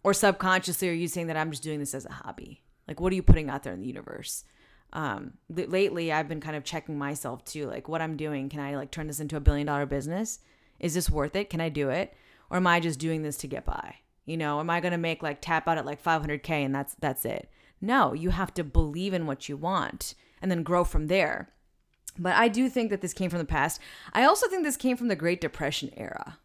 Or 0.03 0.15
subconsciously 0.15 0.89
are 0.89 0.93
you 0.95 1.09
saying 1.09 1.27
that 1.27 1.37
I'm 1.37 1.51
just 1.51 1.63
doing 1.63 1.79
this 1.79 1.95
as 1.95 2.07
a 2.07 2.13
hobby? 2.13 2.63
Like 2.87 3.01
what 3.01 3.13
are 3.13 3.17
you 3.17 3.23
putting 3.23 3.51
out 3.51 3.63
there 3.63 3.75
in 3.75 3.81
the 3.81 3.87
universe? 3.87 4.45
Um 4.93 5.35
lately 5.49 6.13
I've 6.13 6.29
been 6.29 6.41
kind 6.41 6.57
of 6.57 6.65
checking 6.65 6.99
myself 6.99 7.45
too, 7.45 7.67
like 7.67 7.89
what 7.89 8.01
I'm 8.01 8.17
doing, 8.17 8.49
can 8.49 8.61
I 8.61 8.77
like 8.77 8.91
turn 8.91 9.07
this 9.07 9.21
into 9.21 9.37
a 9.37 9.41
billion 9.41 9.67
dollar 9.67 9.87
business? 9.87 10.41
Is 10.81 10.95
this 10.95 11.11
worth 11.11 11.37
it? 11.37 11.51
Can 11.51 11.61
I 11.61 11.69
do 11.69 11.91
it? 11.91 12.15
Or 12.51 12.57
am 12.57 12.67
I 12.67 12.81
just 12.81 12.99
doing 12.99 13.23
this 13.23 13.37
to 13.39 13.47
get 13.47 13.65
by? 13.65 13.97
You 14.25 14.37
know, 14.37 14.61
am 14.61 14.71
I 14.71 14.81
going 14.81 14.93
to 14.93 14.99
make 14.99 15.23
like 15.23 15.41
tap 15.41 15.67
out 15.69 15.79
at 15.79 15.87
like 15.87 16.03
500k 16.03 16.51
and 16.51 16.75
that's 16.75 16.95
that's 17.01 17.25
it? 17.25 17.51
No, 17.81 18.13
you 18.13 18.31
have 18.31 18.53
to 18.55 18.65
believe 18.65 19.15
in 19.15 19.27
what 19.27 19.49
you 19.49 19.57
want 19.57 20.15
and 20.43 20.51
then 20.51 20.63
grow 20.63 20.85
from 20.85 21.07
there. 21.07 21.51
But 22.19 22.35
I 22.35 22.49
do 22.49 22.69
think 22.69 22.91
that 22.91 23.01
this 23.01 23.13
came 23.13 23.31
from 23.31 23.39
the 23.39 23.45
past. 23.45 23.81
I 24.13 24.25
also 24.25 24.49
think 24.49 24.65
this 24.65 24.77
came 24.77 24.97
from 24.97 25.09
the 25.09 25.17
Great 25.17 25.41
Depression 25.41 25.93
era. 25.97 26.39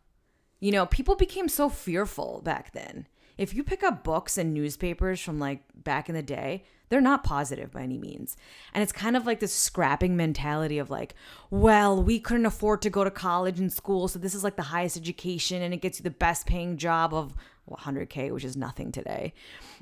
You 0.59 0.71
know, 0.71 0.85
people 0.85 1.15
became 1.15 1.49
so 1.49 1.67
fearful 1.67 2.41
back 2.43 2.73
then. 2.73 3.07
If 3.37 3.53
you 3.53 3.63
pick 3.63 3.83
up 3.83 4.03
books 4.03 4.37
and 4.37 4.53
newspapers 4.53 5.19
from 5.19 5.39
like 5.39 5.61
back 5.75 6.09
in 6.09 6.15
the 6.15 6.23
day, 6.23 6.63
they're 6.89 7.01
not 7.01 7.23
positive 7.23 7.71
by 7.71 7.81
any 7.81 7.97
means. 7.97 8.37
And 8.73 8.83
it's 8.83 8.91
kind 8.91 9.17
of 9.17 9.25
like 9.25 9.39
this 9.39 9.53
scrapping 9.53 10.15
mentality 10.15 10.77
of 10.77 10.91
like, 10.91 11.15
well, 11.49 12.01
we 12.01 12.19
couldn't 12.19 12.45
afford 12.45 12.81
to 12.83 12.89
go 12.89 13.03
to 13.03 13.09
college 13.09 13.59
and 13.59 13.73
school, 13.73 14.07
so 14.07 14.19
this 14.19 14.35
is 14.35 14.43
like 14.43 14.57
the 14.57 14.63
highest 14.63 14.97
education 14.97 15.61
and 15.61 15.73
it 15.73 15.81
gets 15.81 15.99
you 15.99 16.03
the 16.03 16.11
best 16.11 16.45
paying 16.45 16.77
job 16.77 17.13
of 17.13 17.33
100k, 17.69 18.31
which 18.31 18.43
is 18.43 18.55
nothing 18.55 18.91
today. 18.91 19.33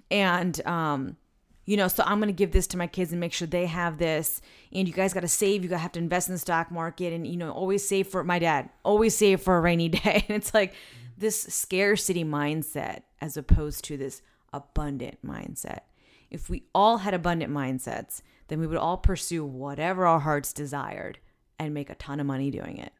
And 0.09 0.65
um 0.65 1.17
you 1.65 1.77
know, 1.77 1.87
so 1.87 2.03
I'm 2.05 2.19
going 2.19 2.27
to 2.27 2.33
give 2.33 2.51
this 2.51 2.67
to 2.67 2.77
my 2.77 2.87
kids 2.87 3.11
and 3.11 3.19
make 3.19 3.33
sure 3.33 3.47
they 3.47 3.67
have 3.67 3.97
this. 3.97 4.41
And 4.73 4.87
you 4.87 4.93
guys 4.93 5.13
got 5.13 5.21
to 5.21 5.27
save. 5.27 5.63
You 5.63 5.69
got 5.69 5.75
to 5.75 5.81
have 5.81 5.91
to 5.93 5.99
invest 5.99 6.27
in 6.27 6.33
the 6.33 6.39
stock 6.39 6.71
market 6.71 7.13
and, 7.13 7.25
you 7.27 7.37
know, 7.37 7.51
always 7.51 7.87
save 7.87 8.07
for 8.07 8.23
my 8.23 8.39
dad, 8.39 8.69
always 8.83 9.15
save 9.15 9.41
for 9.41 9.57
a 9.57 9.61
rainy 9.61 9.87
day. 10.03 10.25
And 10.27 10.35
it's 10.35 10.53
like 10.53 10.73
this 11.21 11.41
scarcity 11.41 12.25
mindset 12.25 13.03
as 13.21 13.37
opposed 13.37 13.83
to 13.85 13.97
this 13.97 14.21
abundant 14.51 15.25
mindset. 15.25 15.81
If 16.29 16.49
we 16.49 16.63
all 16.73 16.97
had 16.99 17.13
abundant 17.13 17.51
mindsets, 17.53 18.21
then 18.47 18.59
we 18.59 18.67
would 18.67 18.77
all 18.77 18.97
pursue 18.97 19.45
whatever 19.45 20.05
our 20.05 20.19
hearts 20.19 20.51
desired 20.51 21.19
and 21.57 21.73
make 21.73 21.89
a 21.89 21.95
ton 21.95 22.19
of 22.19 22.25
money 22.25 22.51
doing 22.51 22.77
it 22.77 22.91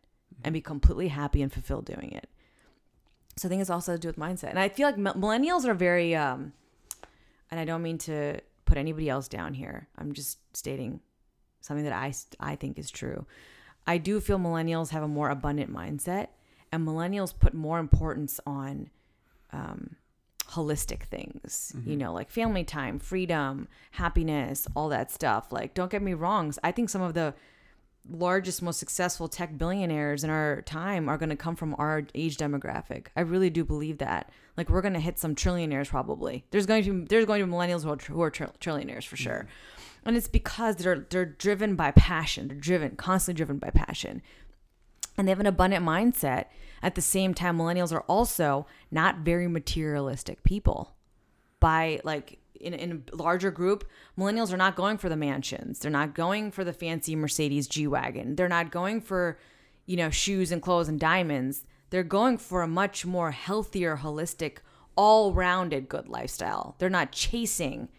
and 0.43 0.53
be 0.53 0.61
completely 0.61 1.09
happy 1.09 1.41
and 1.41 1.51
fulfilled 1.51 1.85
doing 1.85 2.11
it. 2.11 2.29
So 3.37 3.47
I 3.47 3.49
think 3.49 3.61
it's 3.61 3.69
also 3.69 3.93
to 3.93 3.99
do 3.99 4.07
with 4.07 4.17
mindset. 4.17 4.49
And 4.49 4.59
I 4.59 4.69
feel 4.69 4.87
like 4.87 4.97
millennials 4.97 5.65
are 5.65 5.73
very, 5.73 6.15
um, 6.15 6.53
and 7.49 7.59
I 7.59 7.65
don't 7.65 7.81
mean 7.81 7.97
to 7.99 8.39
put 8.65 8.77
anybody 8.77 9.09
else 9.09 9.27
down 9.27 9.53
here. 9.53 9.87
I'm 9.97 10.13
just 10.13 10.37
stating 10.55 10.99
something 11.61 11.85
that 11.85 11.93
I, 11.93 12.13
I 12.39 12.55
think 12.55 12.77
is 12.77 12.89
true. 12.91 13.25
I 13.87 13.97
do 13.97 14.19
feel 14.19 14.37
millennials 14.37 14.89
have 14.89 15.03
a 15.03 15.07
more 15.07 15.29
abundant 15.29 15.73
mindset, 15.73 16.27
and 16.71 16.87
millennials 16.87 17.37
put 17.37 17.53
more 17.53 17.79
importance 17.79 18.39
on 18.45 18.89
um, 19.51 19.95
holistic 20.51 21.03
things, 21.03 21.73
you 21.85 21.95
know, 21.95 22.13
like 22.13 22.29
family 22.29 22.63
time, 22.63 22.99
freedom, 22.99 23.67
happiness, 23.91 24.67
all 24.75 24.89
that 24.89 25.11
stuff. 25.11 25.51
Like, 25.51 25.73
don't 25.73 25.91
get 25.91 26.01
me 26.01 26.13
wrong. 26.13 26.53
I 26.63 26.71
think 26.71 26.89
some 26.89 27.01
of 27.01 27.13
the 27.13 27.33
largest, 28.09 28.61
most 28.61 28.79
successful 28.79 29.27
tech 29.27 29.57
billionaires 29.57 30.23
in 30.23 30.29
our 30.29 30.61
time 30.63 31.07
are 31.07 31.17
going 31.17 31.29
to 31.29 31.35
come 31.35 31.55
from 31.55 31.75
our 31.77 32.03
age 32.15 32.37
demographic. 32.37 33.07
I 33.15 33.21
really 33.21 33.49
do 33.49 33.63
believe 33.63 33.99
that. 33.99 34.29
Like, 34.57 34.69
we're 34.69 34.81
going 34.81 34.93
to 34.93 34.99
hit 34.99 35.19
some 35.19 35.35
trillionaires 35.35 35.89
probably. 35.89 36.45
There's 36.51 36.65
going 36.65 36.83
to 36.83 36.93
be 36.93 37.05
there's 37.05 37.25
going 37.25 37.39
to 37.39 37.45
be 37.45 37.51
millennials 37.51 37.83
who 37.83 37.91
are, 37.91 37.97
who 37.97 38.21
are 38.21 38.31
trill- 38.31 38.55
trillionaires 38.59 39.05
for 39.05 39.15
sure, 39.15 39.47
and 40.05 40.17
it's 40.17 40.27
because 40.27 40.75
they're 40.77 41.05
they're 41.09 41.25
driven 41.25 41.75
by 41.75 41.91
passion. 41.91 42.49
They're 42.49 42.57
driven, 42.57 42.95
constantly 42.97 43.37
driven 43.37 43.57
by 43.57 43.69
passion 43.69 44.21
and 45.17 45.27
they 45.27 45.31
have 45.31 45.39
an 45.39 45.45
abundant 45.45 45.85
mindset. 45.85 46.45
At 46.81 46.95
the 46.95 47.01
same 47.01 47.33
time, 47.33 47.57
millennials 47.57 47.93
are 47.93 48.01
also 48.01 48.65
not 48.89 49.19
very 49.19 49.47
materialistic 49.47 50.43
people. 50.43 50.95
By 51.59 52.01
like 52.03 52.39
in, 52.59 52.73
in 52.73 53.03
a 53.11 53.15
larger 53.15 53.51
group, 53.51 53.87
millennials 54.17 54.53
are 54.53 54.57
not 54.57 54.75
going 54.75 54.97
for 54.97 55.09
the 55.09 55.15
mansions. 55.15 55.79
They're 55.79 55.91
not 55.91 56.15
going 56.15 56.51
for 56.51 56.63
the 56.63 56.73
fancy 56.73 57.15
Mercedes 57.15 57.67
G 57.67 57.87
Wagon. 57.87 58.35
They're 58.35 58.49
not 58.49 58.71
going 58.71 59.01
for, 59.01 59.37
you 59.85 59.97
know, 59.97 60.09
shoes 60.09 60.51
and 60.51 60.61
clothes 60.61 60.89
and 60.89 60.99
diamonds. 60.99 61.65
They're 61.89 62.03
going 62.03 62.37
for 62.37 62.61
a 62.61 62.67
much 62.67 63.05
more 63.05 63.31
healthier, 63.31 63.97
holistic, 63.97 64.57
all 64.95 65.33
rounded 65.33 65.89
good 65.89 66.07
lifestyle. 66.07 66.75
They're 66.79 66.89
not 66.89 67.11
chasing 67.11 67.89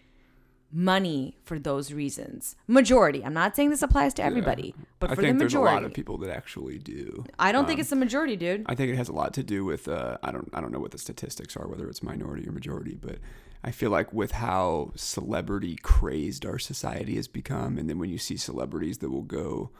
money 0.72 1.36
for 1.44 1.58
those 1.58 1.92
reasons. 1.92 2.56
Majority. 2.66 3.24
I'm 3.24 3.34
not 3.34 3.54
saying 3.54 3.70
this 3.70 3.82
applies 3.82 4.14
to 4.14 4.24
everybody, 4.24 4.74
but 4.98 5.10
I 5.10 5.14
for 5.14 5.22
think 5.22 5.34
the 5.34 5.40
there's 5.40 5.54
a 5.54 5.58
majority. 5.58 5.82
lot 5.82 5.84
of 5.84 5.94
people 5.94 6.18
that 6.18 6.30
actually 6.30 6.78
do. 6.78 7.24
I 7.38 7.52
don't 7.52 7.66
think 7.66 7.78
it's 7.78 7.90
the 7.90 7.96
majority, 7.96 8.36
dude. 8.36 8.64
I 8.66 8.74
think 8.74 8.90
it 8.90 8.96
has 8.96 9.08
a 9.08 9.12
lot 9.12 9.34
to 9.34 9.42
do 9.42 9.64
with 9.64 9.86
uh, 9.88 10.18
I 10.22 10.32
don't 10.32 10.48
I 10.54 10.60
don't 10.60 10.72
know 10.72 10.80
what 10.80 10.92
the 10.92 10.98
statistics 10.98 11.56
are, 11.56 11.68
whether 11.68 11.88
it's 11.88 12.02
minority 12.02 12.48
or 12.48 12.52
majority, 12.52 12.98
but 13.00 13.18
I 13.62 13.70
feel 13.70 13.90
like 13.90 14.12
with 14.12 14.32
how 14.32 14.92
celebrity 14.96 15.76
crazed 15.76 16.46
our 16.46 16.58
society 16.58 17.16
has 17.16 17.28
become, 17.28 17.78
and 17.78 17.88
then 17.88 17.98
when 17.98 18.10
you 18.10 18.18
see 18.18 18.36
celebrities 18.36 18.98
that 18.98 19.10
will 19.10 19.22
go, 19.22 19.70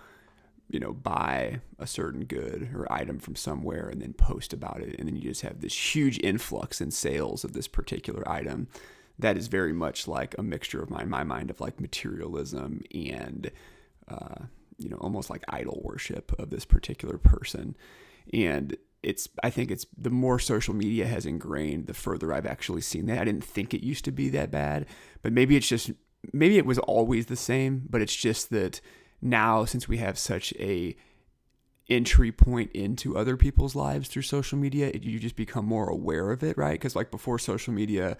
you 0.69 0.79
know, 0.79 0.93
buy 0.93 1.61
a 1.79 1.87
certain 1.87 2.25
good 2.25 2.71
or 2.75 2.91
item 2.93 3.19
from 3.19 3.35
somewhere 3.35 3.89
and 3.89 4.01
then 4.01 4.13
post 4.13 4.53
about 4.53 4.81
it, 4.83 4.99
and 4.99 5.09
then 5.09 5.17
you 5.17 5.23
just 5.23 5.41
have 5.41 5.61
this 5.61 5.95
huge 5.95 6.19
influx 6.23 6.81
in 6.81 6.91
sales 6.91 7.45
of 7.45 7.55
this 7.55 7.67
particular 7.67 8.29
item. 8.29 8.69
That 9.19 9.37
is 9.37 9.49
very 9.49 9.73
much 9.73 10.09
like 10.09 10.35
a 10.39 10.43
mixture 10.43 10.83
of 10.83 10.91
my 10.91 11.05
my 11.05 11.25
mind 11.25 11.51
of 11.51 11.61
like 11.61 11.81
materialism 11.81 12.83
and 12.95 13.51
uh, 14.09 14.47
you 14.79 14.89
know 14.89 14.97
almost 14.97 15.31
like 15.31 15.45
idol 15.49 15.81
worship 15.85 16.33
of 16.39 16.51
this 16.51 16.65
particular 16.65 17.19
person. 17.19 17.77
And 18.33 18.77
it's 19.03 19.29
i 19.43 19.51
think 19.51 19.71
it's 19.71 19.85
the 19.99 20.11
more 20.11 20.39
social 20.39 20.75
media 20.75 21.07
has 21.07 21.27
ingrained 21.27 21.89
the 21.89 21.95
further 21.95 22.33
i've 22.33 22.47
actually 22.47 22.81
seen 22.81 23.07
that. 23.07 23.19
I 23.19 23.25
didn't 23.25 23.45
think 23.45 23.75
it 23.75 23.85
used 23.85 24.05
to 24.05 24.13
be 24.13 24.29
that 24.31 24.51
bad 24.51 24.87
but 25.23 25.33
maybe 25.33 25.57
it's 25.57 25.67
just 25.67 25.91
maybe 26.33 26.57
it 26.57 26.67
was 26.67 26.79
always 26.79 27.27
the 27.27 27.37
same 27.37 27.83
but 27.91 28.01
it's 28.01 28.15
just 28.15 28.51
that 28.51 28.81
now 29.21 29.65
since 29.65 29.89
we 29.89 29.97
have 29.99 30.19
such 30.19 30.53
a 30.59 30.97
entry 31.91 32.31
point 32.31 32.71
into 32.73 33.17
other 33.17 33.37
people's 33.37 33.75
lives 33.75 34.09
through 34.09 34.23
social 34.23 34.57
media 34.57 34.89
it, 34.89 35.03
you 35.03 35.19
just 35.19 35.37
become 35.37 35.65
more 35.65 35.89
aware 35.89 36.31
of 36.31 36.43
it 36.43 36.57
right? 36.57 36.73
Because 36.73 36.95
like 36.97 37.11
before 37.11 37.39
social 37.39 37.73
media 37.73 38.17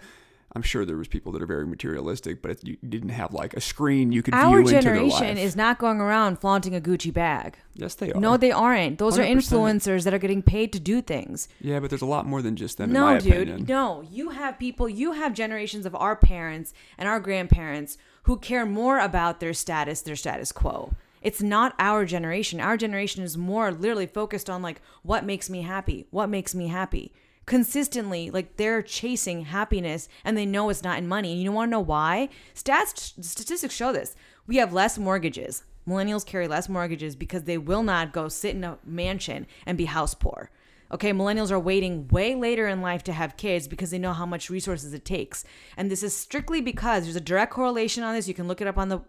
I'm 0.55 0.61
sure 0.61 0.85
there 0.85 0.97
was 0.97 1.07
people 1.07 1.31
that 1.31 1.41
are 1.41 1.47
very 1.47 1.65
materialistic, 1.65 2.41
but 2.41 2.51
it, 2.51 2.63
you 2.63 2.77
didn't 2.87 3.09
have 3.09 3.33
like 3.33 3.55
a 3.55 3.61
screen 3.61 4.11
you 4.11 4.21
could 4.21 4.35
Our 4.35 4.49
view 4.49 4.59
into 4.59 4.71
their 4.71 4.81
generation 4.81 5.37
is 5.37 5.55
not 5.55 5.79
going 5.79 5.99
around 5.99 6.39
flaunting 6.39 6.75
a 6.75 6.79
Gucci 6.79 7.11
bag. 7.11 7.57
yes, 7.73 7.95
they 7.95 8.11
are. 8.11 8.19
No, 8.19 8.37
they 8.37 8.51
aren't. 8.51 8.99
Those 8.99 9.17
are 9.17 9.23
100%. 9.23 9.35
influencers 9.37 10.03
that 10.03 10.13
are 10.13 10.19
getting 10.19 10.43
paid 10.43 10.71
to 10.73 10.79
do 10.79 11.01
things. 11.01 11.47
yeah, 11.59 11.79
but 11.79 11.89
there's 11.89 12.03
a 12.03 12.05
lot 12.07 12.27
more 12.27 12.41
than 12.43 12.55
just 12.55 12.77
them. 12.77 12.89
in 12.89 12.93
No, 12.93 13.19
dude. 13.19 13.33
opinion. 13.33 13.65
No, 13.67 14.03
you 14.11 14.29
have 14.29 14.59
people, 14.59 14.87
you 14.87 15.13
have 15.13 15.33
generations 15.33 15.85
of 15.87 15.95
our 15.95 16.15
parents 16.15 16.71
and 16.99 17.09
our 17.09 17.19
grandparents 17.19 17.97
who 18.23 18.37
care 18.37 18.65
more 18.65 18.99
about 18.99 19.39
their 19.39 19.53
status, 19.53 20.01
their 20.01 20.15
status 20.15 20.51
quo. 20.51 20.93
It's 21.23 21.41
not 21.41 21.73
our 21.79 22.05
generation. 22.05 22.59
Our 22.59 22.77
generation 22.77 23.23
is 23.23 23.37
more 23.37 23.71
literally 23.71 24.07
focused 24.07 24.49
on 24.49 24.61
like 24.61 24.81
what 25.01 25.25
makes 25.25 25.49
me 25.49 25.61
happy, 25.63 26.05
what 26.11 26.27
makes 26.29 26.53
me 26.53 26.67
happy. 26.67 27.11
Consistently, 27.45 28.29
like 28.29 28.57
they're 28.57 28.81
chasing 28.81 29.45
happiness 29.45 30.07
and 30.23 30.37
they 30.37 30.45
know 30.45 30.69
it's 30.69 30.83
not 30.83 30.97
in 30.97 31.07
money. 31.07 31.31
And 31.31 31.39
you 31.39 31.45
don't 31.45 31.55
want 31.55 31.69
to 31.69 31.71
know 31.71 31.79
why? 31.81 32.29
Stats 32.55 33.13
statistics 33.23 33.75
show 33.75 33.91
this. 33.91 34.15
We 34.47 34.57
have 34.57 34.73
less 34.73 34.97
mortgages. 34.97 35.63
Millennials 35.87 36.25
carry 36.25 36.47
less 36.47 36.69
mortgages 36.69 37.15
because 37.15 37.43
they 37.43 37.57
will 37.57 37.83
not 37.83 38.13
go 38.13 38.29
sit 38.29 38.55
in 38.55 38.63
a 38.63 38.77
mansion 38.85 39.45
and 39.65 39.77
be 39.77 39.85
house 39.85 40.13
poor. 40.13 40.49
Okay, 40.93 41.11
millennials 41.11 41.51
are 41.51 41.59
waiting 41.59 42.07
way 42.09 42.35
later 42.35 42.67
in 42.67 42.81
life 42.81 43.03
to 43.05 43.13
have 43.13 43.35
kids 43.35 43.67
because 43.67 43.89
they 43.89 43.97
know 43.97 44.13
how 44.13 44.27
much 44.27 44.49
resources 44.49 44.93
it 44.93 45.03
takes. 45.03 45.43
And 45.75 45.89
this 45.89 46.03
is 46.03 46.15
strictly 46.15 46.61
because 46.61 47.03
there's 47.03 47.15
a 47.15 47.21
direct 47.21 47.51
correlation 47.51 48.03
on 48.03 48.13
this. 48.13 48.27
You 48.27 48.33
can 48.33 48.47
look 48.47 48.61
it 48.61 48.67
up 48.67 48.77
on 48.77 48.89
the 48.89 49.01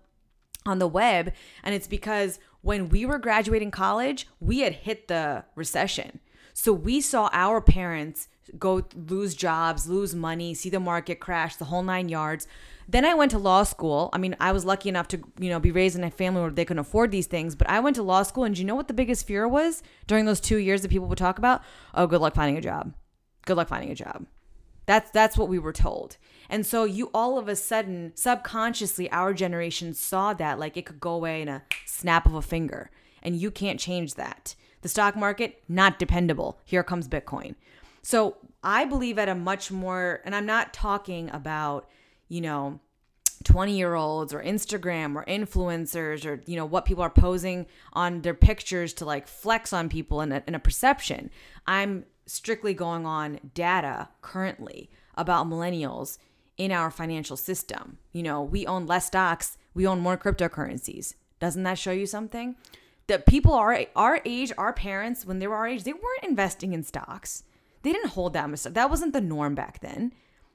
on 0.67 0.79
the 0.79 0.89
web 0.89 1.31
and 1.63 1.75
it's 1.75 1.87
because 1.87 2.39
when 2.63 2.89
we 2.89 3.05
were 3.05 3.19
graduating 3.19 3.71
college, 3.71 4.27
we 4.41 4.61
had 4.61 4.73
hit 4.73 5.09
the 5.09 5.45
recession. 5.55 6.21
So 6.55 6.73
we 6.73 7.01
saw 7.01 7.29
our 7.33 7.61
parents 7.61 8.29
go 8.59 8.83
lose 8.95 9.35
jobs, 9.35 9.89
lose 9.89 10.15
money, 10.15 10.55
see 10.55 10.71
the 10.71 10.81
market 10.81 11.19
crash, 11.19 11.57
the 11.57 11.67
whole 11.67 11.83
9 11.83 12.09
yards. 12.09 12.47
Then 12.89 13.05
I 13.05 13.15
went 13.15 13.31
to 13.33 13.39
law 13.39 13.65
school. 13.65 14.09
I 14.13 14.19
mean, 14.19 14.37
I 14.41 14.53
was 14.53 14.65
lucky 14.65 14.89
enough 14.89 15.09
to, 15.09 15.21
you 15.39 15.51
know, 15.51 15.59
be 15.59 15.73
raised 15.73 15.97
in 15.97 16.05
a 16.05 16.11
family 16.11 16.43
where 16.43 16.51
they 16.51 16.65
couldn't 16.65 16.81
afford 16.81 17.11
these 17.11 17.27
things, 17.27 17.55
but 17.55 17.69
I 17.69 17.81
went 17.81 17.97
to 17.97 18.03
law 18.03 18.23
school 18.23 18.45
and 18.45 18.55
do 18.55 18.61
you 18.61 18.67
know 18.67 18.75
what 18.75 18.89
the 18.89 18.95
biggest 18.95 19.27
fear 19.27 19.49
was 19.49 19.83
during 20.07 20.27
those 20.27 20.41
2 20.41 20.59
years 20.59 20.83
that 20.83 20.91
people 20.91 21.09
would 21.09 21.19
talk 21.19 21.39
about? 21.39 21.63
Oh, 21.93 22.07
good 22.07 22.21
luck 22.21 22.35
finding 22.35 22.57
a 22.57 22.61
job. 22.61 22.95
Good 23.47 23.57
luck 23.57 23.69
finding 23.69 23.91
a 23.91 23.95
job. 23.95 24.27
That's 24.87 25.11
that's 25.11 25.39
what 25.39 25.49
we 25.49 25.59
were 25.59 25.73
told. 25.73 26.19
And 26.51 26.67
so 26.67 26.85
you 26.85 27.11
all 27.15 27.39
of 27.39 27.49
a 27.49 27.57
sudden 27.57 28.13
subconsciously 28.15 29.11
our 29.11 29.33
generation 29.33 29.95
saw 29.95 30.35
that 30.35 30.59
like 30.59 30.77
it 30.77 30.85
could 30.87 31.01
go 31.01 31.15
away 31.15 31.41
in 31.41 31.49
a 31.49 31.63
snap 31.87 32.27
of 32.27 32.35
a 32.35 32.43
finger 32.43 32.91
and 33.23 33.35
you 33.35 33.51
can't 33.51 33.81
change 33.81 34.15
that. 34.15 34.55
The 34.85 34.91
stock 34.91 35.17
market 35.17 35.63
not 35.67 35.99
dependable. 35.99 36.59
Here 36.63 36.83
comes 36.83 37.09
Bitcoin. 37.09 37.55
So 38.03 38.37
I 38.63 38.85
believe 38.85 39.19
at 39.19 39.31
a 39.31 39.35
much 39.35 39.71
more 39.71 40.21
and 40.27 40.35
I'm 40.35 40.45
not 40.45 40.75
talking 40.75 41.31
about, 41.31 41.89
you 42.29 42.43
know, 42.43 42.81
20 43.45 43.79
year 43.79 43.95
olds 43.95 44.35
or 44.35 44.43
Instagram 44.43 45.17
or 45.17 45.25
influencers 45.25 46.27
or 46.27 46.43
you 46.45 46.57
know 46.57 46.67
what 46.67 46.85
people 46.85 47.03
are 47.03 47.09
posing 47.09 47.65
on 47.95 48.21
their 48.21 48.35
pictures 48.35 48.93
to 48.95 49.07
like 49.07 49.27
flex 49.27 49.73
on 49.73 49.89
people 49.89 50.21
in 50.21 50.33
a, 50.33 50.43
in 50.47 50.55
a 50.55 50.59
perception. 50.59 51.31
I'm 51.67 52.05
strictly 52.27 52.75
going 52.75 53.07
on 53.07 53.41
data 53.55 54.11
currently 54.21 54.91
about 55.15 55.47
millennials 55.47 56.19
in 56.59 56.73
our 56.73 56.91
financial 56.91 57.39
system. 57.39 57.97
You 58.13 58.23
know, 58.23 58.43
we 58.43 58.67
own 58.67 58.85
less 58.85 59.07
stocks, 59.07 59.57
we 59.73 59.87
own 59.87 60.01
more 60.01 60.19
cryptocurrencies. 60.19 61.15
Doesn't 61.41 61.63
that 61.63 61.79
show 61.79 61.93
you 61.93 62.05
something? 62.05 62.57
That 63.07 63.27
people 63.27 63.53
are 63.53 63.85
our 63.95 64.21
age, 64.25 64.53
our 64.57 64.73
parents, 64.73 65.27
when 65.27 65.39
they 65.39 65.47
were 65.47 65.57
our 65.57 65.67
age, 65.67 65.85
they 65.85 65.93
weren't 65.93 66.25
investing 66.25 66.73
in 66.73 66.83
stocks. 66.83 67.45
They 67.83 67.93
didn't 67.93 68.11
hold 68.11 68.33
that 68.33 68.49
much. 68.49 68.61
stuff. 68.61 68.75
That 68.75 68.89
wasn't 68.91 69.13
the 69.13 69.21
norm 69.21 69.55
back 69.55 69.81
then. 69.81 70.13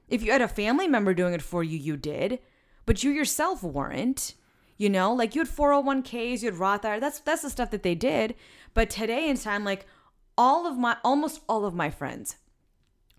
If 0.08 0.22
you 0.22 0.32
had 0.32 0.42
a 0.42 0.48
family 0.48 0.88
member 0.88 1.14
doing 1.14 1.32
it 1.32 1.42
for 1.42 1.62
you, 1.62 1.78
you 1.78 1.96
did, 1.96 2.40
but 2.84 3.04
you 3.04 3.10
yourself 3.10 3.62
weren't. 3.62 4.34
You 4.76 4.88
know, 4.88 5.12
like 5.12 5.34
you 5.34 5.42
had 5.42 5.48
401ks, 5.48 6.42
you 6.42 6.50
had 6.50 6.58
Roth 6.58 6.84
IRA. 6.84 6.98
That's 6.98 7.20
that's 7.20 7.42
the 7.42 7.50
stuff 7.50 7.70
that 7.70 7.82
they 7.82 7.94
did. 7.94 8.34
But 8.74 8.90
today 8.90 9.28
in 9.28 9.36
time, 9.36 9.62
like 9.64 9.86
all 10.36 10.66
of 10.66 10.76
my 10.76 10.96
almost 11.04 11.42
all 11.48 11.64
of 11.64 11.74
my 11.74 11.90
friends 11.90 12.36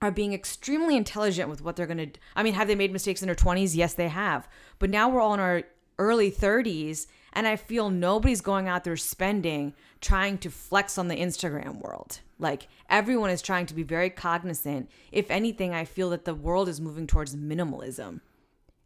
are 0.01 0.11
being 0.11 0.33
extremely 0.33 0.97
intelligent 0.97 1.49
with 1.49 1.61
what 1.61 1.75
they're 1.75 1.85
going 1.85 2.11
to 2.11 2.19
I 2.35 2.43
mean, 2.43 2.55
have 2.55 2.67
they 2.67 2.75
made 2.75 2.91
mistakes 2.91 3.21
in 3.21 3.27
their 3.27 3.35
20s? 3.35 3.75
Yes, 3.75 3.93
they 3.93 4.09
have. 4.09 4.49
But 4.79 4.89
now 4.89 5.07
we're 5.07 5.21
all 5.21 5.35
in 5.35 5.39
our 5.39 5.63
early 5.99 6.31
30s 6.31 7.05
and 7.33 7.47
I 7.47 7.55
feel 7.55 7.89
nobody's 7.89 8.41
going 8.41 8.67
out 8.67 8.83
there 8.83 8.97
spending 8.97 9.73
trying 9.99 10.37
to 10.39 10.49
flex 10.49 10.97
on 10.97 11.07
the 11.07 11.15
Instagram 11.15 11.81
world. 11.81 12.19
Like 12.39 12.67
everyone 12.89 13.29
is 13.29 13.41
trying 13.41 13.67
to 13.67 13.73
be 13.75 13.83
very 13.83 14.09
cognizant. 14.09 14.89
If 15.11 15.29
anything, 15.31 15.73
I 15.73 15.85
feel 15.85 16.09
that 16.11 16.25
the 16.25 16.33
world 16.35 16.67
is 16.69 16.81
moving 16.81 17.07
towards 17.07 17.35
minimalism. 17.35 18.21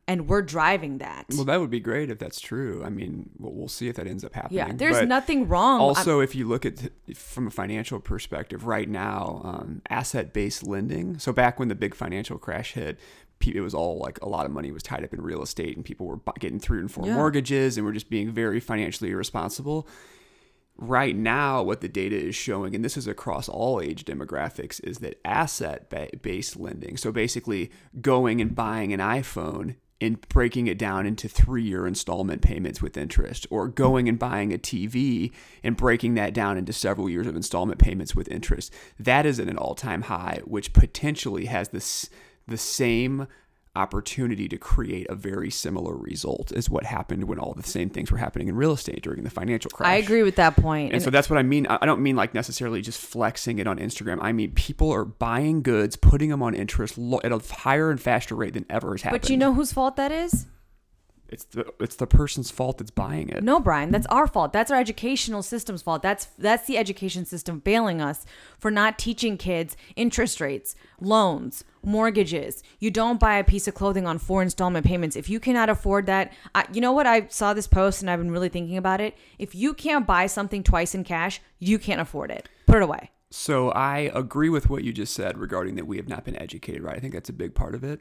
And 0.08 0.28
we're 0.28 0.44
driving 0.44 1.00
that. 1.00 1.26
Well, 1.34 1.46
that 1.46 1.60
would 1.60 1.72
be 1.72 1.80
great 1.80 2.12
if 2.12 2.20
that's 2.20 2.40
true. 2.40 2.84
I 2.86 2.90
mean, 2.90 3.32
we'll, 3.40 3.54
we'll 3.54 3.68
see 3.68 3.88
if 3.88 3.96
that 3.96 4.06
ends 4.06 4.24
up 4.24 4.36
happening. 4.36 4.58
yeah, 4.60 4.72
there's 4.72 5.00
But 5.00 5.08
nothing 5.08 5.48
wrong. 5.48 5.80
I'm- 5.80 5.88
Also, 5.90 6.20
if 6.20 6.36
you 6.36 6.48
look 6.48 6.64
at 6.64 6.92
from 7.16 7.48
a 7.48 7.50
financial 7.50 8.00
perspective, 8.00 8.68
right 8.68 8.88
now, 8.88 9.42
um, 9.44 9.82
asset-based 9.90 10.62
lending. 10.68 11.18
So 11.18 11.34
back 11.34 11.58
when 11.58 11.70
the 11.70 11.76
big 11.76 11.96
financial 11.96 12.38
crash 12.38 12.74
hit, 12.74 13.00
it 13.54 13.62
was 13.62 13.74
all 13.74 14.00
like 14.00 14.20
a 14.22 14.30
lot 14.30 14.46
of 14.46 14.52
money 14.52 14.72
was 14.72 14.82
tied 14.84 15.04
up 15.04 15.14
in 15.14 15.22
real 15.22 15.44
estate, 15.44 15.76
and 15.76 15.84
people 15.86 16.08
were 16.08 16.20
getting 16.40 16.60
three 16.60 16.80
and 16.80 16.90
four 16.90 17.06
Yeah. 17.06 17.16
mortgages, 17.16 17.78
and 17.78 17.86
were 17.86 17.94
just 17.94 18.10
being 18.10 18.32
very 18.32 18.60
financially 18.60 19.12
irresponsible. 19.12 19.88
Right 20.78 21.16
now, 21.16 21.64
what 21.64 21.80
the 21.80 21.88
data 21.88 22.18
is 22.18 22.36
showing, 22.36 22.76
and 22.76 22.84
this 22.84 22.98
is 22.98 23.08
across 23.08 23.48
all 23.48 23.80
age 23.80 24.04
demographics, 24.04 24.84
is 24.84 24.98
that 24.98 25.20
asset 25.24 25.90
based 26.22 26.58
lending, 26.60 26.98
so 26.98 27.12
basically 27.14 27.72
going 28.02 28.42
and 28.42 28.54
buying 28.54 28.92
an 28.92 29.00
iPhone 29.00 29.76
and 30.02 30.20
breaking 30.28 30.68
it 30.68 30.78
down 30.78 31.06
into 31.06 31.30
three 31.30 31.64
year 31.64 31.88
installment 31.88 32.42
payments 32.42 32.82
with 32.82 32.98
interest, 32.98 33.48
or 33.50 33.70
going 33.70 34.10
and 34.10 34.20
buying 34.20 34.54
a 34.54 34.58
TV 34.58 35.32
and 35.64 35.78
breaking 35.78 36.16
that 36.16 36.34
down 36.34 36.58
into 36.58 36.74
several 36.74 37.10
years 37.10 37.26
of 37.26 37.38
installment 37.38 37.80
payments 37.80 38.14
with 38.14 38.28
interest, 38.28 38.74
that 39.00 39.26
is 39.26 39.40
at 39.40 39.48
an 39.48 39.58
all 39.58 39.76
time 39.76 40.02
high, 40.04 40.42
which 40.44 40.74
potentially 40.74 41.46
has 41.46 41.70
this 41.70 42.10
the 42.48 42.58
same 42.58 43.28
opportunity 43.76 44.48
to 44.48 44.58
create 44.58 45.06
a 45.10 45.16
very 45.16 45.52
similar 45.52 45.96
result 45.96 46.52
is 46.54 46.70
what 46.70 46.86
happened 46.86 47.26
when 47.26 47.38
all 47.38 47.54
the 47.54 47.64
same 47.64 47.90
things 47.90 48.10
were 48.10 48.18
happening 48.18 48.48
in 48.48 48.56
real 48.56 48.72
estate 48.72 49.02
during 49.02 49.24
the 49.24 49.30
financial 49.30 49.70
crash. 49.70 49.90
I 49.90 49.96
agree 49.96 50.24
with 50.24 50.38
that 50.38 50.56
point. 50.56 50.94
And 50.94 51.02
so 51.02 51.10
that's 51.10 51.30
what 51.30 51.38
I 51.38 51.44
mean. 51.44 51.68
I 51.68 51.80
I 51.82 51.86
don't 51.86 52.02
mean 52.02 52.16
like 52.16 52.34
necessarily 52.34 52.82
just 52.82 53.00
flexing 53.00 53.60
it 53.60 53.68
on 53.68 53.78
Instagram. 53.78 54.20
I 54.22 54.32
mean 54.32 54.52
people 54.52 54.92
are 54.92 55.06
buying 55.06 55.62
goods, 55.62 55.96
putting 55.96 56.30
them 56.30 56.42
on 56.42 56.56
interest 56.56 56.98
at 57.24 57.32
a 57.32 57.40
higher 57.54 57.92
and 57.92 58.02
faster 58.02 58.34
rate 58.34 58.54
than 58.54 58.66
ever 58.70 58.94
has 58.94 59.02
happened. 59.02 59.22
but 59.22 59.30
you 59.30 59.38
know 59.38 59.54
whose 59.54 59.74
fault 59.74 59.98
that 59.98 60.12
is? 60.12 60.46
It's 61.36 61.44
the 61.44 61.66
it's 61.82 61.98
the 61.98 62.08
person's 62.08 62.50
fault 62.50 62.78
that's 62.78 62.92
buying 62.92 63.28
it. 63.28 63.44
No, 63.44 63.60
Brian, 63.60 63.92
that's 63.92 64.06
our 64.08 64.26
fault. 64.26 64.54
That's 64.54 64.72
our 64.72 64.80
educational 64.80 65.44
system's 65.44 65.82
fault. 65.82 66.02
That's 66.02 66.28
that's 66.38 66.66
the 66.66 66.78
education 66.78 67.26
system 67.26 67.60
failing 67.60 68.02
us 68.02 68.26
for 68.58 68.72
not 68.72 68.98
teaching 68.98 69.38
kids 69.38 69.76
interest 69.98 70.40
rates, 70.40 70.76
loans, 71.02 71.66
mortgages. 71.84 72.64
You 72.80 72.90
don't 72.90 73.20
buy 73.20 73.36
a 73.36 73.44
piece 73.44 73.68
of 73.68 73.74
clothing 73.74 74.08
on 74.08 74.18
four 74.18 74.42
installment 74.42 74.86
payments 74.86 75.18
if 75.18 75.30
you 75.30 75.42
cannot 75.42 75.70
afford 75.70 76.06
that. 76.06 76.32
I, 76.56 76.66
you 76.72 76.80
know 76.80 76.94
what? 76.94 77.06
I 77.06 77.28
saw 77.28 77.54
this 77.54 77.68
post 77.68 78.02
and 78.02 78.10
I've 78.10 78.20
been 78.20 78.32
really 78.32 78.50
thinking 78.50 78.78
about 78.78 79.02
it. 79.02 79.18
If 79.38 79.54
you 79.54 79.74
can't 79.74 80.08
buy 80.08 80.28
something 80.28 80.64
twice 80.64 80.96
in 80.96 81.04
cash, 81.04 81.42
you 81.60 81.78
can't 81.78 82.00
afford 82.00 82.32
it. 82.32 82.48
Put 82.66 82.78
it 82.78 82.84
away. 82.84 83.12
So 83.30 83.72
I 83.72 84.10
agree 84.14 84.48
with 84.48 84.70
what 84.70 84.86
you 84.86 84.94
just 84.94 85.14
said 85.14 85.38
regarding 85.38 85.76
that 85.76 85.86
we 85.86 85.98
have 85.98 86.08
not 86.08 86.24
been 86.24 86.42
educated 86.42 86.82
right. 86.82 86.96
I 86.96 87.00
think 87.02 87.14
that's 87.14 87.28
a 87.28 87.34
big 87.34 87.54
part 87.56 87.76
of 87.76 87.84
it. 87.84 88.00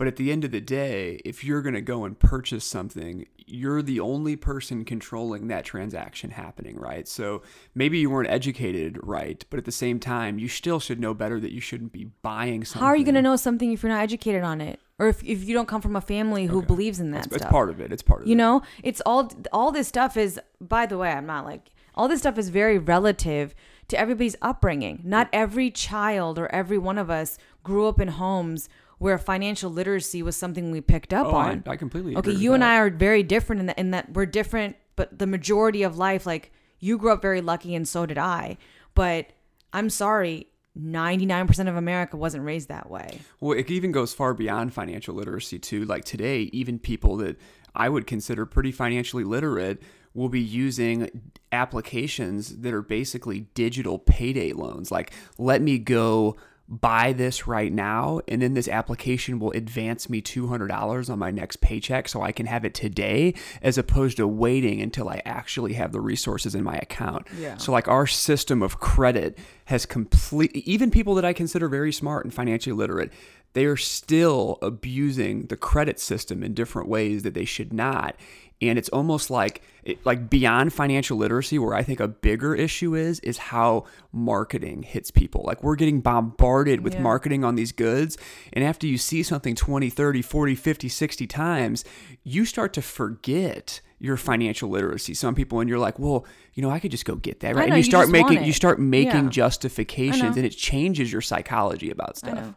But 0.00 0.08
at 0.08 0.16
the 0.16 0.32
end 0.32 0.46
of 0.46 0.50
the 0.50 0.62
day, 0.62 1.20
if 1.26 1.44
you're 1.44 1.60
going 1.60 1.74
to 1.74 1.82
go 1.82 2.04
and 2.06 2.18
purchase 2.18 2.64
something, 2.64 3.26
you're 3.36 3.82
the 3.82 4.00
only 4.00 4.34
person 4.34 4.86
controlling 4.86 5.48
that 5.48 5.66
transaction 5.66 6.30
happening, 6.30 6.78
right? 6.78 7.06
So 7.06 7.42
maybe 7.74 7.98
you 7.98 8.08
weren't 8.08 8.30
educated 8.30 8.98
right, 9.02 9.44
but 9.50 9.58
at 9.58 9.66
the 9.66 9.72
same 9.72 10.00
time, 10.00 10.38
you 10.38 10.48
still 10.48 10.80
should 10.80 11.00
know 11.00 11.12
better 11.12 11.38
that 11.40 11.52
you 11.52 11.60
shouldn't 11.60 11.92
be 11.92 12.06
buying 12.22 12.64
something. 12.64 12.80
How 12.80 12.86
are 12.86 12.96
you 12.96 13.04
going 13.04 13.14
to 13.16 13.20
know 13.20 13.36
something 13.36 13.72
if 13.72 13.82
you're 13.82 13.92
not 13.92 14.00
educated 14.00 14.42
on 14.42 14.62
it? 14.62 14.80
Or 14.98 15.08
if, 15.08 15.22
if 15.22 15.44
you 15.44 15.52
don't 15.52 15.68
come 15.68 15.82
from 15.82 15.96
a 15.96 16.00
family 16.00 16.46
who 16.46 16.62
believes 16.62 16.98
in 16.98 17.10
that 17.10 17.26
It's, 17.26 17.26
stuff? 17.26 17.42
it's 17.42 17.50
part 17.50 17.68
of 17.68 17.78
it. 17.82 17.92
It's 17.92 18.02
part 18.02 18.22
of 18.22 18.26
You 18.26 18.32
it. 18.32 18.36
know, 18.36 18.62
it's 18.82 19.02
all 19.04 19.30
all 19.52 19.70
this 19.70 19.86
stuff 19.86 20.16
is 20.16 20.40
by 20.62 20.86
the 20.86 20.96
way, 20.96 21.10
I'm 21.10 21.26
not 21.26 21.44
like 21.44 21.72
all 21.94 22.08
this 22.08 22.20
stuff 22.20 22.38
is 22.38 22.48
very 22.48 22.78
relative 22.78 23.54
to 23.88 23.98
everybody's 23.98 24.36
upbringing. 24.40 25.02
Not 25.04 25.28
every 25.30 25.70
child 25.70 26.38
or 26.38 26.50
every 26.54 26.78
one 26.78 26.96
of 26.96 27.10
us 27.10 27.36
grew 27.62 27.86
up 27.86 28.00
in 28.00 28.08
homes 28.08 28.70
where 29.00 29.16
financial 29.16 29.70
literacy 29.70 30.22
was 30.22 30.36
something 30.36 30.70
we 30.70 30.80
picked 30.82 31.14
up 31.14 31.26
Oh, 31.26 31.30
I, 31.30 31.50
on. 31.52 31.64
I 31.66 31.76
completely 31.76 32.14
okay, 32.16 32.32
you 32.32 32.52
and 32.52 32.62
that. 32.62 32.70
I 32.72 32.76
are 32.80 32.90
very 32.90 33.22
different 33.22 33.60
in 33.60 33.66
that, 33.66 33.78
in 33.78 33.90
that 33.92 34.12
we're 34.12 34.26
different, 34.26 34.76
but 34.94 35.18
the 35.18 35.26
majority 35.26 35.82
of 35.82 35.96
life 35.96 36.26
like 36.26 36.52
you 36.80 36.98
grew 36.98 37.10
up 37.10 37.22
very 37.22 37.40
lucky 37.40 37.74
and 37.74 37.88
so 37.88 38.04
did 38.04 38.18
I. 38.18 38.58
But 38.94 39.30
I'm 39.72 39.88
sorry, 39.88 40.48
99% 40.78 41.66
of 41.66 41.76
America 41.76 42.18
wasn't 42.18 42.44
raised 42.44 42.68
that 42.68 42.90
way. 42.90 43.20
Well, 43.40 43.58
it 43.58 43.70
even 43.70 43.90
goes 43.90 44.12
far 44.12 44.34
beyond 44.34 44.74
financial 44.74 45.14
literacy 45.14 45.58
too. 45.58 45.86
Like 45.86 46.04
today, 46.04 46.50
even 46.52 46.78
people 46.78 47.16
that 47.18 47.40
I 47.74 47.88
would 47.88 48.06
consider 48.06 48.44
pretty 48.44 48.70
financially 48.70 49.24
literate 49.24 49.82
will 50.12 50.28
be 50.28 50.40
using 50.40 51.08
applications 51.52 52.58
that 52.58 52.74
are 52.74 52.82
basically 52.82 53.40
digital 53.54 53.98
payday 53.98 54.52
loans. 54.52 54.90
Like, 54.90 55.12
let 55.38 55.62
me 55.62 55.78
go 55.78 56.36
buy 56.70 57.12
this 57.12 57.48
right 57.48 57.72
now, 57.72 58.20
and 58.28 58.40
then 58.40 58.54
this 58.54 58.68
application 58.68 59.40
will 59.40 59.50
advance 59.50 60.08
me 60.08 60.22
$200 60.22 61.10
on 61.10 61.18
my 61.18 61.32
next 61.32 61.60
paycheck 61.60 62.08
so 62.08 62.22
I 62.22 62.30
can 62.30 62.46
have 62.46 62.64
it 62.64 62.74
today, 62.74 63.34
as 63.60 63.76
opposed 63.76 64.18
to 64.18 64.28
waiting 64.28 64.80
until 64.80 65.08
I 65.08 65.20
actually 65.24 65.72
have 65.72 65.90
the 65.90 66.00
resources 66.00 66.54
in 66.54 66.62
my 66.62 66.76
account. 66.76 67.26
Yeah. 67.36 67.56
So, 67.56 67.72
like, 67.72 67.88
our 67.88 68.06
system 68.06 68.62
of 68.62 68.78
credit 68.78 69.36
has 69.64 69.84
completely, 69.84 70.60
even 70.60 70.92
people 70.92 71.16
that 71.16 71.24
I 71.24 71.32
consider 71.32 71.68
very 71.68 71.92
smart 71.92 72.24
and 72.24 72.32
financially 72.32 72.76
literate, 72.76 73.12
they 73.52 73.64
are 73.64 73.76
still 73.76 74.58
abusing 74.62 75.46
the 75.46 75.56
credit 75.56 75.98
system 75.98 76.44
in 76.44 76.54
different 76.54 76.88
ways 76.88 77.24
that 77.24 77.34
they 77.34 77.44
should 77.44 77.72
not. 77.72 78.14
And 78.62 78.78
it's 78.78 78.90
almost 78.90 79.30
like 79.30 79.62
it, 79.84 80.04
like 80.04 80.28
beyond 80.28 80.72
financial 80.74 81.16
literacy 81.16 81.58
where 81.58 81.74
I 81.74 81.82
think 81.82 81.98
a 82.00 82.06
bigger 82.08 82.54
issue 82.54 82.94
is 82.94 83.18
is 83.20 83.38
how 83.38 83.84
marketing 84.12 84.82
hits 84.82 85.10
people. 85.10 85.42
Like 85.46 85.62
we're 85.62 85.76
getting 85.76 86.00
bombarded 86.02 86.82
with 86.82 86.94
Yeah. 86.94 87.00
marketing 87.02 87.42
on 87.44 87.54
these 87.54 87.72
goods 87.72 88.18
and 88.52 88.62
after 88.62 88.86
you 88.86 88.98
see 88.98 89.22
something 89.22 89.54
20, 89.54 89.88
30, 89.88 90.20
40, 90.20 90.54
50, 90.54 90.88
60 90.90 91.26
times, 91.26 91.84
you 92.22 92.44
start 92.44 92.74
to 92.74 92.82
forget 92.82 93.80
your 93.98 94.16
financial 94.16 94.68
literacy. 94.68 95.14
Some 95.14 95.34
people 95.34 95.60
and 95.60 95.68
you're 95.68 95.78
like, 95.78 95.98
"Well, 95.98 96.24
you 96.54 96.62
know, 96.62 96.70
I 96.70 96.78
could 96.78 96.90
just 96.90 97.04
go 97.04 97.16
get 97.16 97.40
that." 97.40 97.54
Right? 97.54 97.68
know, 97.68 97.74
and 97.74 97.74
you 97.74 97.78
you 97.78 97.82
start 97.84 98.08
making 98.10 98.44
you 98.44 98.52
start 98.52 98.78
making 98.78 99.24
Yeah. 99.24 99.30
justifications 99.30 100.36
and 100.36 100.44
it 100.46 100.50
changes 100.50 101.10
your 101.12 101.20
psychology 101.22 101.90
about 101.90 102.16
stuff. 102.18 102.54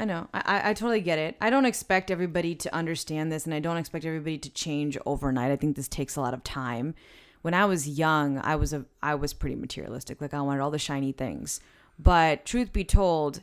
I 0.00 0.06
know. 0.06 0.28
I- 0.32 0.70
I 0.70 0.74
totally 0.74 1.02
get 1.02 1.18
it. 1.18 1.36
I 1.42 1.50
don't 1.50 1.66
expect 1.66 2.10
everybody 2.10 2.54
to 2.54 2.74
understand 2.74 3.30
this, 3.30 3.44
and 3.44 3.52
I 3.52 3.60
don't 3.60 3.76
expect 3.76 4.06
everybody 4.06 4.38
to 4.38 4.48
change 4.48 4.96
overnight. 5.04 5.52
I 5.52 5.56
think 5.56 5.76
this 5.76 5.88
takes 5.88 6.16
a 6.16 6.22
lot 6.22 6.32
of 6.32 6.42
time. 6.42 6.94
When 7.42 7.52
I 7.52 7.66
was 7.66 7.86
young, 7.86 8.38
I 8.38 8.56
was 8.56 8.72
a 8.72 8.86
I 9.02 9.14
was 9.14 9.34
pretty 9.34 9.56
materialistic. 9.56 10.22
Like 10.22 10.32
I 10.32 10.40
wanted 10.40 10.62
all 10.62 10.70
the 10.70 10.78
shiny 10.78 11.12
things. 11.12 11.60
But 11.98 12.46
truth 12.46 12.72
be 12.72 12.82
told, 12.82 13.42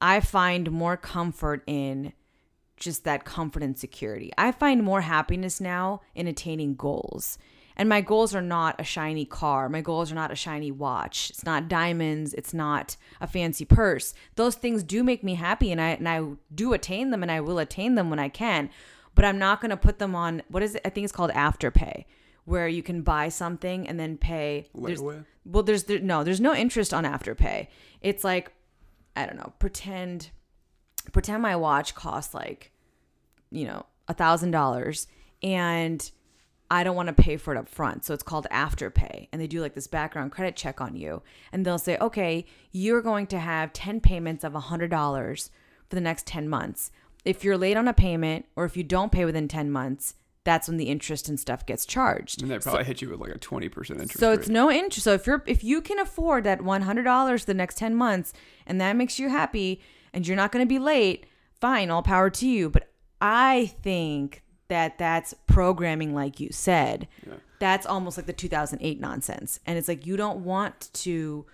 I 0.00 0.20
find 0.20 0.70
more 0.70 0.96
comfort 0.96 1.62
in 1.66 2.14
just 2.78 3.04
that 3.04 3.24
comfort 3.26 3.62
and 3.62 3.78
security. 3.78 4.32
I 4.38 4.52
find 4.52 4.82
more 4.82 5.02
happiness 5.02 5.60
now 5.60 6.00
in 6.14 6.26
attaining 6.26 6.76
goals. 6.76 7.36
And 7.76 7.88
my 7.88 8.00
goals 8.00 8.34
are 8.34 8.42
not 8.42 8.80
a 8.80 8.84
shiny 8.84 9.24
car. 9.24 9.68
My 9.68 9.80
goals 9.80 10.12
are 10.12 10.14
not 10.14 10.30
a 10.30 10.36
shiny 10.36 10.70
watch. 10.70 11.30
It's 11.30 11.44
not 11.44 11.68
diamonds. 11.68 12.34
It's 12.34 12.52
not 12.52 12.96
a 13.20 13.26
fancy 13.26 13.64
purse. 13.64 14.12
Those 14.36 14.54
things 14.54 14.82
do 14.82 15.02
make 15.02 15.24
me 15.24 15.34
happy 15.34 15.72
and 15.72 15.80
I 15.80 15.90
and 15.90 16.08
I 16.08 16.22
do 16.54 16.72
attain 16.72 17.10
them 17.10 17.22
and 17.22 17.32
I 17.32 17.40
will 17.40 17.58
attain 17.58 17.94
them 17.94 18.10
when 18.10 18.18
I 18.18 18.28
can. 18.28 18.70
But 19.14 19.24
I'm 19.24 19.38
not 19.38 19.60
going 19.60 19.70
to 19.70 19.76
put 19.76 19.98
them 19.98 20.14
on 20.14 20.42
what 20.48 20.62
is 20.62 20.74
it? 20.74 20.82
I 20.84 20.90
think 20.90 21.04
it's 21.04 21.12
called 21.12 21.30
afterpay 21.30 22.04
where 22.44 22.68
you 22.68 22.82
can 22.82 23.02
buy 23.02 23.28
something 23.28 23.86
and 23.86 24.00
then 24.00 24.16
pay 24.16 24.66
there's, 24.74 25.00
well 25.44 25.62
there's 25.62 25.84
there, 25.84 26.00
no 26.00 26.24
there's 26.24 26.40
no 26.40 26.54
interest 26.54 26.92
on 26.92 27.04
afterpay. 27.04 27.68
It's 28.00 28.24
like 28.24 28.52
I 29.16 29.26
don't 29.26 29.36
know, 29.36 29.52
pretend 29.58 30.30
pretend 31.12 31.42
my 31.42 31.56
watch 31.56 31.94
costs 31.94 32.34
like 32.34 32.72
you 33.50 33.66
know 33.66 33.86
a 34.08 34.14
thousand 34.14 34.50
dollars 34.50 35.06
and 35.42 36.10
i 36.70 36.82
don't 36.84 36.96
want 36.96 37.08
to 37.08 37.12
pay 37.22 37.36
for 37.36 37.54
it 37.54 37.58
up 37.58 37.68
front 37.68 38.04
so 38.04 38.14
it's 38.14 38.22
called 38.22 38.46
afterpay 38.50 39.28
and 39.32 39.40
they 39.40 39.46
do 39.46 39.60
like 39.60 39.74
this 39.74 39.86
background 39.86 40.30
credit 40.32 40.56
check 40.56 40.80
on 40.80 40.94
you 40.96 41.22
and 41.52 41.64
they'll 41.64 41.78
say 41.78 41.96
okay 41.98 42.44
you're 42.72 43.02
going 43.02 43.26
to 43.26 43.38
have 43.38 43.72
10 43.72 44.00
payments 44.00 44.44
of 44.44 44.54
a 44.54 44.60
hundred 44.60 44.90
dollars 44.90 45.50
for 45.88 45.96
the 45.96 46.00
next 46.00 46.26
10 46.26 46.48
months 46.48 46.90
if 47.24 47.44
you're 47.44 47.58
late 47.58 47.76
on 47.76 47.88
a 47.88 47.92
payment 47.92 48.46
or 48.56 48.64
if 48.64 48.76
you 48.76 48.82
don't 48.82 49.12
pay 49.12 49.24
within 49.24 49.48
10 49.48 49.70
months 49.70 50.14
that's 50.42 50.68
when 50.68 50.78
the 50.78 50.86
interest 50.86 51.28
and 51.28 51.38
stuff 51.38 51.66
gets 51.66 51.84
charged 51.84 52.40
And 52.40 52.50
they 52.50 52.58
probably 52.58 52.84
hit 52.84 53.02
you 53.02 53.10
with 53.10 53.20
like 53.20 53.34
a 53.34 53.38
20% 53.38 53.64
interest 53.90 54.18
so 54.18 54.30
rate. 54.30 54.38
it's 54.38 54.48
no 54.48 54.70
interest. 54.70 55.04
So 55.04 55.12
if 55.12 55.26
you're 55.26 55.42
if 55.46 55.62
you 55.62 55.82
can 55.82 55.98
afford 55.98 56.44
that 56.44 56.62
one 56.62 56.80
hundred 56.80 57.02
dollars 57.02 57.44
the 57.44 57.52
next 57.52 57.76
ten 57.76 57.94
months, 57.94 58.32
and 58.66 58.80
that 58.80 58.96
makes 58.96 59.18
you 59.18 59.28
happy, 59.28 59.82
and 60.14 60.26
you're 60.26 60.38
not 60.38 60.50
going 60.50 60.64
to 60.64 60.68
be 60.68 60.78
late, 60.78 61.26
fine, 61.60 61.90
all 61.90 62.02
power 62.02 62.30
to 62.30 62.48
you. 62.48 62.70
But 62.70 62.88
I 63.20 63.74
think 63.82 64.42
that 64.70 64.96
that's 64.96 65.34
programming, 65.46 66.14
like 66.14 66.40
you 66.40 66.48
said. 66.50 67.06
That's 67.58 67.84
almost 67.84 68.16
like 68.16 68.26
the 68.26 68.32
2008 68.32 68.98
nonsense, 68.98 69.60
and 69.66 69.76
it's 69.76 69.86
like 69.88 70.06
you 70.06 70.16
don't 70.16 70.44
want 70.44 70.88
to. 70.94 71.44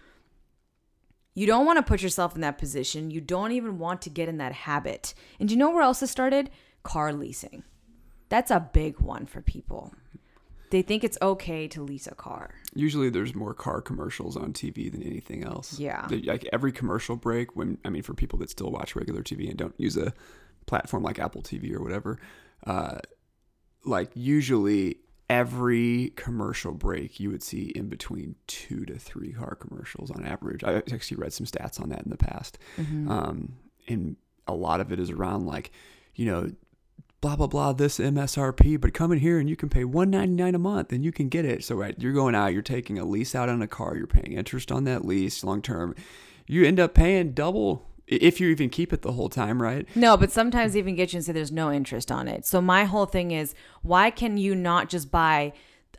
You 1.35 1.47
don't 1.47 1.67
want 1.67 1.77
to 1.77 1.83
put 1.83 2.03
yourself 2.03 2.35
in 2.35 2.41
that 2.41 2.57
position. 2.57 3.11
You 3.11 3.21
don't 3.21 3.53
even 3.53 3.79
want 3.79 4.01
to 4.03 4.11
get 4.11 4.27
in 4.27 4.39
that 4.39 4.53
habit. 4.53 5.13
And 5.39 5.49
do 5.49 5.55
you 5.55 5.59
know 5.59 5.71
where 5.71 5.83
else 5.83 6.01
it 6.01 6.07
started? 6.07 6.49
Car 6.83 7.13
leasing. 7.13 7.63
That's 8.31 8.51
a 8.51 8.71
big 8.73 9.01
one 9.01 9.27
for 9.27 9.43
people. 9.43 9.93
They 10.71 10.83
think 10.83 11.05
it's 11.05 11.19
okay 11.21 11.69
to 11.69 11.83
lease 11.83 12.07
a 12.07 12.15
car. 12.15 12.55
Usually 12.75 13.11
there's 13.11 13.35
more 13.35 13.53
car 13.55 13.81
commercials 13.81 14.37
on 14.37 14.53
TV 14.53 14.91
than 14.91 15.03
anything 15.03 15.45
else. 15.45 15.79
Yeah. 15.79 16.09
Like 16.11 16.49
every 16.53 16.73
commercial 16.73 17.17
break, 17.17 17.55
when, 17.55 17.79
I 17.85 17.91
mean, 17.91 18.03
for 18.03 18.15
people 18.15 18.39
that 18.39 18.51
still 18.51 18.71
watch 18.71 18.97
regular 18.97 19.23
TV 19.23 19.49
and 19.49 19.57
don't 19.57 19.75
use 19.79 19.97
a 19.97 20.13
platform 20.67 21.03
like 21.03 21.19
Apple 21.19 21.43
TV 21.43 21.73
or 21.75 21.83
whatever, 21.83 22.19
uh, 22.67 22.99
like 23.85 24.11
usually 24.15 24.99
every 25.29 26.13
commercial 26.17 26.73
break 26.73 27.19
you 27.19 27.31
would 27.31 27.43
see 27.43 27.73
in 27.75 27.89
between 27.89 28.37
two 28.47 28.85
to 28.85 28.97
three 28.99 29.33
car 29.33 29.57
commercials 29.57 30.11
on 30.11 30.25
average. 30.25 30.63
I 30.63 30.77
actually 30.93 31.17
read 31.17 31.33
some 31.33 31.47
stats 31.47 31.81
on 31.81 31.89
that 31.89 32.03
in 32.03 32.11
the 32.11 32.17
past. 32.17 32.59
Um, 33.11 33.57
and 33.89 34.17
a 34.47 34.55
lot 34.55 34.81
of 34.81 34.93
it 34.93 35.01
is 35.01 35.11
around 35.11 35.47
like, 35.47 35.73
you 36.15 36.27
know, 36.27 36.51
blah 37.21 37.35
blah 37.35 37.47
blah 37.49 37.73
this 37.73 37.99
MSRP, 37.99 38.81
but 38.81 38.95
come 38.95 39.11
in 39.11 39.19
here 39.19 39.39
and 39.39 39.49
you 39.51 39.57
can 39.57 39.69
pay 39.69 39.85
one 39.85 40.11
ninety 40.11 40.35
nine 40.35 40.55
a 40.55 40.59
month 40.61 40.93
and 40.93 41.05
you 41.05 41.11
can 41.11 41.29
get 41.29 41.45
it. 41.45 41.65
So 41.65 41.75
right, 41.75 41.95
you're 41.99 42.13
going 42.13 42.35
out, 42.35 42.53
you're 42.53 42.63
taking 42.63 42.99
a 42.99 43.05
lease 43.05 43.35
out 43.35 43.49
on 43.49 43.63
a 43.63 43.67
car, 43.67 43.97
you're 43.97 44.07
paying 44.07 44.33
interest 44.33 44.71
on 44.71 44.85
that 44.85 45.05
lease 45.05 45.43
long 45.43 45.63
term. 45.63 45.95
You 46.47 46.65
end 46.65 46.79
up 46.79 46.95
paying 46.95 47.33
double 47.33 47.85
if 48.07 48.41
you 48.41 48.49
even 48.49 48.71
keep 48.71 48.93
it 48.93 49.03
the 49.03 49.13
whole 49.13 49.29
time, 49.29 49.61
right? 49.61 49.87
No, 49.97 50.17
but 50.17 50.31
sometimes 50.31 50.73
they 50.73 50.79
even 50.79 50.95
get 50.95 51.13
you 51.13 51.19
and 51.19 51.25
say 51.25 51.33
there's 51.33 51.53
no 51.53 51.73
interest 51.73 52.13
on 52.13 52.29
it. 52.29 52.47
So 52.47 52.61
my 52.61 52.85
whole 52.85 53.07
thing 53.07 53.31
is, 53.31 53.55
why 53.83 54.11
can 54.11 54.37
you 54.37 54.55
not 54.55 54.89
just 54.89 55.11
buy 55.11 55.53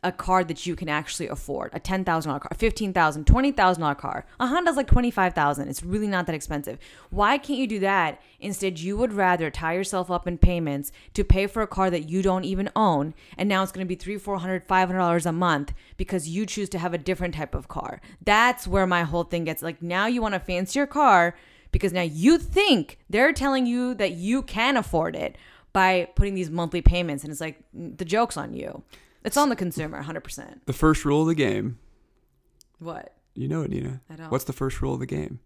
a 0.04 0.12
car 0.12 0.44
that 0.44 0.66
you 0.66 0.76
can 0.76 0.90
actually 0.90 1.28
afford 1.28 1.72
a 1.74 1.80
$10,000 1.80 2.06
car, 2.06 2.48
a 2.52 2.56
$15,000, 2.56 3.26
$20,000 3.26 3.98
car. 3.98 4.26
A 4.40 4.48
Honda's 4.48 4.76
like 4.76 4.88
25,000. 4.88 5.68
It's 5.68 5.84
really 5.84 6.08
not 6.08 6.26
that 6.28 6.36
expensive. 6.36 6.78
Why 7.10 7.38
can't 7.38 7.60
you 7.60 7.68
do 7.68 7.80
that? 7.80 8.22
Instead, 8.40 8.80
you 8.80 8.98
would 8.98 9.14
rather 9.14 9.50
tie 9.50 9.74
yourself 9.74 10.12
up 10.12 10.28
in 10.28 10.38
payments 10.38 10.92
to 11.14 11.24
pay 11.24 11.48
for 11.48 11.62
a 11.62 11.68
car 11.68 11.90
that 11.90 12.10
you 12.10 12.22
don't 12.22 12.46
even 12.46 12.70
own. 12.76 13.14
And 13.38 13.50
now 13.50 13.64
it's 13.64 13.72
going 13.72 13.86
to 13.86 13.90
be 13.90 13.96
three, 13.96 14.18
four 14.18 14.40
hundred, 14.40 14.64
five 14.66 14.88
hundred 14.88 15.00
dollars 15.00 15.26
a 15.26 15.32
month 15.32 15.74
because 15.98 16.30
you 16.30 16.46
choose 16.46 16.70
to 16.70 16.80
have 16.80 16.94
a 16.94 16.98
different 16.98 17.36
type 17.36 17.56
of 17.56 17.68
car. 17.68 18.02
That's 18.24 18.68
where 18.68 18.88
my 18.88 19.04
whole 19.04 19.24
thing 19.24 19.46
gets 19.46 19.64
like 19.64 19.82
now 19.82 20.06
you 20.06 20.22
want 20.22 20.36
a 20.36 20.40
fancier 20.40 20.86
car 20.86 21.36
because 21.72 21.94
now 21.94 22.02
you 22.02 22.38
think 22.38 23.00
they're 23.10 23.34
telling 23.34 23.66
you 23.66 23.94
that 23.96 24.12
you 24.14 24.42
can 24.44 24.78
afford 24.78 25.16
it 25.16 25.38
by 25.74 26.08
putting 26.16 26.34
these 26.36 26.50
monthly 26.50 26.82
payments. 26.82 27.24
And 27.24 27.32
it's 27.32 27.42
like 27.42 27.60
mm, 27.76 27.98
the 27.98 28.06
joke's 28.06 28.38
on 28.38 28.54
you. 28.54 28.84
It's 29.24 29.38
on 29.38 29.50
the 29.50 29.56
consumer, 29.56 30.02
100%. 30.02 30.62
The 30.66 30.74
first 30.74 31.04
rule 31.04 31.22
of 31.24 31.28
the 31.28 31.36
game, 31.36 31.78
What? 32.80 33.14
you 33.36 33.48
know 33.48 33.62
it, 33.64 33.70
Nina. 33.72 34.02
I 34.10 34.16
don't. 34.16 34.32
What's 34.32 34.46
the 34.46 34.54
first 34.54 34.82
rule 34.82 34.94
of 34.94 35.00
the 35.00 35.06
game? 35.06 35.40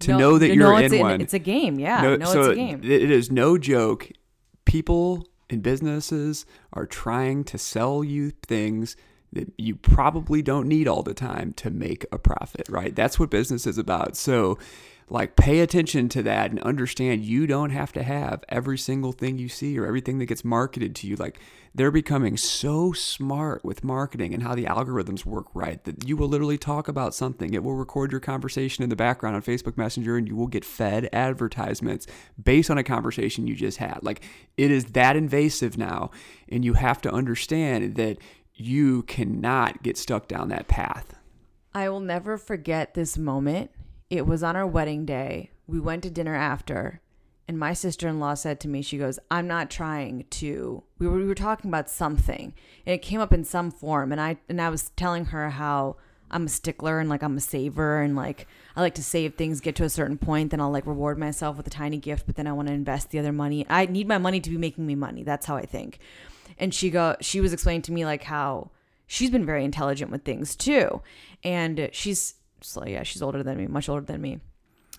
To 0.00 0.12
No- 0.12 0.18
know 0.18 0.38
that 0.38 0.54
you're 0.54 0.80
it's 0.80 0.92
in 0.92 1.00
a, 1.00 1.02
one. 1.02 1.20
It's 1.20 1.34
a 1.34 1.38
game. 1.38 1.78
Yeah. 1.78 2.16
No, 2.16 2.24
so 2.24 2.40
it's 2.40 2.48
a 2.50 2.54
game. 2.54 2.80
It 2.82 2.90
it 3.02 3.10
is 3.10 3.30
no 3.30 3.58
joke. 3.58 4.10
People 4.64 5.28
and 5.50 5.62
businesses 5.62 6.44
are 6.72 6.86
trying 6.86 7.42
to 7.44 7.58
sell 7.58 8.04
you 8.04 8.30
things 8.30 8.96
that 9.32 9.52
you 9.58 9.76
probably 9.76 10.40
don't 10.42 10.66
need 10.68 10.88
all 10.88 11.02
the 11.02 11.14
time 11.14 11.52
to 11.54 11.70
make 11.70 12.04
a 12.12 12.18
profit, 12.18 12.66
right? 12.68 12.94
That's 12.94 13.18
what 13.18 13.30
business 13.30 13.66
is 13.66 13.76
about. 13.78 14.16
So, 14.16 14.58
like, 15.10 15.36
pay 15.36 15.60
attention 15.60 16.08
to 16.10 16.22
that 16.24 16.50
and 16.50 16.60
understand 16.60 17.24
you 17.24 17.46
don't 17.46 17.70
have 17.70 17.92
to 17.92 18.02
have 18.02 18.44
every 18.48 18.78
single 18.78 19.12
thing 19.12 19.38
you 19.38 19.48
see 19.48 19.78
or 19.78 19.86
everything 19.86 20.18
that 20.18 20.26
gets 20.26 20.44
marketed 20.44 20.94
to 20.96 21.06
you. 21.06 21.16
Like, 21.16 21.38
they're 21.74 21.90
becoming 21.90 22.36
so 22.36 22.92
smart 22.92 23.64
with 23.64 23.84
marketing 23.84 24.34
and 24.34 24.42
how 24.42 24.54
the 24.54 24.64
algorithms 24.64 25.24
work 25.24 25.46
right 25.54 25.82
that 25.84 26.06
you 26.08 26.16
will 26.16 26.28
literally 26.28 26.58
talk 26.58 26.88
about 26.88 27.14
something. 27.14 27.54
It 27.54 27.62
will 27.62 27.74
record 27.74 28.10
your 28.10 28.20
conversation 28.20 28.82
in 28.82 28.90
the 28.90 28.96
background 28.96 29.36
on 29.36 29.42
Facebook 29.42 29.76
Messenger 29.76 30.16
and 30.16 30.26
you 30.26 30.34
will 30.34 30.46
get 30.46 30.64
fed 30.64 31.08
advertisements 31.12 32.06
based 32.42 32.70
on 32.70 32.78
a 32.78 32.82
conversation 32.82 33.46
you 33.46 33.54
just 33.54 33.78
had. 33.78 34.00
Like 34.02 34.22
it 34.56 34.70
is 34.70 34.86
that 34.86 35.16
invasive 35.16 35.78
now. 35.78 36.10
And 36.48 36.64
you 36.64 36.72
have 36.74 37.00
to 37.02 37.12
understand 37.12 37.94
that 37.96 38.18
you 38.54 39.02
cannot 39.04 39.82
get 39.82 39.96
stuck 39.96 40.26
down 40.26 40.48
that 40.48 40.68
path. 40.68 41.14
I 41.74 41.88
will 41.90 42.00
never 42.00 42.36
forget 42.38 42.94
this 42.94 43.16
moment. 43.16 43.70
It 44.10 44.26
was 44.26 44.42
on 44.42 44.56
our 44.56 44.66
wedding 44.66 45.04
day. 45.04 45.50
We 45.66 45.80
went 45.80 46.02
to 46.04 46.10
dinner 46.10 46.34
after, 46.34 47.02
and 47.46 47.58
my 47.58 47.74
sister 47.74 48.08
in 48.08 48.18
law 48.18 48.34
said 48.34 48.58
to 48.60 48.68
me, 48.68 48.80
She 48.80 48.96
goes, 48.96 49.18
I'm 49.30 49.46
not 49.46 49.70
trying 49.70 50.24
to. 50.30 50.82
We 50.98 51.06
were, 51.06 51.18
we 51.18 51.26
were 51.26 51.34
talking 51.34 51.70
about 51.70 51.90
something, 51.90 52.54
and 52.86 52.94
it 52.94 53.02
came 53.02 53.20
up 53.20 53.32
in 53.34 53.44
some 53.44 53.70
form. 53.70 54.10
And 54.12 54.20
I, 54.20 54.38
and 54.48 54.60
I 54.62 54.70
was 54.70 54.90
telling 54.96 55.26
her 55.26 55.50
how 55.50 55.96
I'm 56.30 56.46
a 56.46 56.48
stickler 56.48 57.00
and 57.00 57.08
like 57.08 57.22
I'm 57.22 57.36
a 57.36 57.40
saver, 57.40 58.00
and 58.00 58.16
like 58.16 58.46
I 58.74 58.80
like 58.80 58.94
to 58.94 59.04
save 59.04 59.34
things, 59.34 59.60
get 59.60 59.76
to 59.76 59.84
a 59.84 59.90
certain 59.90 60.16
point, 60.16 60.50
then 60.50 60.60
I'll 60.60 60.70
like 60.70 60.86
reward 60.86 61.18
myself 61.18 61.58
with 61.58 61.66
a 61.66 61.70
tiny 61.70 61.98
gift, 61.98 62.26
but 62.26 62.36
then 62.36 62.46
I 62.46 62.52
want 62.52 62.68
to 62.68 62.74
invest 62.74 63.10
the 63.10 63.18
other 63.18 63.32
money. 63.32 63.66
I 63.68 63.86
need 63.86 64.08
my 64.08 64.18
money 64.18 64.40
to 64.40 64.50
be 64.50 64.56
making 64.56 64.86
me 64.86 64.94
money. 64.94 65.22
That's 65.22 65.46
how 65.46 65.56
I 65.56 65.66
think. 65.66 65.98
And 66.58 66.72
she 66.72 66.88
go, 66.88 67.16
she 67.20 67.40
was 67.40 67.52
explaining 67.52 67.82
to 67.82 67.92
me 67.92 68.06
like 68.06 68.24
how 68.24 68.70
she's 69.06 69.30
been 69.30 69.44
very 69.44 69.64
intelligent 69.64 70.10
with 70.10 70.24
things 70.24 70.56
too. 70.56 71.02
And 71.44 71.90
she's 71.92 72.34
so 72.60 72.84
yeah, 72.84 73.02
she's 73.02 73.22
older 73.22 73.42
than 73.42 73.56
me, 73.56 73.66
much 73.66 73.88
older 73.88 74.04
than 74.04 74.20
me. 74.20 74.40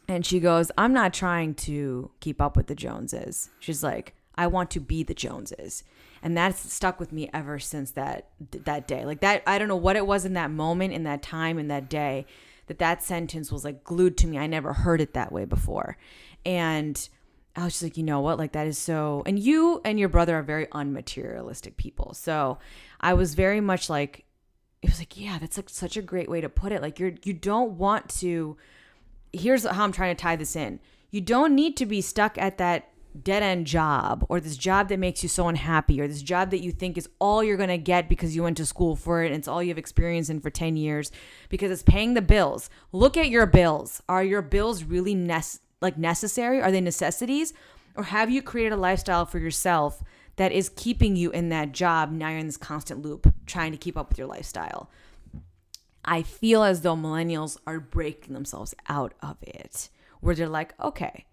And 0.08 0.26
she 0.26 0.40
goes, 0.40 0.72
I'm 0.78 0.94
not 0.94 1.14
trying 1.14 1.54
to 1.56 2.12
keep 2.20 2.42
up 2.42 2.58
with 2.58 2.68
the 2.68 2.76
Joneses. 2.76 3.50
She's 3.60 3.84
like, 3.84 4.16
I 4.36 4.48
want 4.48 4.72
to 4.72 4.80
be 4.80 5.04
the 5.04 5.14
Joneses. 5.14 5.84
And 6.22 6.36
that's 6.36 6.74
stuck 6.74 7.00
with 7.00 7.12
me 7.12 7.30
ever 7.34 7.60
since 7.60 7.92
that 7.92 8.30
that 8.52 8.88
day. 8.88 9.06
Like 9.06 9.22
that 9.22 9.44
I 9.46 9.58
don't 9.58 9.68
know 9.68 9.76
what 9.76 9.96
it 9.96 10.08
was 10.08 10.26
in 10.26 10.34
that 10.34 10.52
moment, 10.52 10.94
in 10.94 11.04
that 11.04 11.22
time, 11.22 11.60
in 11.60 11.68
that 11.68 11.90
day, 11.90 12.26
that 12.68 12.80
that 12.80 13.04
sentence 13.04 13.52
was 13.52 13.64
like 13.64 13.84
glued 13.84 14.18
to 14.18 14.28
me. 14.28 14.38
I 14.38 14.48
never 14.48 14.74
heard 14.74 15.02
it 15.02 15.14
that 15.14 15.32
way 15.32 15.46
before. 15.46 15.98
And 16.46 17.10
I 17.56 17.66
was 17.66 17.74
just 17.74 17.84
like, 17.84 17.98
you 17.98 18.04
know 18.04 18.22
what? 18.22 18.38
Like 18.38 18.54
that 18.54 18.68
is 18.68 18.78
so. 18.78 19.24
And 19.26 19.38
you 19.38 19.82
and 19.84 20.00
your 20.00 20.10
brother 20.10 20.38
are 20.38 20.44
very 20.44 20.68
unmaterialistic 20.68 21.78
people. 21.78 22.14
So 22.14 22.60
I 23.02 23.14
was 23.14 23.36
very 23.36 23.62
much 23.62 23.90
like, 23.90 24.26
it 24.82 24.90
was 24.90 25.00
like, 25.00 25.20
yeah, 25.20 25.38
that's 25.40 25.58
like 25.58 25.70
such 25.70 25.98
a 25.98 26.02
great 26.02 26.30
way 26.30 26.42
to 26.42 26.50
put 26.50 26.72
it. 26.72 26.82
Like 26.82 27.00
you're 27.00 27.14
you 27.24 27.34
don't 27.34 27.78
want 27.78 28.10
to. 28.20 28.58
Here's 29.34 29.66
how 29.66 29.84
I'm 29.84 29.92
trying 29.92 30.16
to 30.16 30.22
tie 30.22 30.36
this 30.36 30.56
in. 30.56 30.80
You 31.12 31.22
don't 31.22 31.56
need 31.56 31.76
to 31.78 31.86
be 31.86 32.02
stuck 32.02 32.38
at 32.38 32.58
that 32.58 32.90
dead 33.24 33.44
end 33.44 33.66
job 33.66 34.26
or 34.30 34.40
this 34.40 34.56
job 34.56 34.88
that 34.90 35.00
makes 35.00 35.24
you 35.24 35.30
so 35.30 35.48
unhappy 35.48 36.00
or 36.00 36.08
this 36.08 36.22
job 36.22 36.52
that 36.52 36.62
you 36.62 36.72
think 36.72 36.98
is 36.98 37.10
all 37.20 37.44
you're 37.44 37.58
going 37.58 37.70
to 37.70 37.78
get 37.78 38.08
because 38.08 38.36
you 38.36 38.44
went 38.44 38.58
to 38.58 38.66
school 38.66 38.96
for 38.96 39.24
it 39.24 39.28
and 39.28 39.36
it's 39.36 39.48
all 39.48 39.62
you 39.64 39.70
have 39.70 39.78
experience 39.78 40.30
in 40.30 40.40
for 40.40 40.50
10 40.50 40.78
years 40.78 41.12
because 41.50 41.72
it's 41.72 41.84
paying 41.84 42.14
the 42.14 42.22
bills. 42.22 42.70
Look 42.92 43.18
at 43.18 43.30
your 43.30 43.48
bills. 43.48 44.02
Are 44.08 44.24
your 44.24 44.42
bills 44.42 44.84
really 44.84 45.16
nec- 45.16 45.60
like 45.82 45.98
necessary? 45.98 46.62
Are 46.62 46.72
they 46.72 46.82
necessities? 46.82 47.54
Or 47.96 48.04
have 48.04 48.30
you 48.30 48.42
created 48.42 48.74
a 48.74 48.78
lifestyle 48.78 49.26
for 49.26 49.40
yourself 49.40 50.04
that 50.40 50.54
is 50.54 50.70
keeping 50.70 51.18
you 51.18 51.32
in 51.32 51.50
that 51.50 51.74
job? 51.74 52.14
Now 52.14 52.30
you're 52.30 52.40
in 52.40 52.46
this 52.46 52.56
constant 52.56 53.02
loop 53.02 53.34
trying 53.46 53.74
to 53.74 53.78
keep 53.78 53.98
up 53.98 54.08
with 54.08 54.18
your 54.18 54.28
lifestyle. 54.28 54.90
I 56.06 56.22
feel 56.22 56.64
as 56.64 56.80
though 56.80 56.96
millennials 56.96 57.58
are 57.68 57.82
breaking 57.82 58.34
themselves 58.34 58.74
out 58.88 59.14
of 59.22 59.36
it, 59.42 59.90
where 60.22 60.34
they're 60.34 60.48
like, 60.48 60.74
okay, 60.82 61.26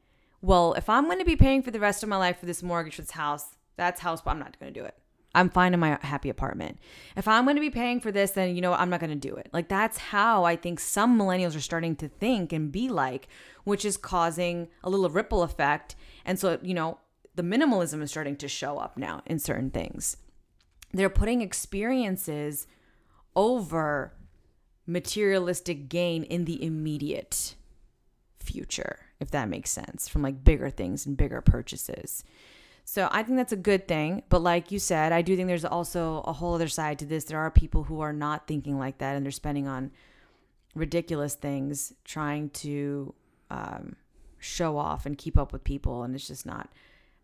well, 0.43 0.75
if 0.75 0.89
I'm 0.89 1.05
going 1.05 1.21
to 1.21 1.25
be 1.25 1.37
paying 1.37 1.63
for 1.63 1.71
the 1.71 1.79
rest 1.79 2.03
of 2.03 2.09
my 2.09 2.17
life 2.17 2.41
for 2.41 2.47
this 2.47 2.65
mortgage 2.65 2.97
for 2.97 3.03
this 3.03 3.13
house, 3.13 3.55
that's 3.77 4.01
house, 4.01 4.21
but 4.23 4.33
I'm 4.33 4.41
not 4.41 4.59
going 4.59 4.75
to 4.75 4.81
do 4.81 4.85
it. 4.85 4.97
I'm 5.37 5.51
fine 5.51 5.73
in 5.73 5.79
my 5.79 5.99
happy 6.01 6.29
apartment. 6.29 6.79
If 7.17 7.29
I'm 7.29 7.45
going 7.45 7.57
to 7.57 7.61
be 7.61 7.71
paying 7.71 8.01
for 8.01 8.11
this, 8.11 8.33
then 8.33 8.57
you 8.57 8.61
know? 8.61 8.73
I'm 8.73 8.91
not 8.91 9.01
going 9.01 9.11
to 9.11 9.29
do 9.29 9.37
it. 9.37 9.51
Like 9.53 9.69
that's 9.69 9.99
how 9.99 10.45
I 10.45 10.57
think 10.57 10.81
some 10.81 11.17
millennials 11.17 11.57
are 11.57 11.61
starting 11.61 11.95
to 11.97 12.09
think 12.09 12.53
and 12.53 12.73
be 12.73 12.89
like, 12.89 13.29
which 13.63 13.85
is 13.85 13.97
causing 13.97 14.69
a 14.83 14.91
little 14.91 15.11
ripple 15.11 15.43
effect. 15.45 15.95
And 16.25 16.41
so, 16.41 16.59
you 16.63 16.75
know, 16.75 16.99
the 17.37 17.43
minimalism 17.43 18.03
is 18.03 18.11
starting 18.11 18.37
to 18.37 18.49
show 18.49 18.79
up 18.79 18.97
now 18.97 19.23
in 19.27 19.39
certain 19.39 19.71
things. 19.71 20.17
They're 20.93 21.11
putting 21.11 21.43
experiences 21.43 22.67
over 23.35 24.15
materialistic 24.87 25.89
gain 25.89 26.23
in 26.25 26.47
the 26.47 26.63
immediate 26.65 27.55
future, 28.39 29.01
if 29.21 29.31
that 29.31 29.49
makes 29.49 29.71
sense, 29.71 30.09
from 30.09 30.23
like 30.23 30.45
bigger 30.45 30.71
things 30.71 31.05
and 31.05 31.17
bigger 31.17 31.41
purchases. 31.41 32.25
So 32.85 33.09
I 33.11 33.23
think 33.25 33.37
that's 33.37 33.53
a 33.53 33.57
good 33.57 33.89
thing. 33.89 34.23
But 34.29 34.43
like 34.43 34.71
you 34.71 34.79
said, 34.79 35.13
I 35.13 35.21
do 35.21 35.37
think 35.37 35.49
there's 35.49 35.65
also 35.65 36.23
a 36.25 36.33
whole 36.33 36.55
other 36.55 36.69
side 36.69 37.01
to 37.01 37.05
this. 37.05 37.25
There 37.25 37.41
are 37.41 37.51
people 37.51 37.83
who 37.83 38.01
are 38.01 38.13
not 38.13 38.47
thinking 38.47 38.79
like 38.79 38.99
that 38.99 39.17
and 39.17 39.27
they're 39.27 39.33
spending 39.33 39.67
on 39.67 39.91
ridiculous 40.75 41.35
things, 41.35 41.93
trying 42.05 42.51
to 42.51 43.13
um, 43.51 43.97
show 44.39 44.79
off 44.79 45.05
and 45.05 45.19
keep 45.19 45.37
up 45.37 45.53
with 45.53 45.65
people. 45.65 46.05
And 46.05 46.15
it's 46.15 46.29
just 46.29 46.47
not 46.47 46.71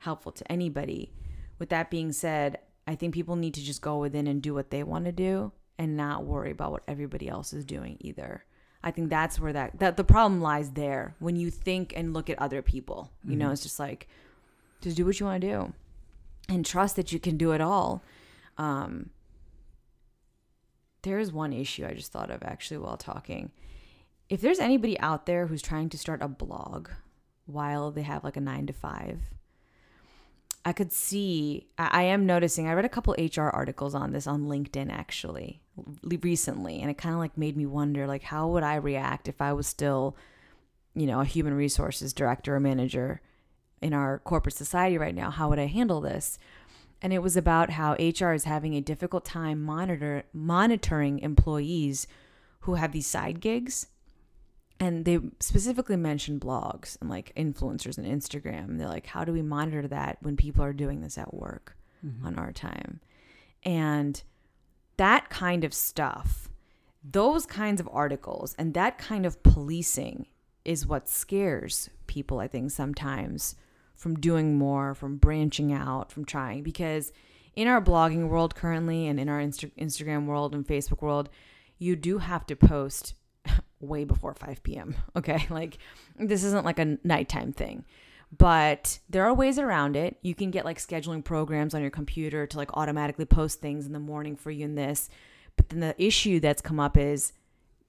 helpful 0.03 0.33
to 0.33 0.53
anybody. 0.53 1.13
With 1.59 1.69
that 1.71 1.91
being 1.91 2.13
said, 2.13 2.59
I 2.87 2.95
think 2.95 3.15
people 3.15 3.37
need 3.37 3.55
to 3.55 3.63
just 3.63 3.83
go 3.83 3.99
within 3.99 4.27
and 4.27 4.43
do 4.43 4.55
what 4.55 4.71
they 4.71 4.83
want 4.83 5.05
to 5.05 5.13
do 5.13 5.53
and 5.79 5.97
not 5.97 6.25
worry 6.25 6.51
about 6.51 6.73
what 6.73 6.83
everybody 6.89 7.29
else 7.29 7.53
is 7.53 7.65
doing 7.65 7.97
either. 8.01 8.45
I 8.83 8.91
think 8.91 9.11
that's 9.11 9.39
where 9.39 9.53
that, 9.53 9.79
that 9.79 9.97
the 9.97 10.05
problem 10.05 10.41
lies 10.41 10.71
there 10.71 11.15
when 11.21 11.37
you 11.37 11.51
think 11.51 11.93
and 11.97 12.13
look 12.13 12.29
at 12.29 12.39
other 12.41 12.63
people. 12.63 13.13
You 13.25 13.37
know, 13.37 13.51
it's 13.53 13.63
just 13.63 13.79
like, 13.79 14.09
just 14.81 14.97
do 14.97 15.07
what 15.07 15.21
you 15.21 15.27
want 15.27 15.41
to 15.41 15.49
do 15.49 15.73
and 16.49 16.67
trust 16.67 16.97
that 16.97 17.13
you 17.13 17.21
can 17.21 17.37
do 17.37 17.53
it 17.53 17.61
all. 17.61 18.03
Um, 18.59 19.11
there 21.03 21.21
is 21.21 21.33
one 21.33 21.53
issue 21.53 21.87
I 21.87 21.95
just 21.95 22.11
thought 22.11 22.31
of 22.31 22.43
actually 22.43 22.79
while 22.79 22.97
talking. 22.97 23.53
If 24.29 24.41
there's 24.41 24.59
anybody 24.59 24.99
out 24.99 25.27
there 25.27 25.47
who's 25.47 25.63
trying 25.63 25.89
to 25.91 25.99
start 25.99 26.23
a 26.23 26.29
blog 26.29 26.89
while 27.47 27.93
they 27.93 28.03
have 28.03 28.25
like 28.25 28.37
a 28.37 28.41
nine 28.41 28.67
to 28.67 28.73
five, 28.73 29.21
I 30.65 30.73
could 30.73 30.93
see, 30.93 31.67
I, 31.77 32.05
am 32.05 32.25
noticing, 32.25 32.69
I 32.69 32.75
read 32.75 32.85
a 32.85 32.89
couple 32.89 33.17
HR 33.19 33.49
articles 33.49 33.95
on 33.95 34.13
this 34.13 34.29
on 34.29 34.45
LinkedIn 34.45 34.93
actually 34.93 35.61
recently, 36.23 36.81
and 36.81 36.89
it 36.89 36.99
kind 36.99 37.15
of 37.15 37.19
like 37.19 37.37
made 37.37 37.57
me 37.57 37.67
wonder, 37.67 38.07
like, 38.07 38.23
how 38.23 38.49
would 38.49 38.63
I 38.63 38.77
react 38.77 39.27
if 39.27 39.41
I 39.41 39.53
was 39.55 39.67
still, 39.67 40.17
you 40.95 41.07
know, 41.07 41.21
a 41.21 41.25
human 41.25 41.55
resources 41.55 42.13
director 42.13 42.55
or 42.55 42.61
manager 42.61 43.21
in 43.81 43.93
our 43.93 44.21
corporate 44.21 44.55
society 44.55 44.97
right 44.99 45.15
now? 45.15 45.31
How 45.31 45.49
would 45.49 45.59
I 45.59 45.67
handle 45.67 46.01
this? 46.01 46.39
And 47.01 47.13
it 47.13 47.19
was 47.19 47.37
about 47.37 47.71
how 47.71 47.95
HR 47.95 48.33
is 48.33 48.45
having 48.45 48.75
a 48.75 48.81
difficult 48.81 49.25
time 49.25 49.61
monitor 49.61 50.23
monitoring 50.33 51.19
employees 51.19 52.07
who 52.61 52.75
have 52.75 52.93
these 52.93 53.09
side 53.09 53.41
gigs. 53.41 53.89
And 54.83 55.05
they 55.05 55.21
specifically 55.39 55.95
mentioned 55.95 56.41
blogs 56.41 57.01
and 57.01 57.09
like 57.09 57.33
influencers 57.37 57.99
and 57.99 58.05
Instagram. 58.05 58.79
They're 58.79 58.89
like, 58.89 59.07
how 59.07 59.25
do 59.25 59.33
we 59.33 59.41
monitor 59.41 59.87
that 59.87 60.19
when 60.23 60.37
people 60.37 60.65
are 60.65 60.73
doing 60.73 61.03
this 61.03 61.17
at 61.17 61.33
work 61.33 61.77
mm-hmm. 62.05 62.27
on 62.27 62.37
our 62.37 62.51
time? 62.51 62.99
And 63.63 64.21
that 64.97 65.31
kind 65.31 65.63
of 65.63 65.73
stuff, 65.73 66.49
those 67.09 67.47
kinds 67.47 67.81
of 67.81 67.89
articles, 67.93 68.57
and 68.59 68.75
that 68.75 68.99
kind 68.99 69.25
of 69.25 69.41
policing 69.45 70.27
is 70.65 70.85
what 70.85 71.09
scares 71.09 71.89
people, 72.09 72.41
I 72.41 72.49
think, 72.49 72.73
sometimes 72.73 73.55
from 73.95 74.17
doing 74.17 74.59
more, 74.59 74.97
from 74.97 75.17
branching 75.17 75.73
out, 75.73 76.11
from 76.11 76.25
trying. 76.25 76.65
Because 76.65 77.13
in 77.55 77.69
our 77.69 77.81
blogging 77.81 78.27
world 78.27 78.57
currently 78.57 79.07
and 79.07 79.21
in 79.21 79.29
our 79.29 79.39
Insta- 79.39 79.71
Instagram 79.79 80.27
world 80.27 80.57
and 80.57 80.67
Facebook 80.67 81.03
world, 81.03 81.29
you 81.79 81.95
do 81.95 82.19
have 82.19 82.45
to 82.47 82.57
post 82.57 83.15
way 83.83 84.05
before 84.05 84.35
5 84.35 84.63
p.m. 84.63 84.95
Okay. 85.17 85.47
Like 85.51 85.79
this 86.19 86.45
isn't 86.45 86.65
like 86.65 86.79
a 86.79 86.99
nighttime 87.05 87.53
thing, 87.53 87.85
but 88.37 88.99
there 89.11 89.25
are 89.25 89.35
ways 89.35 89.59
around 89.59 89.97
it. 89.97 90.17
You 90.23 90.35
can 90.35 90.51
get 90.51 90.65
like 90.65 90.79
scheduling 90.79 91.23
programs 91.23 91.75
on 91.75 91.83
your 91.83 91.91
computer 91.91 92.47
to 92.47 92.57
like 92.57 92.77
automatically 92.77 93.27
post 93.27 93.61
things 93.61 93.87
in 93.87 93.93
the 93.93 93.99
morning 93.99 94.37
for 94.37 94.51
you 94.51 94.65
in 94.65 94.75
this. 94.75 95.11
But 95.57 95.69
then 95.69 95.81
the 95.81 96.03
issue 96.03 96.41
that's 96.41 96.63
come 96.63 96.81
up 96.81 96.97
is 96.97 97.33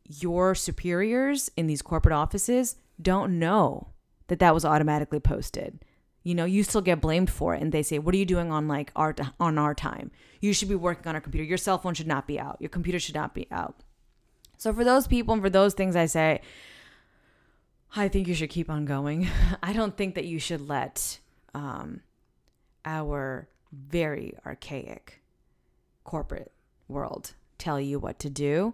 your 0.05 0.53
superiors 0.53 1.49
in 1.55 1.67
these 1.67 1.81
corporate 1.81 2.13
offices 2.13 2.75
don't 3.01 3.39
know 3.39 3.89
that 4.27 4.39
that 4.39 4.53
was 4.53 4.65
automatically 4.65 5.19
posted. 5.19 5.79
You 6.23 6.35
know, 6.35 6.45
you 6.45 6.63
still 6.63 6.81
get 6.81 7.01
blamed 7.01 7.29
for 7.29 7.53
it, 7.53 7.61
and 7.61 7.71
they 7.71 7.83
say, 7.83 7.99
"What 7.99 8.15
are 8.15 8.17
you 8.17 8.25
doing 8.25 8.51
on 8.51 8.67
like 8.67 8.91
our 8.95 9.13
on 9.39 9.57
our 9.57 9.73
time? 9.73 10.11
You 10.39 10.53
should 10.53 10.69
be 10.69 10.75
working 10.75 11.07
on 11.07 11.15
our 11.15 11.21
computer. 11.21 11.43
Your 11.43 11.57
cell 11.57 11.77
phone 11.77 11.93
should 11.93 12.07
not 12.07 12.27
be 12.27 12.39
out. 12.39 12.57
Your 12.59 12.69
computer 12.69 12.99
should 12.99 13.15
not 13.15 13.33
be 13.33 13.47
out." 13.51 13.82
So 14.63 14.71
for 14.71 14.85
those 14.85 15.07
people 15.07 15.33
and 15.33 15.43
for 15.43 15.49
those 15.49 15.73
things, 15.73 15.93
I 15.93 16.05
say, 16.05 16.39
I 17.97 18.07
think 18.07 18.29
you 18.29 18.33
should 18.33 18.49
keep 18.49 18.69
on 18.69 18.85
going. 18.85 19.27
I 19.61 19.73
don't 19.73 19.97
think 19.97 20.15
that 20.15 20.23
you 20.23 20.39
should 20.39 20.69
let 20.69 21.19
um, 21.53 21.99
our 22.85 23.49
very 23.73 24.35
archaic 24.45 25.21
corporate 26.05 26.53
world 26.87 27.33
tell 27.57 27.77
you 27.77 27.99
what 27.99 28.19
to 28.19 28.29
do. 28.29 28.73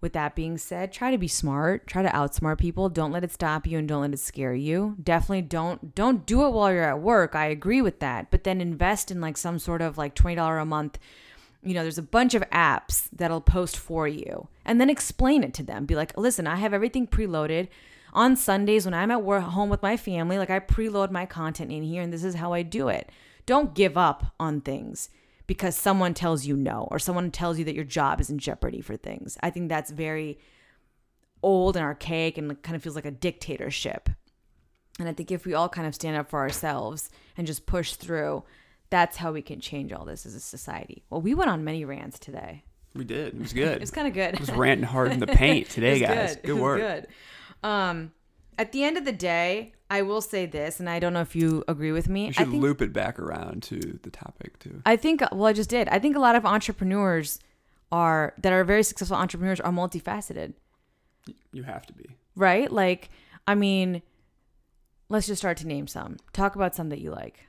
With 0.00 0.12
that 0.14 0.34
being 0.34 0.58
said, 0.58 0.92
try 0.92 1.12
to 1.12 1.18
be 1.18 1.28
smart, 1.28 1.86
try 1.86 2.02
to 2.02 2.08
outsmart 2.08 2.58
people. 2.58 2.88
Don't 2.88 3.12
let 3.12 3.22
it 3.22 3.30
stop 3.30 3.64
you 3.64 3.78
and 3.78 3.86
don't 3.86 4.02
let 4.02 4.14
it 4.14 4.18
scare 4.18 4.54
you. 4.54 4.96
Definitely 5.00 5.42
don't 5.42 5.94
don't 5.94 6.26
do 6.26 6.44
it 6.46 6.50
while 6.50 6.72
you're 6.72 6.82
at 6.82 7.00
work. 7.00 7.36
I 7.36 7.46
agree 7.46 7.80
with 7.80 8.00
that. 8.00 8.32
But 8.32 8.42
then 8.42 8.60
invest 8.60 9.12
in 9.12 9.20
like 9.20 9.36
some 9.36 9.60
sort 9.60 9.82
of 9.82 9.96
like 9.96 10.16
$20 10.16 10.60
a 10.60 10.64
month 10.64 10.98
you 11.62 11.74
know, 11.74 11.82
there's 11.82 11.98
a 11.98 12.02
bunch 12.02 12.34
of 12.34 12.42
apps 12.50 13.08
that'll 13.12 13.40
post 13.40 13.76
for 13.76 14.06
you 14.06 14.48
and 14.64 14.80
then 14.80 14.90
explain 14.90 15.42
it 15.42 15.54
to 15.54 15.62
them. 15.62 15.86
Be 15.86 15.96
like, 15.96 16.16
listen, 16.16 16.46
I 16.46 16.56
have 16.56 16.72
everything 16.72 17.06
preloaded. 17.06 17.68
On 18.14 18.36
Sundays 18.36 18.86
when 18.86 18.94
I'm 18.94 19.10
at 19.10 19.22
work 19.22 19.44
home 19.44 19.68
with 19.68 19.82
my 19.82 19.96
family, 19.96 20.38
like 20.38 20.50
I 20.50 20.60
preload 20.60 21.10
my 21.10 21.26
content 21.26 21.70
in 21.70 21.82
here 21.82 22.02
and 22.02 22.12
this 22.12 22.24
is 22.24 22.36
how 22.36 22.52
I 22.52 22.62
do 22.62 22.88
it. 22.88 23.10
Don't 23.44 23.74
give 23.74 23.98
up 23.98 24.34
on 24.40 24.60
things 24.60 25.10
because 25.46 25.76
someone 25.76 26.14
tells 26.14 26.46
you 26.46 26.56
no 26.56 26.88
or 26.90 26.98
someone 26.98 27.30
tells 27.30 27.58
you 27.58 27.64
that 27.64 27.74
your 27.74 27.84
job 27.84 28.20
is 28.20 28.30
in 28.30 28.38
jeopardy 28.38 28.80
for 28.80 28.96
things. 28.96 29.36
I 29.42 29.50
think 29.50 29.68
that's 29.68 29.90
very 29.90 30.38
old 31.42 31.76
and 31.76 31.84
archaic 31.84 32.38
and 32.38 32.60
kind 32.62 32.76
of 32.76 32.82
feels 32.82 32.96
like 32.96 33.04
a 33.04 33.10
dictatorship. 33.10 34.08
And 34.98 35.08
I 35.08 35.12
think 35.12 35.30
if 35.30 35.46
we 35.46 35.54
all 35.54 35.68
kind 35.68 35.86
of 35.86 35.94
stand 35.94 36.16
up 36.16 36.28
for 36.28 36.40
ourselves 36.40 37.10
and 37.36 37.46
just 37.46 37.66
push 37.66 37.94
through, 37.94 38.42
that's 38.90 39.16
how 39.18 39.32
we 39.32 39.42
can 39.42 39.60
change 39.60 39.92
all 39.92 40.04
this 40.04 40.24
as 40.26 40.34
a 40.34 40.40
society. 40.40 41.02
Well, 41.10 41.20
we 41.20 41.34
went 41.34 41.50
on 41.50 41.64
many 41.64 41.84
rants 41.84 42.18
today. 42.18 42.64
We 42.94 43.04
did. 43.04 43.34
It 43.34 43.40
was 43.40 43.52
good. 43.64 43.72
It 43.76 43.80
was 43.80 43.90
kind 43.90 44.08
of 44.08 44.14
good. 44.14 44.34
It 44.34 44.40
was 44.40 44.50
ranting 44.52 44.86
hard 44.86 45.12
in 45.12 45.20
the 45.20 45.26
paint 45.42 45.68
today, 45.70 46.00
guys. 46.00 46.36
Good, 46.36 46.42
Good, 46.42 46.48
It 46.50 46.52
was 46.54 46.62
work. 46.62 46.80
Good. 46.80 47.06
Um, 47.62 48.12
at 48.56 48.72
the 48.72 48.82
end 48.84 48.96
of 48.96 49.04
the 49.04 49.12
day, 49.12 49.72
I 49.90 50.02
will 50.02 50.20
say 50.20 50.46
this, 50.46 50.80
and 50.80 50.88
I 50.90 50.98
don't 50.98 51.12
know 51.12 51.20
if 51.20 51.34
you 51.36 51.64
agree 51.68 51.92
with 51.92 52.08
me. 52.08 52.22
You 52.24 52.28
I 52.28 52.32
should 52.32 52.48
think 52.50 52.62
loop 52.62 52.82
it 52.82 52.92
back 52.92 53.18
around 53.18 53.62
to 53.64 53.78
the 54.02 54.10
topic 54.10 54.58
too. 54.58 54.82
I 54.84 54.96
think 54.96 55.22
well, 55.32 55.46
I 55.46 55.52
just 55.52 55.70
did. 55.70 55.88
I 55.88 55.98
think 55.98 56.16
a 56.16 56.18
lot 56.20 56.34
of 56.36 56.44
entrepreneurs 56.44 57.38
are 57.92 58.34
that 58.38 58.52
are 58.52 58.64
very 58.64 58.82
successful 58.82 59.16
entrepreneurs 59.16 59.60
are 59.60 59.72
multifaceted, 59.72 60.52
You 61.52 61.62
have 61.62 61.86
to 61.86 61.92
be. 61.94 62.04
right? 62.36 62.70
Like, 62.70 63.08
I 63.46 63.54
mean, 63.54 64.02
let's 65.08 65.26
just 65.26 65.40
start 65.40 65.56
to 65.58 65.66
name 65.66 65.86
some. 65.86 66.16
Talk 66.32 66.54
about 66.54 66.74
some 66.74 66.90
that 66.90 67.00
you 67.00 67.10
like, 67.10 67.46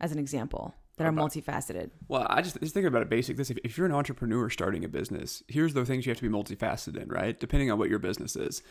as 0.00 0.12
an 0.12 0.18
example, 0.18 0.74
that 0.96 1.04
are 1.04 1.10
About- 1.10 1.30
multifaceted. 1.30 1.90
Well, 2.08 2.26
I 2.28 2.40
just, 2.42 2.60
just 2.60 2.74
thinking 2.74 2.88
about 2.88 3.02
it 3.02 3.10
basic. 3.10 3.36
This 3.36 3.50
if, 3.50 3.58
if 3.64 3.76
you're 3.76 3.86
an 3.86 3.92
entrepreneur 3.92 4.48
starting 4.48 4.84
a 4.84 4.88
business, 4.88 5.42
here's 5.48 5.74
the 5.74 5.84
things 5.84 6.06
you 6.06 6.10
have 6.10 6.18
to 6.18 6.28
be 6.28 6.34
multifaceted 6.34 7.00
in, 7.00 7.08
right? 7.08 7.38
Depending 7.38 7.70
on 7.70 7.78
what 7.78 7.90
your 7.90 7.98
business 7.98 8.36
is. 8.36 8.62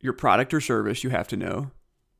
Your 0.00 0.12
product 0.12 0.52
or 0.54 0.60
service, 0.60 1.04
you 1.04 1.10
have 1.10 1.28
to 1.28 1.36
know 1.36 1.70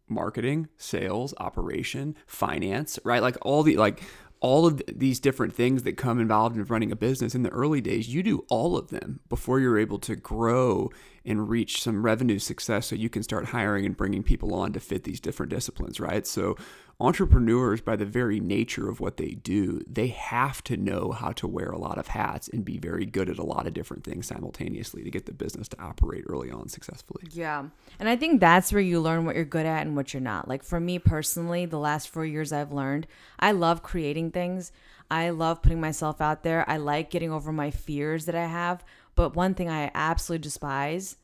marketing, 0.09 0.69
sales, 0.77 1.35
operation, 1.39 2.17
finance, 2.27 2.99
right? 3.05 3.23
Like 3.23 3.37
all 3.43 3.63
the 3.63 3.77
like 3.77 4.03
all 4.41 4.65
of 4.67 4.81
these 4.89 5.21
different 5.21 5.55
things 5.55 5.83
that 5.83 5.99
come 5.99 6.19
involved 6.19 6.57
in 6.57 6.65
running 6.65 6.91
a 6.91 6.97
business 6.97 7.35
in 7.35 7.43
the 7.43 7.51
early 7.51 7.83
days, 7.83 8.09
you 8.09 8.23
do 8.23 8.45
all 8.49 8.77
of 8.77 8.89
them 8.89 9.21
before 9.29 9.61
you're 9.61 9.79
able 9.79 9.99
to 9.99 10.17
grow 10.17 10.91
and 11.27 11.51
reach 11.51 11.83
some 11.83 12.03
revenue 12.03 12.39
success 12.39 12.87
so 12.87 12.97
you 12.97 13.11
can 13.11 13.23
start 13.23 13.47
hiring 13.47 13.85
and 13.85 13.99
bringing 13.99 14.23
people 14.23 14.55
on 14.55 14.73
to 14.73 14.81
fit 14.81 15.05
these 15.05 15.21
different 15.21 15.51
disciplines, 15.51 16.01
right? 16.01 16.27
So 16.27 16.57
entrepreneurs 17.01 17.81
by 17.81 17.97
the 17.97 18.05
very 18.05 18.41
nature 18.41 18.89
of 18.89 19.01
what 19.01 19.17
they 19.17 19.31
do, 19.31 19.83
they 19.87 20.09
have 20.09 20.63
to 20.65 20.77
know 20.77 21.13
how 21.13 21.33
to 21.33 21.47
wear 21.47 21.71
a 21.71 21.79
lot 21.79 21.99
of 21.99 22.09
hats 22.09 22.49
and 22.49 22.65
be 22.65 22.79
very 22.79 23.07
good 23.07 23.29
at 23.29 23.39
a 23.39 23.45
lot 23.45 23.67
of 23.67 23.75
different 23.75 24.05
things 24.05 24.27
simultaneously 24.27 25.03
to 25.03 25.11
get 25.11 25.27
the 25.27 25.33
business 25.33 25.69
to 25.69 25.81
operate 25.81 26.25
early 26.29 26.51
on 26.51 26.69
successfully. 26.69 27.25
Yeah. 27.31 27.65
And 27.99 28.09
I 28.09 28.17
think 28.17 28.41
that's 28.41 28.73
where 28.73 28.83
you 28.83 29.01
learn 29.01 29.25
what 29.25 29.37
you're 29.37 29.45
good 29.45 29.67
at 29.67 29.87
and 29.87 29.97
what 29.97 30.13
you're 30.13 30.21
not. 30.21 30.49
Like 30.49 30.63
for 30.63 30.79
me 30.79 30.99
personally, 30.99 31.67
the 31.67 31.79
last 31.79 32.09
four 32.09 32.25
years 32.25 32.53
I've 32.53 32.73
learned, 32.73 33.07
I 33.39 33.53
love 33.53 33.83
creating 33.83 34.31
things. 34.33 34.73
I 35.11 35.31
love 35.31 35.63
putting 35.63 35.81
myself 35.81 36.21
out 36.21 36.45
there. 36.45 36.69
I 36.69 36.77
like 36.77 37.11
getting 37.11 37.33
over 37.33 37.51
my 37.51 37.71
fears 37.71 38.27
that 38.27 38.35
I 38.35 38.47
have. 38.47 38.85
But 39.17 39.35
one 39.35 39.55
thing 39.55 39.69
I 39.69 39.91
absolutely 39.93 40.43
despise 40.43 41.17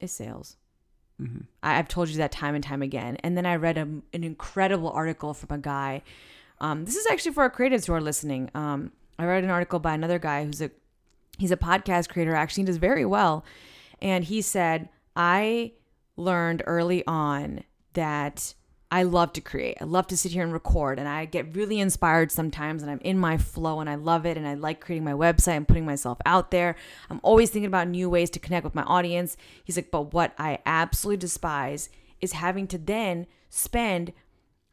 is 0.00 0.10
sales. 0.10 0.56
I- 1.62 1.78
I've 1.78 1.88
told 1.88 2.08
you 2.08 2.16
that 2.18 2.32
time 2.32 2.54
and 2.54 2.62
time 2.64 2.82
again. 2.82 3.16
And 3.22 3.36
then 3.36 3.46
I 3.46 3.56
read 3.56 3.76
a, 3.78 3.82
an 3.82 4.04
incredible 4.24 4.90
article 4.90 5.34
from 5.34 5.56
a 5.56 5.60
guy. 5.60 6.02
Um, 6.60 6.84
this 6.84 6.96
is 6.96 7.06
actually 7.10 7.32
for 7.32 7.42
our 7.42 7.50
creatives 7.50 7.86
who 7.86 7.92
are 7.94 8.00
listening. 8.00 8.50
Um, 8.54 8.92
I 9.18 9.24
read 9.24 9.44
an 9.44 9.50
article 9.50 9.78
by 9.78 9.94
another 9.94 10.18
guy 10.18 10.44
who's 10.44 10.60
a 10.62 10.70
he's 11.38 11.50
a 11.50 11.56
podcast 11.56 12.08
creator. 12.08 12.34
Actually, 12.34 12.64
does 12.64 12.76
very 12.76 13.04
well, 13.04 13.44
and 14.02 14.24
he 14.24 14.42
said 14.42 14.88
I 15.16 15.72
learned 16.16 16.62
early 16.66 17.06
on 17.06 17.64
that 17.94 18.54
I 18.92 19.04
love 19.04 19.32
to 19.34 19.40
create. 19.40 19.78
I 19.80 19.84
love 19.84 20.08
to 20.08 20.16
sit 20.16 20.32
here 20.32 20.42
and 20.42 20.52
record, 20.52 20.98
and 20.98 21.08
I 21.08 21.24
get 21.24 21.54
really 21.54 21.78
inspired 21.78 22.32
sometimes, 22.32 22.82
and 22.82 22.90
I'm 22.90 23.00
in 23.00 23.18
my 23.18 23.38
flow, 23.38 23.78
and 23.78 23.88
I 23.88 23.94
love 23.94 24.26
it, 24.26 24.36
and 24.36 24.48
I 24.48 24.54
like 24.54 24.80
creating 24.80 25.04
my 25.04 25.12
website 25.12 25.56
and 25.56 25.68
putting 25.68 25.86
myself 25.86 26.18
out 26.26 26.50
there. 26.50 26.74
I'm 27.08 27.20
always 27.22 27.50
thinking 27.50 27.68
about 27.68 27.88
new 27.88 28.10
ways 28.10 28.30
to 28.30 28.40
connect 28.40 28.64
with 28.64 28.74
my 28.74 28.82
audience. 28.82 29.36
He's 29.62 29.76
like, 29.76 29.92
but 29.92 30.12
what 30.12 30.34
I 30.38 30.58
absolutely 30.66 31.18
despise 31.18 31.88
is 32.20 32.32
having 32.32 32.66
to 32.68 32.78
then 32.78 33.26
spend 33.48 34.12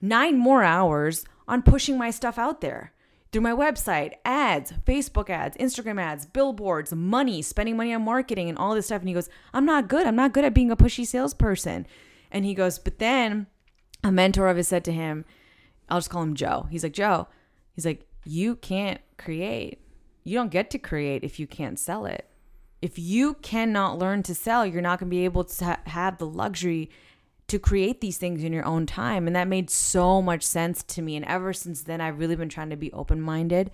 nine 0.02 0.38
more 0.38 0.64
hours 0.64 1.26
on 1.48 1.62
pushing 1.62 1.98
my 1.98 2.10
stuff 2.10 2.40
out 2.40 2.62
there 2.62 2.94
through 3.32 3.42
my 3.42 3.52
website, 3.52 4.14
ads, 4.26 4.74
Facebook 4.86 5.30
ads, 5.30 5.58
Instagram 5.58 6.00
ads, 6.02 6.26
billboards, 6.26 6.94
money, 6.94 7.42
spending 7.42 7.78
money 7.78 7.94
on 7.94 8.04
marketing 8.04 8.50
and 8.50 8.58
all 8.58 8.74
this 8.74 8.88
stuff. 8.88 9.02
And 9.02 9.10
he 9.10 9.14
goes, 9.14 9.30
I'm 9.54 9.66
not 9.66 9.88
good. 9.88 10.08
I'm 10.08 10.16
not 10.16 10.34
good 10.34 10.46
at 10.46 10.54
being 10.54 10.72
a 10.72 10.78
pushy 10.78 11.06
salesperson. 11.06 11.86
And 12.32 12.46
he 12.46 12.54
goes, 12.54 12.80
but 12.80 13.00
then 13.00 13.48
a 14.04 14.12
mentor 14.12 14.48
of 14.48 14.58
his 14.58 14.68
said 14.68 14.84
to 14.86 14.92
him, 14.92 15.26
I'll 15.90 16.00
just 16.00 16.10
call 16.10 16.24
him 16.24 16.36
Joe. 16.36 16.68
He's 16.70 16.84
like, 16.84 16.94
Joe, 16.94 17.28
he's 17.74 17.86
like, 17.86 18.06
you 18.26 18.56
can't 18.56 19.02
create. 19.18 19.80
You 20.24 20.38
don't 20.38 20.52
get 20.52 20.70
to 20.72 20.80
create 20.80 21.24
if 21.24 21.40
you 21.40 21.48
can't 21.48 21.80
sell 21.80 22.06
it. 22.06 22.30
If 22.82 23.00
you 23.00 23.36
cannot 23.36 23.98
learn 23.98 24.24
to 24.24 24.36
sell, 24.36 24.66
you're 24.66 24.82
not 24.82 25.00
going 25.00 25.10
to 25.10 25.16
be 25.16 25.26
able 25.26 25.46
to 25.46 25.66
ha- 25.66 25.80
have 25.86 26.18
the 26.18 26.28
luxury 26.28 26.90
to 27.48 27.58
create 27.58 28.02
these 28.02 28.18
things 28.18 28.44
in 28.44 28.52
your 28.52 28.66
own 28.66 28.86
time. 28.86 29.26
And 29.26 29.36
that 29.36 29.48
made 29.48 29.70
so 29.70 30.22
much 30.22 30.44
sense 30.44 30.84
to 30.84 31.02
me. 31.02 31.16
And 31.16 31.26
ever 31.26 31.54
since 31.54 31.84
then, 31.84 32.02
I've 32.02 32.20
really 32.20 32.36
been 32.36 32.50
trying 32.50 32.70
to 32.70 32.76
be 32.76 32.92
open 32.92 33.22
minded 33.22 33.72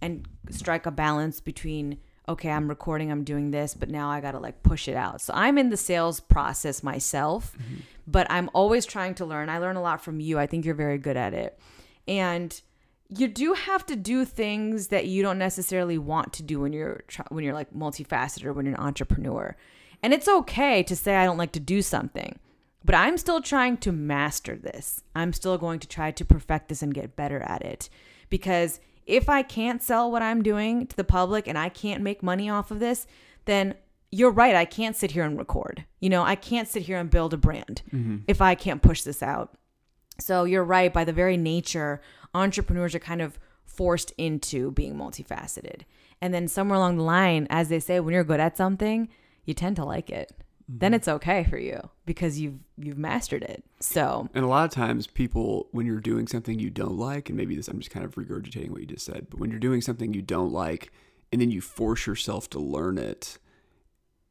and 0.00 0.26
strike 0.50 0.86
a 0.86 0.92
balance 0.92 1.40
between, 1.40 1.98
okay, 2.28 2.50
I'm 2.50 2.68
recording, 2.68 3.10
I'm 3.10 3.24
doing 3.24 3.50
this, 3.50 3.74
but 3.74 3.88
now 3.88 4.10
I 4.10 4.20
got 4.20 4.32
to 4.32 4.38
like 4.38 4.62
push 4.62 4.86
it 4.86 4.96
out. 4.96 5.20
So 5.20 5.32
I'm 5.34 5.58
in 5.58 5.70
the 5.70 5.76
sales 5.76 6.20
process 6.20 6.82
myself, 6.82 7.56
mm-hmm. 7.56 7.80
but 8.06 8.30
I'm 8.30 8.50
always 8.52 8.84
trying 8.84 9.14
to 9.16 9.24
learn. 9.24 9.48
I 9.48 9.58
learn 9.58 9.76
a 9.76 9.82
lot 9.82 10.02
from 10.02 10.20
you. 10.20 10.38
I 10.38 10.46
think 10.46 10.64
you're 10.64 10.74
very 10.74 10.98
good 10.98 11.16
at 11.16 11.34
it. 11.34 11.58
And 12.06 12.60
you 13.08 13.26
do 13.26 13.54
have 13.54 13.86
to 13.86 13.96
do 13.96 14.24
things 14.24 14.88
that 14.88 15.06
you 15.06 15.22
don't 15.22 15.38
necessarily 15.38 15.96
want 15.96 16.32
to 16.34 16.42
do 16.42 16.60
when 16.60 16.72
you're 16.72 17.02
when 17.30 17.42
you're 17.42 17.54
like 17.54 17.72
multifaceted 17.72 18.44
or 18.44 18.52
when 18.52 18.66
you're 18.66 18.74
an 18.74 18.80
entrepreneur. 18.80 19.56
And 20.02 20.12
it's 20.12 20.28
okay 20.28 20.82
to 20.84 20.94
say 20.94 21.16
I 21.16 21.24
don't 21.24 21.38
like 21.38 21.52
to 21.52 21.60
do 21.60 21.82
something. 21.82 22.38
But 22.84 22.94
I'm 22.94 23.18
still 23.18 23.40
trying 23.40 23.78
to 23.78 23.92
master 23.92 24.56
this. 24.56 25.02
I'm 25.14 25.32
still 25.32 25.58
going 25.58 25.80
to 25.80 25.88
try 25.88 26.10
to 26.10 26.24
perfect 26.24 26.68
this 26.68 26.82
and 26.82 26.94
get 26.94 27.16
better 27.16 27.40
at 27.40 27.62
it. 27.62 27.88
Because 28.30 28.78
if 29.08 29.28
I 29.28 29.42
can't 29.42 29.82
sell 29.82 30.12
what 30.12 30.22
I'm 30.22 30.42
doing 30.42 30.86
to 30.86 30.94
the 30.94 31.02
public 31.02 31.48
and 31.48 31.58
I 31.58 31.70
can't 31.70 32.02
make 32.02 32.22
money 32.22 32.48
off 32.48 32.70
of 32.70 32.78
this, 32.78 33.06
then 33.46 33.74
you're 34.12 34.30
right. 34.30 34.54
I 34.54 34.66
can't 34.66 34.94
sit 34.94 35.12
here 35.12 35.24
and 35.24 35.38
record. 35.38 35.84
You 35.98 36.10
know, 36.10 36.22
I 36.22 36.34
can't 36.34 36.68
sit 36.68 36.82
here 36.82 36.98
and 36.98 37.10
build 37.10 37.34
a 37.34 37.38
brand 37.38 37.82
mm-hmm. 37.92 38.18
if 38.28 38.40
I 38.40 38.54
can't 38.54 38.82
push 38.82 39.02
this 39.02 39.22
out. 39.22 39.56
So 40.20 40.44
you're 40.44 40.64
right. 40.64 40.92
By 40.92 41.04
the 41.04 41.12
very 41.12 41.36
nature, 41.36 42.00
entrepreneurs 42.34 42.94
are 42.94 43.00
kind 43.00 43.22
of 43.22 43.38
forced 43.64 44.12
into 44.18 44.72
being 44.72 44.94
multifaceted. 44.94 45.82
And 46.20 46.34
then 46.34 46.46
somewhere 46.46 46.76
along 46.76 46.98
the 46.98 47.04
line, 47.04 47.46
as 47.48 47.68
they 47.70 47.80
say, 47.80 48.00
when 48.00 48.12
you're 48.12 48.24
good 48.24 48.40
at 48.40 48.56
something, 48.56 49.08
you 49.44 49.54
tend 49.54 49.76
to 49.76 49.84
like 49.84 50.10
it. 50.10 50.32
Then 50.68 50.90
mm-hmm. 50.90 50.96
it's 50.96 51.08
okay 51.08 51.44
for 51.44 51.58
you 51.58 51.80
because 52.04 52.38
you've 52.38 52.58
you've 52.76 52.98
mastered 52.98 53.42
it. 53.42 53.64
So 53.80 54.28
And 54.34 54.44
a 54.44 54.48
lot 54.48 54.64
of 54.64 54.70
times, 54.70 55.06
people, 55.06 55.68
when 55.72 55.86
you're 55.86 56.00
doing 56.00 56.26
something 56.26 56.58
you 56.58 56.70
don't 56.70 56.98
like, 56.98 57.28
and 57.30 57.36
maybe 57.36 57.56
this, 57.56 57.68
I'm 57.68 57.78
just 57.78 57.90
kind 57.90 58.04
of 58.04 58.14
regurgitating 58.14 58.70
what 58.70 58.80
you 58.80 58.86
just 58.86 59.06
said, 59.06 59.28
but 59.30 59.40
when 59.40 59.50
you're 59.50 59.58
doing 59.58 59.80
something 59.80 60.12
you 60.12 60.22
don't 60.22 60.52
like, 60.52 60.92
and 61.32 61.40
then 61.40 61.50
you 61.50 61.60
force 61.60 62.06
yourself 62.06 62.50
to 62.50 62.58
learn 62.58 62.98
it, 62.98 63.38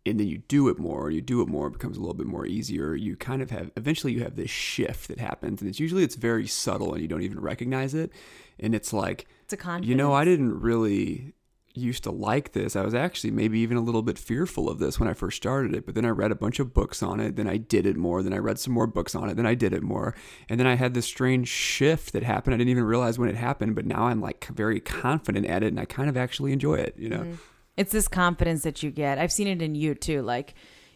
and 0.06 0.20
then 0.20 0.28
you 0.28 0.38
do 0.38 0.70
it 0.70 0.78
more, 0.78 1.10
you 1.10 1.22
do 1.22 1.42
it 1.42 1.48
more, 1.48 1.68
it 1.68 1.74
becomes 1.74 1.98
a 1.98 2.00
little 2.00 2.14
bit 2.14 2.28
more 2.28 2.46
easier. 2.46 2.96
You 2.96 3.16
kind 3.18 3.42
of 3.42 3.50
have, 3.50 3.72
eventually, 3.76 4.14
you 4.14 4.24
have 4.24 4.36
this 4.36 4.52
shift 4.52 5.08
that 5.08 5.20
happens, 5.20 5.62
and 5.62 5.70
it's 5.70 5.80
usually 5.80 6.04
it's 6.04 6.16
very 6.16 6.46
subtle, 6.48 6.94
and 6.94 7.02
you 7.02 7.08
don't 7.08 7.24
even 7.24 7.40
recognize 7.40 7.94
it, 7.96 8.12
and 8.60 8.76
it's 8.76 8.94
like, 8.94 9.28
it's 9.44 9.54
a 9.54 9.58
confidence. 9.58 9.90
you 9.90 9.96
know, 9.96 10.14
I 10.14 10.24
didn't 10.24 10.60
really 10.60 11.34
used 11.78 12.04
to 12.04 12.12
like 12.12 12.54
this. 12.54 12.76
I 12.76 12.84
was 12.84 12.94
actually 12.94 13.32
maybe 13.32 13.60
even 13.60 13.78
a 13.78 13.82
little 13.82 14.02
bit 14.02 14.18
fearful 14.18 14.70
of 14.70 14.80
this 14.80 15.00
when 15.00 15.08
I 15.08 15.14
first 15.14 15.38
started 15.38 15.76
it, 15.76 15.86
but 15.86 15.96
then 15.96 16.06
I 16.06 16.10
read 16.10 16.32
a 16.32 16.36
bunch 16.36 16.60
of 16.60 16.74
books 16.74 17.02
on 17.02 17.20
it. 17.20 17.36
Then 17.36 17.48
I 17.48 17.58
did 17.58 17.86
it 17.86 17.96
more. 17.96 18.22
Then 18.22 18.34
I 18.34 18.38
read 18.38 18.60
some 18.60 18.74
more 18.74 18.88
books 18.88 19.16
on 19.16 19.30
it. 19.30 19.36
Then 19.36 19.46
I 19.46 19.56
did 19.56 19.74
it 19.74 19.84
more. 19.84 20.16
And 20.50 20.60
then 20.60 20.68
I 20.68 20.76
had 20.76 20.94
this 20.94 21.06
strange 21.06 21.48
shift 21.48 22.14
that 22.14 22.24
happened. 22.24 22.54
I 22.54 22.58
didn't 22.58 22.72
even 22.72 22.84
realize 22.84 23.18
when 23.18 23.30
it 23.30 23.36
happened, 23.36 23.76
but 23.76 23.86
now 23.86 24.06
I'm 24.06 24.22
like 24.22 24.48
very 24.48 24.80
confident 24.80 25.46
at 25.46 25.64
it 25.64 25.68
and 25.68 25.80
I 25.80 25.86
kind 25.86 26.10
of 26.10 26.18
actually 26.18 26.52
enjoy 26.52 26.76
it, 26.76 26.96
you 26.98 27.10
know? 27.10 27.38
It's 27.78 27.92
this 27.92 28.08
confidence 28.08 28.64
that 28.64 28.82
you 28.82 28.92
get. 28.92 29.20
I've 29.20 29.32
seen 29.32 29.48
it 29.48 29.62
in 29.62 29.76
you 29.76 29.94
too. 29.96 30.22
Like 30.22 30.56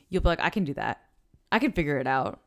you'll 0.10 0.24
be 0.24 0.30
like, 0.30 0.42
I 0.42 0.50
can 0.50 0.64
do 0.64 0.74
that. 0.76 1.02
I 1.52 1.60
can 1.60 1.72
figure 1.72 1.98
it 1.98 2.08
out. 2.08 2.40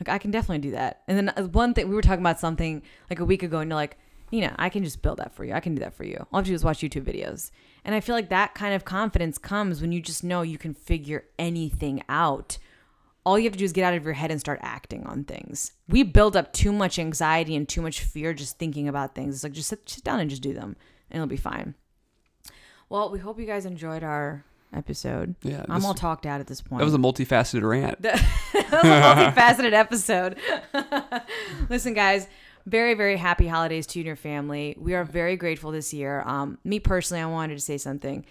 Like 0.00 0.08
I 0.08 0.18
can 0.18 0.30
definitely 0.30 0.58
do 0.58 0.72
that. 0.72 1.02
And 1.06 1.16
then 1.16 1.28
uh, 1.36 1.44
one 1.48 1.74
thing 1.74 1.88
we 1.88 1.94
were 1.94 2.02
talking 2.02 2.22
about 2.22 2.40
something 2.40 2.82
like 3.08 3.20
a 3.20 3.24
week 3.24 3.42
ago, 3.42 3.58
and 3.58 3.70
you're 3.70 3.76
like, 3.76 3.96
Nina, 4.32 4.54
I 4.58 4.68
can 4.68 4.82
just 4.82 5.02
build 5.02 5.18
that 5.18 5.34
for 5.34 5.44
you. 5.44 5.52
I 5.52 5.60
can 5.60 5.74
do 5.74 5.80
that 5.80 5.94
for 5.94 6.04
you. 6.04 6.16
All 6.16 6.28
I 6.32 6.38
have 6.38 6.44
to 6.46 6.50
do 6.50 6.54
is 6.54 6.64
watch 6.64 6.78
YouTube 6.78 7.04
videos. 7.04 7.50
And 7.84 7.94
I 7.94 8.00
feel 8.00 8.14
like 8.14 8.30
that 8.30 8.54
kind 8.54 8.74
of 8.74 8.84
confidence 8.84 9.36
comes 9.38 9.80
when 9.80 9.92
you 9.92 10.00
just 10.00 10.24
know 10.24 10.42
you 10.42 10.58
can 10.58 10.72
figure 10.74 11.24
anything 11.38 12.02
out. 12.08 12.58
All 13.26 13.38
you 13.38 13.44
have 13.44 13.52
to 13.52 13.58
do 13.58 13.64
is 13.64 13.72
get 13.72 13.84
out 13.84 13.94
of 13.94 14.04
your 14.04 14.14
head 14.14 14.30
and 14.30 14.40
start 14.40 14.58
acting 14.62 15.04
on 15.06 15.24
things. 15.24 15.72
We 15.88 16.02
build 16.02 16.36
up 16.36 16.52
too 16.52 16.72
much 16.72 16.98
anxiety 16.98 17.56
and 17.56 17.68
too 17.68 17.82
much 17.82 18.00
fear 18.00 18.32
just 18.34 18.58
thinking 18.58 18.88
about 18.88 19.14
things. 19.14 19.34
It's 19.34 19.44
like 19.44 19.52
just 19.52 19.68
sit, 19.68 19.88
sit 19.88 20.04
down 20.04 20.20
and 20.20 20.28
just 20.30 20.42
do 20.42 20.52
them, 20.54 20.76
and 21.10 21.18
it'll 21.18 21.26
be 21.26 21.36
fine. 21.36 21.74
Well, 22.88 23.10
we 23.10 23.18
hope 23.18 23.38
you 23.38 23.46
guys 23.46 23.64
enjoyed 23.66 24.02
our 24.02 24.44
episode. 24.74 25.34
Yeah, 25.42 25.64
I'm 25.68 25.84
all 25.84 25.94
talked 25.94 26.26
out 26.26 26.40
at 26.40 26.46
this 26.46 26.60
point. 26.60 26.80
That 26.80 26.84
was 26.84 26.94
a 26.94 26.98
multifaceted 26.98 27.62
rant. 27.68 28.02
That 28.70 28.82
was 28.82 29.36
a 29.36 29.62
multifaceted 29.64 29.72
episode. 29.72 30.36
Listen, 31.68 31.94
guys, 31.94 32.26
very, 32.66 32.94
very 32.94 33.16
happy 33.16 33.46
holidays 33.46 33.86
to 33.88 33.98
you 33.98 34.02
and 34.02 34.06
your 34.06 34.16
family. 34.16 34.74
We 34.78 34.94
are 34.94 35.04
very 35.04 35.36
grateful 35.36 35.70
this 35.70 35.92
year. 35.92 36.22
Um, 36.22 36.58
me 36.64 36.80
personally, 36.80 37.22
I 37.22 37.26
wanted 37.26 37.54
to 37.54 37.60
say 37.60 37.78
something. 37.78 38.24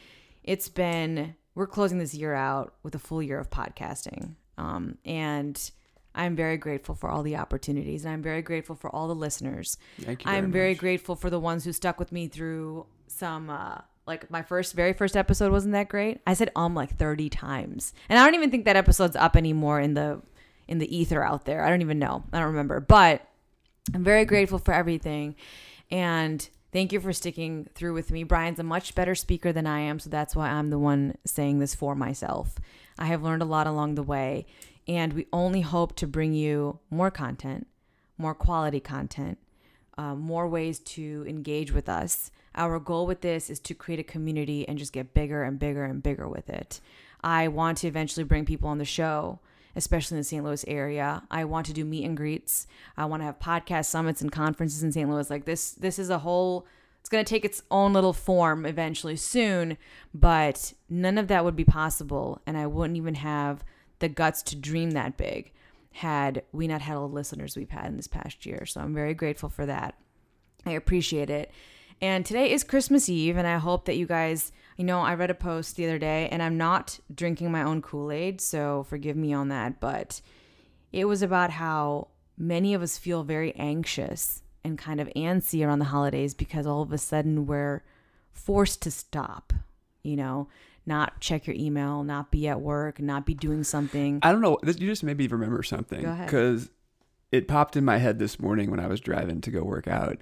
It's 0.44 0.70
been, 0.70 1.36
we're 1.56 1.68
closing 1.68 2.00
this 2.00 2.14
year 2.14 2.34
out 2.34 2.74
with 2.84 2.96
a 2.96 3.00
full 3.00 3.22
year 3.22 3.40
of 3.40 3.50
podcasting. 3.50 4.36
Um, 4.58 4.98
and 5.06 5.72
I'm 6.16 6.36
very 6.36 6.58
grateful 6.58 6.96
for 6.96 7.10
all 7.10 7.24
the 7.24 7.38
opportunities 7.38 8.06
and 8.06 8.14
I'm 8.14 8.22
very 8.22 8.42
grateful 8.42 8.76
for 8.76 8.94
all 8.94 9.08
the 9.08 9.16
listeners. 9.16 9.78
Thank 10.02 10.26
you 10.26 10.32
I'm 10.32 10.52
very 10.52 10.52
very 10.52 10.74
much. 10.74 10.80
grateful 10.80 11.16
for 11.16 11.30
the 11.30 11.40
ones 11.40 11.64
who 11.64 11.74
stuck 11.74 12.00
with 12.00 12.12
me 12.12 12.28
through 12.28 12.86
some 13.08 13.50
uh 13.50 13.80
like 14.06 14.30
my 14.30 14.42
first 14.44 14.74
very 14.76 14.94
first 14.94 15.16
episode 15.18 15.52
wasn't 15.52 15.74
that 15.74 15.90
great. 15.90 16.22
I 16.28 16.34
said 16.36 16.52
um 16.56 16.76
like 16.76 16.96
30 16.98 17.30
times. 17.30 17.94
And 18.10 18.20
I 18.20 18.26
don't 18.26 18.36
even 18.36 18.52
think 18.52 18.66
that 18.66 18.76
episode's 18.76 19.16
up 19.16 19.36
anymore 19.36 19.80
in 19.80 19.96
the 19.96 20.22
in 20.68 20.78
the 20.78 20.96
ether 20.96 21.24
out 21.24 21.46
there. 21.46 21.64
I 21.64 21.70
don't 21.70 21.82
even 21.82 22.00
know. 22.00 22.24
I 22.32 22.40
don't 22.40 22.50
remember. 22.50 22.80
But 22.80 23.28
I'm 23.94 24.04
very 24.04 24.26
grateful 24.26 24.60
for 24.60 24.74
everything. 24.74 25.36
And 25.92 26.48
thank 26.72 26.94
you 26.94 27.00
for 27.00 27.14
sticking 27.14 27.68
through 27.76 27.94
with 27.94 28.12
me. 28.12 28.24
Brian's 28.24 28.60
a 28.60 28.64
much 28.64 28.96
better 28.96 29.16
speaker 29.16 29.52
than 29.52 29.68
I 29.68 29.80
am, 29.82 30.00
so 30.00 30.10
that's 30.10 30.36
why 30.36 30.50
I'm 30.50 30.70
the 30.70 30.80
one 30.80 31.16
saying 31.26 31.60
this 31.60 31.76
for 31.76 31.96
myself. 31.96 32.56
I 32.98 33.06
have 33.06 33.24
learned 33.24 33.42
a 33.42 33.46
lot 33.46 33.68
along 33.68 33.96
the 33.96 34.04
way, 34.04 34.46
and 34.88 35.14
we 35.14 35.28
only 35.34 35.62
hope 35.62 35.96
to 35.98 36.08
bring 36.08 36.34
you 36.34 36.80
more 36.90 37.12
content, 37.12 37.68
more 38.18 38.34
quality 38.34 38.80
content, 38.80 39.38
uh, 39.98 40.16
more 40.16 40.48
ways 40.48 40.80
to 40.80 41.26
engage 41.28 41.72
with 41.72 41.90
us. 41.90 42.32
Our 42.56 42.80
goal 42.80 43.06
with 43.08 43.22
this 43.22 43.50
is 43.50 43.60
to 43.62 43.74
create 43.74 44.00
a 44.00 44.04
community 44.04 44.68
and 44.68 44.78
just 44.78 44.94
get 44.94 45.14
bigger 45.14 45.44
and 45.44 45.60
bigger 45.60 45.84
and 45.84 46.02
bigger 46.02 46.28
with 46.28 46.50
it. 46.50 46.80
I 47.24 47.48
want 47.48 47.80
to 47.80 47.88
eventually 47.88 48.24
bring 48.24 48.46
people 48.46 48.70
on 48.70 48.78
the 48.78 48.86
show, 48.86 49.40
especially 49.76 50.16
in 50.16 50.20
the 50.20 50.26
St. 50.26 50.44
Louis 50.44 50.64
area. 50.68 51.24
I 51.32 51.46
want 51.46 51.66
to 51.68 51.74
do 51.74 51.86
meet 51.86 52.06
and 52.06 52.18
greets. 52.18 52.68
I 52.98 53.06
want 53.06 53.22
to 53.22 53.26
have 53.26 53.40
podcast 53.40 53.86
summits 53.86 54.22
and 54.22 54.32
conferences 54.32 54.84
in 54.84 54.92
St. 54.92 55.10
Louis. 55.10 55.30
Like 55.30 55.46
this, 55.46 55.72
this 55.72 56.00
is 56.00 56.10
a 56.10 56.20
whole. 56.20 56.66
It's 57.00 57.10
going 57.10 57.26
to 57.26 57.30
take 57.30 57.44
its 57.44 57.64
own 57.70 57.92
little 57.92 58.14
form 58.14 58.66
eventually 58.66 59.18
soon, 59.18 59.78
but 60.14 60.74
none 60.90 61.18
of 61.18 61.28
that 61.28 61.44
would 61.44 61.56
be 61.56 61.66
possible, 61.66 62.42
and 62.48 62.58
I 62.58 62.66
wouldn't 62.66 62.96
even 62.96 63.16
have 63.16 63.66
the 64.00 64.08
guts 64.08 64.42
to 64.44 64.56
dream 64.56 64.92
that 64.92 65.18
big 65.18 65.52
had 65.92 66.44
we 66.52 66.68
not 66.68 66.82
had 66.82 66.96
all 66.96 67.08
the 67.08 67.14
listeners 67.14 67.56
we've 67.56 67.70
had 67.70 67.88
in 67.88 67.98
this 67.98 68.08
past 68.08 68.46
year. 68.46 68.66
So 68.66 68.80
I'm 68.80 68.94
very 68.94 69.14
grateful 69.14 69.50
for 69.50 69.66
that. 69.66 69.96
I 70.66 70.72
appreciate 70.72 71.30
it. 71.30 71.52
And 72.02 72.26
today 72.26 72.52
is 72.52 72.64
Christmas 72.64 73.08
Eve, 73.08 73.38
and 73.38 73.48
I 73.48 73.58
hope 73.58 73.86
that 73.86 73.98
you 73.98 74.06
guys, 74.06 74.52
you 74.78 74.84
know, 74.84 75.02
I 75.02 75.14
read 75.16 75.30
a 75.30 75.36
post 75.36 75.76
the 75.76 75.86
other 75.86 76.00
day, 76.00 76.28
and 76.32 76.42
I'm 76.42 76.58
not 76.58 77.00
drinking 77.14 77.52
my 77.52 77.64
own 77.64 77.82
Kool 77.82 78.12
Aid, 78.12 78.42
so 78.42 78.84
forgive 78.90 79.16
me 79.16 79.34
on 79.34 79.50
that, 79.50 79.80
but 79.80 80.22
it 80.92 81.06
was 81.06 81.22
about 81.22 81.52
how 81.52 82.08
many 82.38 82.74
of 82.74 82.82
us 82.82 82.98
feel 82.98 83.24
very 83.24 83.54
anxious 83.56 84.42
and 84.64 84.78
kind 84.78 85.00
of 85.00 85.10
antsy 85.16 85.66
around 85.66 85.80
the 85.80 85.86
holidays 85.86 86.34
because 86.34 86.66
all 86.66 86.82
of 86.82 86.92
a 86.92 86.98
sudden 86.98 87.46
we're 87.46 87.84
forced 88.32 88.82
to 88.82 88.92
stop, 88.92 89.54
you 90.04 90.16
know, 90.16 90.48
not 90.86 91.20
check 91.20 91.48
your 91.48 91.56
email, 91.56 92.04
not 92.04 92.32
be 92.32 92.48
at 92.48 92.62
work, 92.62 93.00
not 93.00 93.26
be 93.26 93.34
doing 93.34 93.64
something. 93.64 94.20
I 94.22 94.32
don't 94.32 94.42
know. 94.42 94.58
You 94.64 94.74
just 94.74 95.04
made 95.04 95.18
me 95.18 95.28
remember 95.28 95.64
something. 95.64 96.02
Because 96.02 96.70
it 97.32 97.48
popped 97.48 97.76
in 97.76 97.86
my 97.86 97.98
head 97.98 98.20
this 98.20 98.40
morning 98.40 98.70
when 98.70 98.80
I 98.80 98.88
was 98.88 99.00
driving 99.00 99.42
to 99.42 99.52
go 99.52 99.64
work 99.64 99.88
out. 99.88 100.18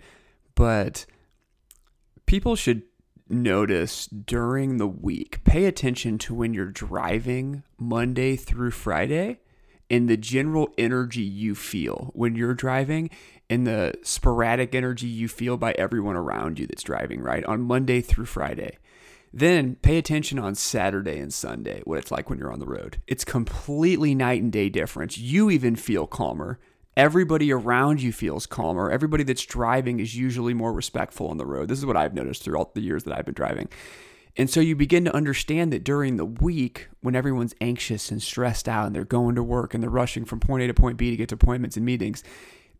But 0.56 1.06
people 2.26 2.56
should 2.56 2.84
notice 3.32 4.08
during 4.08 4.78
the 4.78 4.88
week, 4.88 5.44
pay 5.44 5.66
attention 5.66 6.18
to 6.20 6.34
when 6.34 6.54
you're 6.54 6.66
driving 6.66 7.64
Monday 7.78 8.36
through 8.36 8.72
Friday 8.72 9.40
and 9.90 10.10
the 10.10 10.18
general 10.18 10.70
energy 10.78 11.22
you 11.22 11.54
feel 11.56 12.12
when 12.14 12.36
you're 12.36 12.54
driving 12.54 13.10
and 13.50 13.68
the 13.68 13.94
sporadic 14.04 14.74
energy 14.74 15.08
you 15.08 15.28
feel 15.28 15.58
by 15.58 15.74
everyone 15.74 16.16
around 16.16 16.58
you 16.58 16.66
that's 16.66 16.84
driving, 16.84 17.22
right? 17.22 17.44
On 17.46 17.62
Monday 17.62 18.00
through 18.00 18.26
Friday. 18.26 18.78
Then 19.34 19.76
pay 19.76 19.98
attention 19.98 20.40
on 20.40 20.56
Saturday 20.56 21.20
and 21.20 21.34
Sunday, 21.34 21.82
what 21.86 22.00
it's 22.00 22.12
like 22.12 22.30
when 22.30 22.40
you're 22.40 22.52
on 22.52 22.60
the 22.60 22.66
road. 22.66 23.02
It's 23.08 23.26
completely 23.26 24.14
night 24.16 24.42
and 24.42 24.52
day 24.52 24.70
difference. 24.70 25.18
You 25.18 25.50
even 25.50 25.76
feel 25.76 26.08
calmer. 26.08 26.60
Everybody 26.98 27.54
around 27.54 28.02
you 28.02 28.12
feels 28.12 28.46
calmer. 28.46 28.92
Everybody 28.92 29.24
that's 29.24 29.46
driving 29.46 30.00
is 30.00 30.16
usually 30.16 30.54
more 30.54 30.74
respectful 30.74 31.28
on 31.28 31.38
the 31.38 31.46
road. 31.46 31.70
This 31.70 31.80
is 31.80 31.86
what 31.86 31.96
I've 31.96 32.14
noticed 32.14 32.44
throughout 32.44 32.76
the 32.76 32.82
years 32.82 33.04
that 33.06 33.18
I've 33.18 33.26
been 33.26 33.34
driving. 33.34 33.70
And 34.38 34.50
so 34.50 34.60
you 34.60 34.76
begin 34.76 35.06
to 35.06 35.16
understand 35.16 35.74
that 35.74 35.84
during 35.84 36.18
the 36.18 36.26
week, 36.26 36.88
when 37.02 37.16
everyone's 37.16 37.56
anxious 37.60 38.12
and 38.12 38.22
stressed 38.22 38.68
out 38.68 38.88
and 38.88 38.96
they're 38.96 39.04
going 39.04 39.36
to 39.36 39.44
work 39.44 39.74
and 39.74 39.84
they're 39.84 39.90
rushing 39.90 40.26
from 40.26 40.40
point 40.40 40.64
A 40.64 40.68
to 40.68 40.74
point 40.74 40.98
B 40.98 41.12
to 41.12 41.18
get 41.18 41.30
to 41.30 41.36
appointments 41.36 41.76
and 41.76 41.86
meetings, 41.86 42.24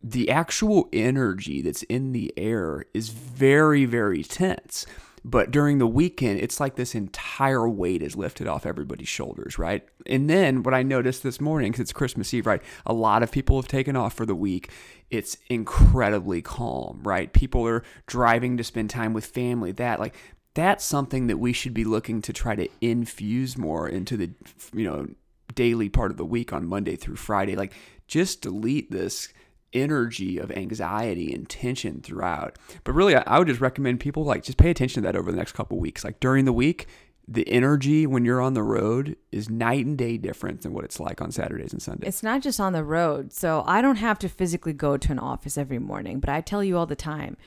the 0.04 0.30
actual 0.30 0.90
energy 0.92 1.62
that's 1.62 1.84
in 1.84 2.12
the 2.12 2.34
air 2.38 2.86
is 2.94 3.10
very, 3.10 3.86
very 3.86 4.24
tense. 4.24 4.86
But 5.24 5.52
during 5.52 5.78
the 5.78 5.88
weekend, 5.88 6.40
it's 6.40 6.60
like 6.60 6.76
this 6.76 6.96
entire 6.96 7.70
weight 7.70 8.02
is 8.02 8.16
lifted 8.16 8.48
off 8.48 8.66
everybody's 8.66 9.08
shoulders, 9.08 9.60
right? 9.60 9.88
And 10.08 10.30
then 10.30 10.64
what 10.64 10.74
I 10.74 10.82
noticed 10.82 11.22
this 11.22 11.40
morning, 11.40 11.72
because 11.72 11.82
it's 11.82 11.94
Christmas 11.94 12.34
Eve, 12.34 12.48
right? 12.48 12.62
A 12.88 12.94
lot 12.94 13.22
of 13.22 13.32
people 13.32 13.56
have 13.58 13.68
taken 13.68 13.96
off 13.96 14.14
for 14.14 14.26
the 14.26 14.34
week. 14.34 14.72
It's 15.12 15.38
incredibly 15.48 16.42
calm, 16.42 17.02
right? 17.04 17.32
People 17.34 17.68
are 17.68 17.84
driving 18.08 18.58
to 18.58 18.64
spend 18.64 18.90
time 18.90 19.14
with 19.14 19.26
family. 19.28 19.72
That, 19.72 20.00
like, 20.00 20.16
that's 20.56 20.84
something 20.84 21.28
that 21.28 21.38
we 21.38 21.54
should 21.54 21.74
be 21.74 21.84
looking 21.84 22.22
to 22.24 22.34
try 22.34 22.56
to 22.56 22.68
infuse 22.82 23.58
more 23.58 23.88
into 23.88 24.18
the, 24.18 24.32
you 24.74 24.86
know, 24.86 25.08
daily 25.54 25.90
part 25.90 26.12
of 26.12 26.18
the 26.18 26.26
week 26.26 26.52
on 26.52 26.66
Monday 26.66 26.96
through 26.96 27.18
Friday. 27.18 27.56
Like, 27.56 27.74
just 28.08 28.42
delete 28.42 28.90
this 28.90 29.32
energy 29.74 30.38
of 30.38 30.52
anxiety 30.52 31.34
and 31.34 31.50
tension 31.50 32.02
throughout. 32.02 32.58
But 32.84 32.94
really, 32.94 33.16
I, 33.16 33.40
would 33.40 33.48
just 33.48 33.62
recommend 33.62 34.00
people 34.00 34.24
like 34.24 34.44
just 34.44 34.58
pay 34.58 34.70
attention 34.70 35.04
to 35.04 35.08
that 35.08 35.16
over 35.18 35.32
the 35.32 35.38
next 35.38 35.54
couple 35.54 35.80
weeks. 35.80 36.04
Like 36.04 36.20
during 36.20 36.46
the 36.46 36.54
week, 36.54 36.88
the 37.28 37.48
energy 37.48 38.06
when 38.06 38.26
you're 38.26 38.42
on 38.42 38.54
the 38.54 38.64
road 38.64 39.16
is 39.32 39.50
night 39.50 39.86
and 39.86 39.98
day 39.98 40.18
different 40.18 40.62
than 40.62 40.74
what 40.74 40.84
it's 40.84 41.00
like 41.00 41.22
on 41.22 41.32
Saturdays 41.32 41.72
and 41.72 41.82
Sundays. 41.82 42.08
It's 42.08 42.24
not 42.24 42.42
just 42.42 42.60
on 42.60 42.74
the 42.74 42.84
road. 42.84 43.32
So 43.32 43.64
I 43.66 43.82
don't 43.82 43.98
have 43.98 44.20
to 44.20 44.30
physically 44.30 44.74
go 44.74 44.98
to 44.98 45.12
an 45.12 45.20
office 45.20 45.58
every 45.58 45.80
morning, 45.80 46.20
but 46.20 46.30
I 46.30 46.42
tell 46.42 46.64
you 46.64 46.78
all 46.78 46.86
the 46.86 46.96
time, 46.96 47.38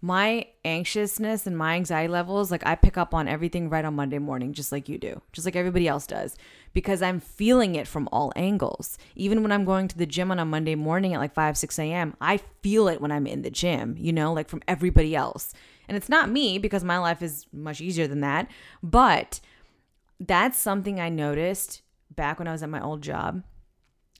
my 0.00 0.46
anxiousness 0.64 1.46
and 1.46 1.58
my 1.58 1.74
anxiety 1.74 2.08
levels, 2.08 2.50
like 2.50 2.64
I 2.66 2.74
pick 2.74 2.96
up 2.96 3.14
on 3.14 3.28
everything 3.28 3.68
right 3.68 3.84
on 3.84 3.96
Monday 3.96 4.18
morning, 4.18 4.52
just 4.52 4.72
like 4.72 4.88
you 4.88 4.98
do, 4.98 5.20
just 5.32 5.44
like 5.44 5.56
everybody 5.56 5.88
else 5.88 6.06
does, 6.06 6.36
because 6.72 7.02
I'm 7.02 7.20
feeling 7.20 7.74
it 7.74 7.86
from 7.86 8.08
all 8.12 8.32
angles. 8.36 8.98
Even 9.14 9.42
when 9.42 9.52
I'm 9.52 9.64
going 9.64 9.88
to 9.88 9.98
the 9.98 10.06
gym 10.06 10.30
on 10.30 10.38
a 10.38 10.44
Monday 10.44 10.74
morning 10.74 11.14
at 11.14 11.20
like 11.20 11.34
5, 11.34 11.56
6 11.56 11.78
a.m., 11.78 12.16
I 12.20 12.38
feel 12.62 12.88
it 12.88 13.00
when 13.00 13.12
I'm 13.12 13.26
in 13.26 13.42
the 13.42 13.50
gym, 13.50 13.96
you 13.98 14.12
know, 14.12 14.32
like 14.32 14.48
from 14.48 14.62
everybody 14.68 15.14
else. 15.14 15.52
And 15.88 15.96
it's 15.96 16.08
not 16.08 16.30
me 16.30 16.58
because 16.58 16.84
my 16.84 16.98
life 16.98 17.22
is 17.22 17.46
much 17.52 17.80
easier 17.80 18.06
than 18.06 18.20
that, 18.20 18.50
but 18.82 19.40
that's 20.20 20.58
something 20.58 21.00
I 21.00 21.08
noticed 21.08 21.82
back 22.14 22.38
when 22.38 22.48
I 22.48 22.52
was 22.52 22.62
at 22.62 22.68
my 22.68 22.82
old 22.82 23.02
job. 23.02 23.42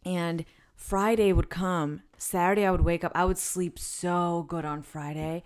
And 0.05 0.45
Friday 0.75 1.33
would 1.33 1.51
come, 1.51 2.03
Saturday 2.17 2.65
I 2.65 2.71
would 2.71 2.83
wake 2.83 3.05
up. 3.05 3.13
I 3.15 3.25
would 3.25 3.39
sleep 3.39 3.79
so 3.79 4.47
good 4.49 4.65
on 4.65 4.83
Friday 4.83 5.43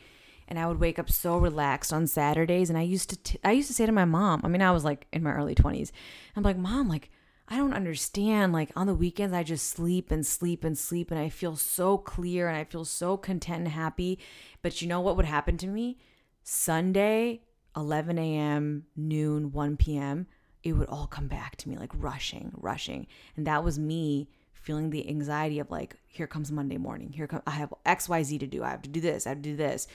and 0.52 0.58
I 0.58 0.66
would 0.66 0.80
wake 0.80 0.98
up 0.98 1.10
so 1.10 1.38
relaxed 1.38 1.94
on 1.94 2.06
Saturdays 2.06 2.68
and 2.68 2.78
I 2.78 2.82
used 2.82 3.08
to 3.08 3.16
t- 3.16 3.38
I 3.42 3.52
used 3.52 3.68
to 3.68 3.74
say 3.74 3.86
to 3.86 3.92
my 3.92 4.04
mom, 4.04 4.42
I 4.44 4.48
mean 4.48 4.60
I 4.60 4.70
was 4.70 4.84
like 4.84 5.06
in 5.10 5.22
my 5.22 5.32
early 5.32 5.54
20s. 5.54 5.92
I'm 6.36 6.42
like, 6.42 6.58
"Mom, 6.58 6.90
like 6.90 7.10
I 7.48 7.56
don't 7.56 7.72
understand. 7.72 8.52
Like 8.52 8.70
on 8.76 8.86
the 8.86 8.94
weekends 8.94 9.32
I 9.32 9.44
just 9.44 9.68
sleep 9.68 10.10
and 10.10 10.26
sleep 10.26 10.62
and 10.62 10.76
sleep 10.76 11.10
and 11.10 11.18
I 11.18 11.30
feel 11.30 11.56
so 11.56 11.96
clear 11.96 12.48
and 12.48 12.58
I 12.58 12.64
feel 12.64 12.84
so 12.84 13.16
content 13.16 13.60
and 13.60 13.68
happy. 13.68 14.18
But 14.60 14.82
you 14.82 14.88
know 14.88 15.00
what 15.00 15.16
would 15.16 15.24
happen 15.24 15.56
to 15.56 15.66
me? 15.68 15.96
Sunday, 16.42 17.40
11 17.74 18.18
a.m., 18.18 18.84
noon, 18.94 19.52
1 19.52 19.78
p.m., 19.78 20.26
it 20.62 20.74
would 20.74 20.88
all 20.90 21.06
come 21.06 21.28
back 21.28 21.56
to 21.56 21.68
me 21.70 21.78
like 21.78 21.92
rushing, 21.94 22.52
rushing. 22.56 23.06
And 23.38 23.46
that 23.46 23.64
was 23.64 23.78
me 23.78 24.28
feeling 24.52 24.90
the 24.90 25.08
anxiety 25.08 25.58
of 25.58 25.70
like, 25.70 25.96
here 26.06 26.26
comes 26.26 26.52
Monday 26.52 26.78
morning. 26.78 27.10
Here 27.10 27.26
come 27.26 27.42
I 27.46 27.52
have 27.52 27.72
XYZ 27.84 28.38
to 28.40 28.46
do. 28.46 28.62
I 28.62 28.70
have 28.70 28.82
to 28.82 28.90
do 28.90 29.00
this. 29.00 29.26
I 29.26 29.30
have 29.30 29.38
to 29.38 29.50
do 29.50 29.56
this. 29.56 29.88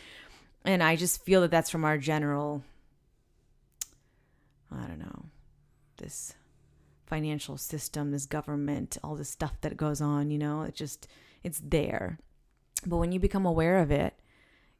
And 0.66 0.84
I 0.84 0.96
just 0.96 1.24
feel 1.24 1.42
that 1.42 1.52
that's 1.52 1.70
from 1.70 1.86
our 1.86 1.98
general 1.98 2.64
I 4.72 4.86
don't 4.86 5.00
know. 5.00 5.26
This 5.98 6.34
financial 7.06 7.58
system, 7.58 8.12
this 8.12 8.26
government, 8.26 8.98
all 9.04 9.16
this 9.16 9.30
stuff 9.30 9.60
that 9.62 9.78
goes 9.78 10.02
on, 10.02 10.30
you 10.30 10.38
know, 10.38 10.64
it 10.64 10.76
just 10.76 11.08
it's 11.44 11.62
there. 11.64 12.20
But 12.86 12.98
when 12.98 13.12
you 13.12 13.20
become 13.20 13.46
aware 13.46 13.80
of 13.80 13.92
it, 13.92 14.14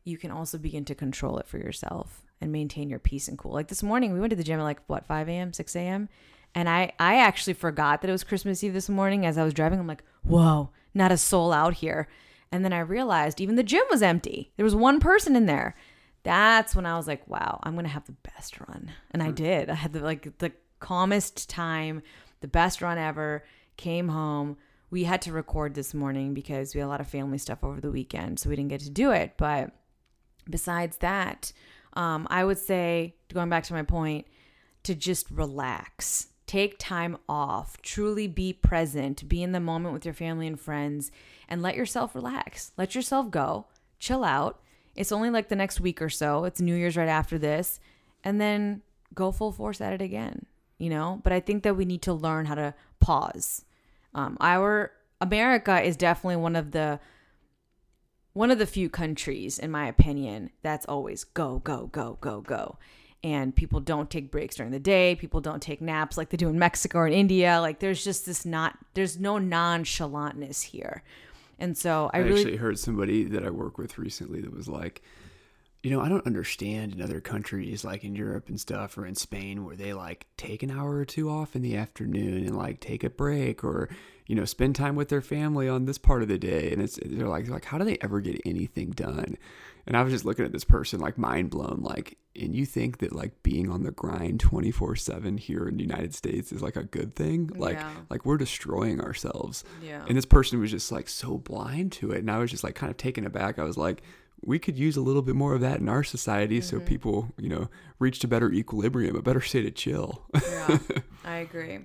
you 0.04 0.18
can 0.18 0.32
also 0.32 0.58
begin 0.58 0.86
to 0.86 0.96
control 0.96 1.38
it 1.38 1.48
for 1.48 1.58
yourself 1.58 2.24
and 2.40 2.52
maintain 2.52 2.90
your 2.90 3.00
peace 3.00 3.28
and 3.28 3.38
cool. 3.38 3.54
Like 3.54 3.68
this 3.68 3.84
morning, 3.84 4.14
we 4.14 4.20
went 4.20 4.30
to 4.32 4.36
the 4.36 4.44
gym 4.44 4.60
at 4.60 4.64
like 4.64 4.82
what 4.88 5.06
5 5.06 5.28
a.m., 5.28 5.54
6 5.54 5.76
a.m. 5.76 6.10
And 6.54 6.70
I, 6.70 6.94
I 7.00 7.18
actually 7.18 7.54
forgot 7.54 8.02
that 8.02 8.10
it 8.10 8.14
was 8.14 8.24
Christmas 8.24 8.64
Eve 8.64 8.74
this 8.74 8.90
morning 8.90 9.26
as 9.26 9.38
I 9.38 9.44
was 9.44 9.54
driving. 9.54 9.80
I'm 9.80 9.88
like, 9.88 10.04
whoa, 10.24 10.70
not 10.94 11.12
a 11.12 11.18
soul 11.18 11.52
out 11.52 11.76
here. 11.76 12.08
And 12.52 12.64
then 12.64 12.74
I 12.74 12.80
realized 12.80 13.42
even 13.42 13.56
the 13.56 13.64
gym 13.64 13.84
was 13.90 14.02
empty. 14.02 14.52
There 14.56 14.64
was 14.64 14.76
one 14.76 15.00
person 15.00 15.36
in 15.36 15.46
there. 15.46 15.76
That's 16.24 16.76
when 16.76 16.86
I 16.86 16.98
was 16.98 17.08
like, 17.08 17.28
wow, 17.28 17.60
I'm 17.64 17.74
going 17.74 17.86
to 17.86 17.92
have 17.92 18.06
the 18.06 18.16
best 18.36 18.60
run. 18.60 18.92
And 19.12 19.22
I 19.24 19.32
did. 19.32 19.70
I 19.70 19.76
had 19.76 19.94
the 19.94 20.00
like 20.02 20.38
the 20.40 20.52
calmest 20.80 21.50
time, 21.50 22.02
the 22.42 22.48
best 22.48 22.82
run 22.82 22.98
ever. 22.98 23.44
Came 23.78 24.10
home. 24.10 24.58
We 24.90 25.04
had 25.04 25.22
to 25.24 25.34
record 25.34 25.74
this 25.74 25.94
morning 25.94 26.34
because 26.34 26.74
we 26.74 26.80
had 26.80 26.88
a 26.88 26.90
lot 26.90 27.02
of 27.02 27.08
family 27.08 27.38
stuff 27.38 27.64
over 27.64 27.80
the 27.82 27.92
weekend, 27.92 28.40
so 28.40 28.50
we 28.50 28.56
didn't 28.56 28.70
get 28.70 28.82
to 28.82 28.90
do 28.90 29.12
it. 29.12 29.34
But 29.38 29.72
besides 30.50 30.98
that, 30.98 31.52
um, 31.94 32.28
I 32.30 32.44
would 32.46 32.58
say, 32.58 33.16
going 33.34 33.50
back 33.50 33.66
to 33.66 33.74
my 33.74 33.84
point, 33.84 34.28
to 34.84 34.96
just 34.96 35.30
relax, 35.30 36.28
take 36.48 36.80
time 36.80 37.18
off, 37.28 37.80
truly 37.82 38.28
be 38.28 38.54
present, 38.54 39.28
be 39.28 39.44
in 39.44 39.52
the 39.52 39.60
moment 39.60 39.94
with 39.94 40.06
your 40.06 40.14
family 40.14 40.48
and 40.48 40.60
friends, 40.60 41.12
and 41.48 41.62
let 41.62 41.76
yourself 41.76 42.16
relax. 42.16 42.72
Let 42.78 42.96
yourself 42.96 43.30
go, 43.30 43.68
chill 44.00 44.24
out. 44.24 44.62
It's 44.96 45.12
only 45.12 45.30
like 45.30 45.50
the 45.50 45.56
next 45.56 45.80
week 45.80 46.02
or 46.02 46.10
so. 46.10 46.46
It's 46.46 46.60
New 46.60 46.74
Year's 46.74 46.98
right 46.98 47.08
after 47.08 47.38
this, 47.38 47.80
and 48.24 48.42
then 48.42 48.82
go 49.14 49.32
full 49.32 49.52
force 49.52 49.82
at 49.82 49.94
it 49.94 50.02
again. 50.02 50.46
You 50.80 50.90
know, 50.90 51.22
but 51.24 51.34
I 51.34 51.40
think 51.40 51.64
that 51.64 51.76
we 51.76 51.86
need 51.86 52.04
to 52.04 52.14
learn 52.14 52.46
how 52.46 52.56
to 52.56 52.74
pause. 53.00 53.66
Um, 54.14 54.38
our 54.40 54.92
America 55.20 55.82
is 55.82 55.98
definitely 55.98 56.36
one 56.36 56.56
of 56.56 56.72
the 56.72 57.00
one 58.34 58.52
of 58.52 58.60
the 58.60 58.68
few 58.68 58.88
countries, 58.88 59.58
in 59.58 59.72
my 59.72 59.88
opinion, 59.88 60.52
that's 60.62 60.86
always 60.86 61.24
go, 61.24 61.58
go, 61.58 61.88
go, 61.88 62.20
go, 62.22 62.42
go. 62.42 62.78
And 63.28 63.54
people 63.54 63.82
don't 63.82 64.10
take 64.10 64.32
breaks 64.32 64.56
during 64.56 64.72
the 64.72 64.80
day. 64.80 65.16
People 65.16 65.42
don't 65.42 65.62
take 65.62 65.82
naps 65.82 66.18
like 66.18 66.30
they 66.30 66.38
do 66.38 66.48
in 66.48 66.58
Mexico 66.58 67.00
or 67.00 67.08
in 67.08 67.14
India. 67.14 67.60
Like 67.60 67.80
there's 67.80 68.02
just 68.02 68.26
this 68.26 68.46
not, 68.46 68.78
there's 68.94 69.20
no 69.20 69.36
nonchalantness 69.36 70.64
here. 70.64 71.04
And 71.60 71.78
so 71.78 72.10
I, 72.14 72.20
I 72.20 72.22
really, 72.22 72.40
actually 72.40 72.56
heard 72.56 72.80
somebody 72.80 73.26
that 73.26 73.44
I 73.44 73.50
work 73.50 73.78
with 73.78 73.98
recently 73.98 74.40
that 74.40 74.54
was 74.54 74.70
like, 74.70 75.02
you 75.84 75.92
know, 75.92 76.00
I 76.00 76.08
don't 76.08 76.26
understand 76.26 76.94
in 76.94 77.02
other 77.02 77.20
countries 77.20 77.84
like 77.84 78.06
in 78.06 78.16
Europe 78.16 78.48
and 78.48 78.60
stuff 78.60 78.98
or 78.98 79.06
in 79.06 79.16
Spain 79.16 79.66
where 79.66 79.76
they 79.76 79.94
like 79.94 80.28
take 80.38 80.64
an 80.64 80.72
hour 80.72 80.96
or 80.96 81.06
two 81.06 81.30
off 81.30 81.54
in 81.54 81.62
the 81.62 81.76
afternoon 81.76 82.46
and 82.46 82.58
like 82.58 82.80
take 82.80 83.04
a 83.04 83.10
break 83.10 83.62
or 83.62 83.90
you 84.26 84.36
know 84.36 84.46
spend 84.46 84.76
time 84.76 84.96
with 84.96 85.10
their 85.10 85.22
family 85.22 85.68
on 85.68 85.86
this 85.86 85.98
part 85.98 86.22
of 86.22 86.28
the 86.28 86.38
day 86.38 86.72
and 86.72 86.82
it's 86.82 87.00
they're 87.06 87.28
like 87.28 87.48
like 87.48 87.66
how 87.66 87.78
do 87.78 87.86
they 87.86 87.98
ever 88.02 88.22
get 88.22 88.42
anything 88.46 88.92
done? 88.92 89.38
And 89.88 89.96
I 89.96 90.04
was 90.04 90.12
just 90.12 90.26
looking 90.26 90.46
at 90.46 90.52
this 90.52 90.66
person 90.66 91.00
like 91.00 91.18
mind 91.18 91.50
blown 91.50 91.80
like 91.82 92.18
and 92.36 92.56
you 92.56 92.66
think 92.66 93.00
that 93.00 93.14
like 93.14 93.42
being 93.42 93.72
on 93.72 93.84
the 93.84 93.92
grind 93.92 94.40
24/7 94.40 95.40
here 95.40 95.68
in 95.68 95.78
the 95.78 95.84
United 95.84 96.14
States 96.14 96.52
is 96.52 96.62
like 96.62 96.76
a 96.76 96.84
good 96.84 97.16
thing? 97.16 97.50
Like 97.56 97.78
Yeah. 97.78 97.92
like 98.10 98.26
we're 98.26 98.38
destroying 98.38 99.02
ourselves. 99.02 99.64
Yeah. 99.82 100.06
And 100.08 100.18
this 100.18 100.26
person 100.26 100.60
was 100.60 100.72
just 100.72 100.92
like 100.92 101.10
so 101.10 101.38
blind 101.38 101.94
to 101.94 102.12
it 102.12 102.20
and 102.20 102.30
I 102.30 102.38
was 102.38 102.52
just 102.52 102.64
like 102.64 102.76
kind 102.76 102.92
of 102.92 102.98
taken 102.98 103.26
aback. 103.26 103.58
I 103.58 103.64
was 103.64 103.78
like 103.78 104.04
we 104.42 104.60
could 104.60 104.78
use 104.78 104.98
a 104.98 105.02
little 105.02 105.24
bit 105.24 105.36
more 105.36 105.56
of 105.56 105.62
that 105.62 105.80
in 105.80 105.90
our 105.90 106.04
society 106.04 106.62
so 106.62 106.78
mm-hmm. 106.78 106.86
people, 106.86 107.34
you 107.40 107.50
know, 107.50 107.70
reached 107.98 108.24
a 108.24 108.28
better 108.28 108.52
equilibrium, 108.52 109.16
a 109.16 109.22
better 109.22 109.42
state 109.42 109.66
of 109.66 109.74
chill. 109.74 110.26
yeah, 110.36 110.78
I 111.26 111.38
agree. 111.38 111.80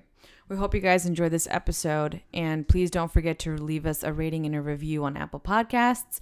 We 0.49 0.57
hope 0.57 0.75
you 0.75 0.81
guys 0.81 1.05
enjoyed 1.05 1.31
this 1.31 1.47
episode. 1.49 2.21
And 2.33 2.67
please 2.67 2.91
don't 2.91 3.11
forget 3.11 3.39
to 3.39 3.55
leave 3.57 3.85
us 3.85 4.03
a 4.03 4.13
rating 4.13 4.45
and 4.45 4.53
a 4.53 4.61
review 4.61 5.03
on 5.05 5.17
Apple 5.17 5.39
Podcasts. 5.39 6.19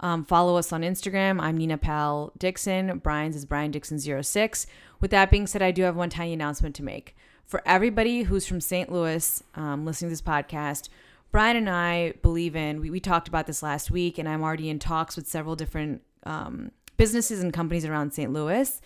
Um, 0.00 0.24
follow 0.24 0.56
us 0.56 0.72
on 0.72 0.82
Instagram. 0.82 1.40
I'm 1.40 1.56
Nina 1.56 1.78
Pal 1.78 2.32
Dixon. 2.38 2.98
Brian's 2.98 3.36
is 3.36 3.44
Brian 3.44 3.72
Dixon06. 3.72 4.66
With 5.00 5.10
that 5.10 5.30
being 5.30 5.46
said, 5.46 5.62
I 5.62 5.70
do 5.70 5.82
have 5.82 5.96
one 5.96 6.10
tiny 6.10 6.32
announcement 6.32 6.74
to 6.76 6.82
make. 6.82 7.16
For 7.44 7.62
everybody 7.66 8.22
who's 8.22 8.46
from 8.46 8.60
St. 8.60 8.90
Louis 8.90 9.42
um, 9.54 9.84
listening 9.84 10.08
to 10.08 10.12
this 10.12 10.22
podcast, 10.22 10.88
Brian 11.30 11.56
and 11.56 11.68
I 11.68 12.14
believe 12.22 12.56
in, 12.56 12.80
we, 12.80 12.90
we 12.90 13.00
talked 13.00 13.28
about 13.28 13.46
this 13.46 13.62
last 13.62 13.90
week, 13.90 14.18
and 14.18 14.28
I'm 14.28 14.42
already 14.42 14.70
in 14.70 14.78
talks 14.78 15.16
with 15.16 15.26
several 15.26 15.56
different 15.56 16.02
um, 16.24 16.70
businesses 16.96 17.42
and 17.42 17.52
companies 17.52 17.84
around 17.84 18.12
St. 18.12 18.32
Louis 18.32 18.80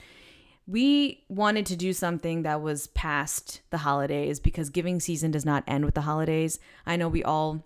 we 0.69 1.25
wanted 1.31 1.65
to 1.65 1.77
do 1.77 1.95
something 1.95 2.43
that 2.43 2.61
was 2.61 2.89
past 2.89 3.63
the 3.71 3.79
holidays 3.79 4.39
because 4.39 4.69
giving 4.69 5.01
season 5.01 5.31
does 5.31 5.47
not 5.47 5.65
end 5.67 5.87
with 5.87 5.95
the 5.95 6.03
holidays. 6.03 6.61
I 6.87 6.97
know 6.97 7.09
we 7.09 7.25
all 7.25 7.65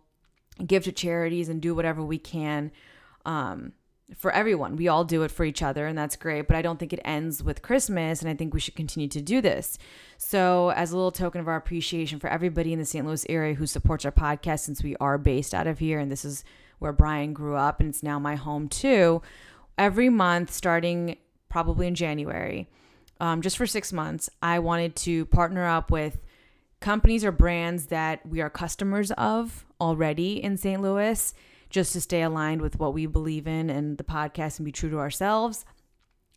give 0.64 0.84
to 0.84 0.92
charities 0.92 1.48
and 1.48 1.60
do 1.60 1.74
whatever 1.74 2.02
we 2.04 2.18
can 2.18 2.70
um, 3.24 3.72
for 4.16 4.30
everyone. 4.32 4.76
We 4.76 4.88
all 4.88 5.04
do 5.04 5.22
it 5.22 5.30
for 5.30 5.44
each 5.44 5.62
other, 5.62 5.86
and 5.86 5.96
that's 5.96 6.16
great. 6.16 6.46
But 6.46 6.56
I 6.56 6.62
don't 6.62 6.78
think 6.78 6.92
it 6.92 7.00
ends 7.04 7.42
with 7.42 7.62
Christmas, 7.62 8.20
and 8.20 8.30
I 8.30 8.34
think 8.34 8.52
we 8.52 8.60
should 8.60 8.76
continue 8.76 9.08
to 9.08 9.20
do 9.20 9.40
this. 9.40 9.78
So, 10.18 10.70
as 10.70 10.92
a 10.92 10.96
little 10.96 11.12
token 11.12 11.40
of 11.40 11.48
our 11.48 11.56
appreciation 11.56 12.18
for 12.18 12.28
everybody 12.28 12.72
in 12.72 12.78
the 12.78 12.84
St. 12.84 13.06
Louis 13.06 13.26
area 13.28 13.54
who 13.54 13.66
supports 13.66 14.04
our 14.04 14.12
podcast, 14.12 14.60
since 14.60 14.82
we 14.82 14.96
are 14.96 15.18
based 15.18 15.54
out 15.54 15.66
of 15.66 15.78
here, 15.78 15.98
and 15.98 16.10
this 16.10 16.24
is 16.24 16.44
where 16.78 16.92
Brian 16.92 17.32
grew 17.32 17.56
up, 17.56 17.80
and 17.80 17.88
it's 17.88 18.02
now 18.02 18.18
my 18.18 18.34
home 18.34 18.68
too. 18.68 19.22
Every 19.78 20.10
month, 20.10 20.52
starting 20.52 21.16
probably 21.48 21.86
in 21.86 21.94
January, 21.94 22.68
um, 23.20 23.40
just 23.40 23.56
for 23.56 23.66
six 23.66 23.92
months, 23.92 24.28
I 24.42 24.58
wanted 24.58 24.96
to 24.96 25.26
partner 25.26 25.64
up 25.64 25.90
with 25.90 26.18
companies 26.80 27.24
or 27.24 27.32
brands 27.32 27.86
that 27.86 28.26
we 28.26 28.40
are 28.40 28.50
customers 28.50 29.12
of 29.12 29.64
already 29.80 30.42
in 30.42 30.56
St. 30.56 30.82
Louis, 30.82 31.32
just 31.72 31.92
to 31.94 32.00
stay 32.00 32.22
aligned 32.22 32.62
with 32.62 32.78
what 32.78 32.94
we 32.94 33.06
believe 33.06 33.48
in 33.48 33.68
and 33.68 33.98
the 33.98 34.04
podcast 34.04 34.58
and 34.58 34.64
be 34.64 34.72
true 34.72 34.90
to 34.90 34.98
ourselves, 34.98 35.64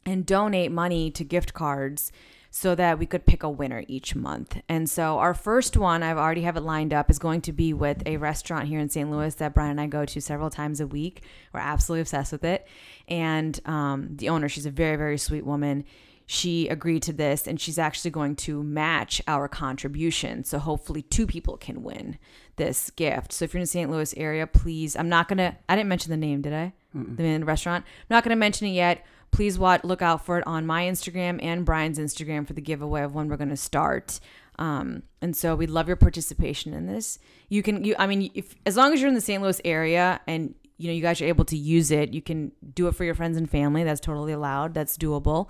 and 0.06 0.26
donate 0.26 0.72
money 0.72 1.12
to 1.12 1.24
gift 1.24 1.54
cards 1.54 2.12
so 2.52 2.74
that 2.74 2.98
we 2.98 3.06
could 3.06 3.26
pick 3.26 3.44
a 3.44 3.50
winner 3.50 3.84
each 3.90 4.16
month. 4.16 4.62
And 4.70 4.90
so 4.90 5.20
our 5.20 5.34
first 5.34 5.76
one, 5.76 6.02
I've 6.04 6.18
already 6.18 6.44
have 6.44 6.56
it 6.56 6.62
lined 6.62 6.94
up, 6.94 7.10
is 7.10 7.20
going 7.20 7.42
to 7.42 7.52
be 7.52 7.74
with 7.74 8.02
a 8.06 8.16
restaurant 8.16 8.70
here 8.70 8.80
in 8.80 8.88
St. 8.88 9.12
Louis 9.12 9.36
that 9.36 9.54
Brian 9.54 9.72
and 9.72 9.82
I 9.82 9.88
go 9.88 10.06
to 10.06 10.22
several 10.22 10.50
times 10.50 10.80
a 10.80 10.88
week. 10.88 11.24
We're 11.54 11.60
absolutely 11.60 12.02
obsessed 12.04 12.32
with 12.32 12.46
it. 12.46 12.66
And 13.10 13.60
um, 13.66 14.16
the 14.16 14.30
owner, 14.30 14.48
she's 14.48 14.66
a 14.66 14.72
very, 14.72 14.96
very 14.96 15.18
sweet 15.18 15.46
woman 15.46 15.84
she 16.26 16.68
agreed 16.68 17.04
to 17.04 17.14
this 17.14 17.48
and 17.48 17.60
she's 17.60 17.78
actually 17.78 18.12
going 18.12 18.36
to 18.36 18.64
match 18.64 19.22
our 19.28 19.48
contribution. 19.48 20.44
So 20.44 20.58
hopefully 20.58 21.04
two 21.04 21.28
people 21.28 21.58
can 21.58 21.84
win 21.84 22.18
this 22.56 22.90
gift. 22.92 23.32
So 23.32 23.46
if 23.46 23.54
you're 23.54 23.60
in 23.60 23.64
the 23.64 23.68
St. 23.68 23.92
Louis 23.92 24.14
area, 24.18 24.48
please, 24.48 24.96
I'm 24.96 25.10
not 25.10 25.28
going 25.28 25.38
to, 25.38 25.56
I 25.70 25.76
didn't 25.76 25.90
mention 25.90 26.10
the 26.10 26.18
name, 26.18 26.42
did 26.42 26.54
I? 26.54 26.74
Of 26.96 27.18
the 27.18 27.40
restaurant. 27.44 27.86
I'm 27.86 28.16
not 28.16 28.24
going 28.24 28.32
to 28.32 28.40
mention 28.40 28.68
it 28.68 28.72
yet. 28.72 29.06
Please 29.32 29.60
watch, 29.60 29.84
look 29.84 30.02
out 30.02 30.26
for 30.26 30.40
it 30.40 30.48
on 30.48 30.66
my 30.66 30.84
Instagram 30.84 31.44
and 31.44 31.66
Brian's 31.66 32.00
Instagram 32.00 32.48
for 32.48 32.54
the 32.54 32.62
giveaway 32.62 33.02
of 33.02 33.14
when 33.14 33.28
we're 33.28 33.38
going 33.38 33.50
to 33.50 33.58
start. 33.58 34.20
Um, 34.58 35.04
and 35.22 35.36
so 35.36 35.56
we'd 35.56 35.70
love 35.70 35.88
your 35.88 35.98
participation 35.98 36.74
in 36.74 36.88
this. 36.88 37.20
You 37.50 37.62
can, 37.62 37.84
you, 37.84 37.96
I 38.00 38.08
mean, 38.08 38.32
if, 38.34 38.56
as 38.66 38.78
long 38.78 38.94
as 38.94 39.02
you're 39.02 39.10
in 39.10 39.16
the 39.16 39.22
St. 39.22 39.44
Louis 39.44 39.60
area 39.66 40.22
and 40.26 40.56
you 40.78 40.88
know, 40.88 40.94
you 40.94 41.02
guys 41.02 41.22
are 41.22 41.26
able 41.26 41.46
to 41.46 41.58
use 41.58 41.90
it, 41.90 42.14
you 42.14 42.22
can 42.22 42.52
do 42.74 42.88
it 42.88 42.96
for 42.96 43.06
your 43.06 43.16
friends 43.16 43.38
and 43.38 43.50
family. 43.50 43.86
That's 43.86 44.02
totally 44.02 44.34
allowed. 44.34 44.74
That's 44.74 44.98
doable 44.98 45.50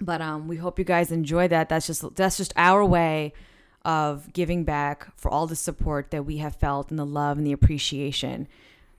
but 0.00 0.20
um, 0.20 0.48
we 0.48 0.56
hope 0.56 0.78
you 0.78 0.84
guys 0.84 1.12
enjoy 1.12 1.48
that. 1.48 1.68
That's 1.68 1.86
just 1.86 2.14
that's 2.16 2.36
just 2.36 2.52
our 2.56 2.84
way 2.84 3.32
of 3.84 4.32
giving 4.32 4.64
back 4.64 5.08
for 5.16 5.30
all 5.30 5.46
the 5.46 5.56
support 5.56 6.10
that 6.10 6.24
we 6.24 6.38
have 6.38 6.56
felt 6.56 6.90
and 6.90 6.98
the 6.98 7.06
love 7.06 7.38
and 7.38 7.46
the 7.46 7.52
appreciation 7.52 8.46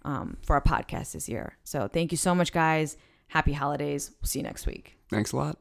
um, 0.03 0.37
for 0.43 0.55
our 0.55 0.61
podcast 0.61 1.11
this 1.13 1.29
year. 1.29 1.57
So 1.63 1.87
thank 1.87 2.11
you 2.11 2.17
so 2.17 2.33
much 2.33 2.51
guys. 2.51 2.97
Happy 3.27 3.53
holidays. 3.53 4.11
We'll 4.21 4.27
see 4.27 4.39
you 4.39 4.43
next 4.43 4.65
week. 4.65 4.97
Thanks 5.09 5.31
a 5.31 5.37
lot. 5.37 5.57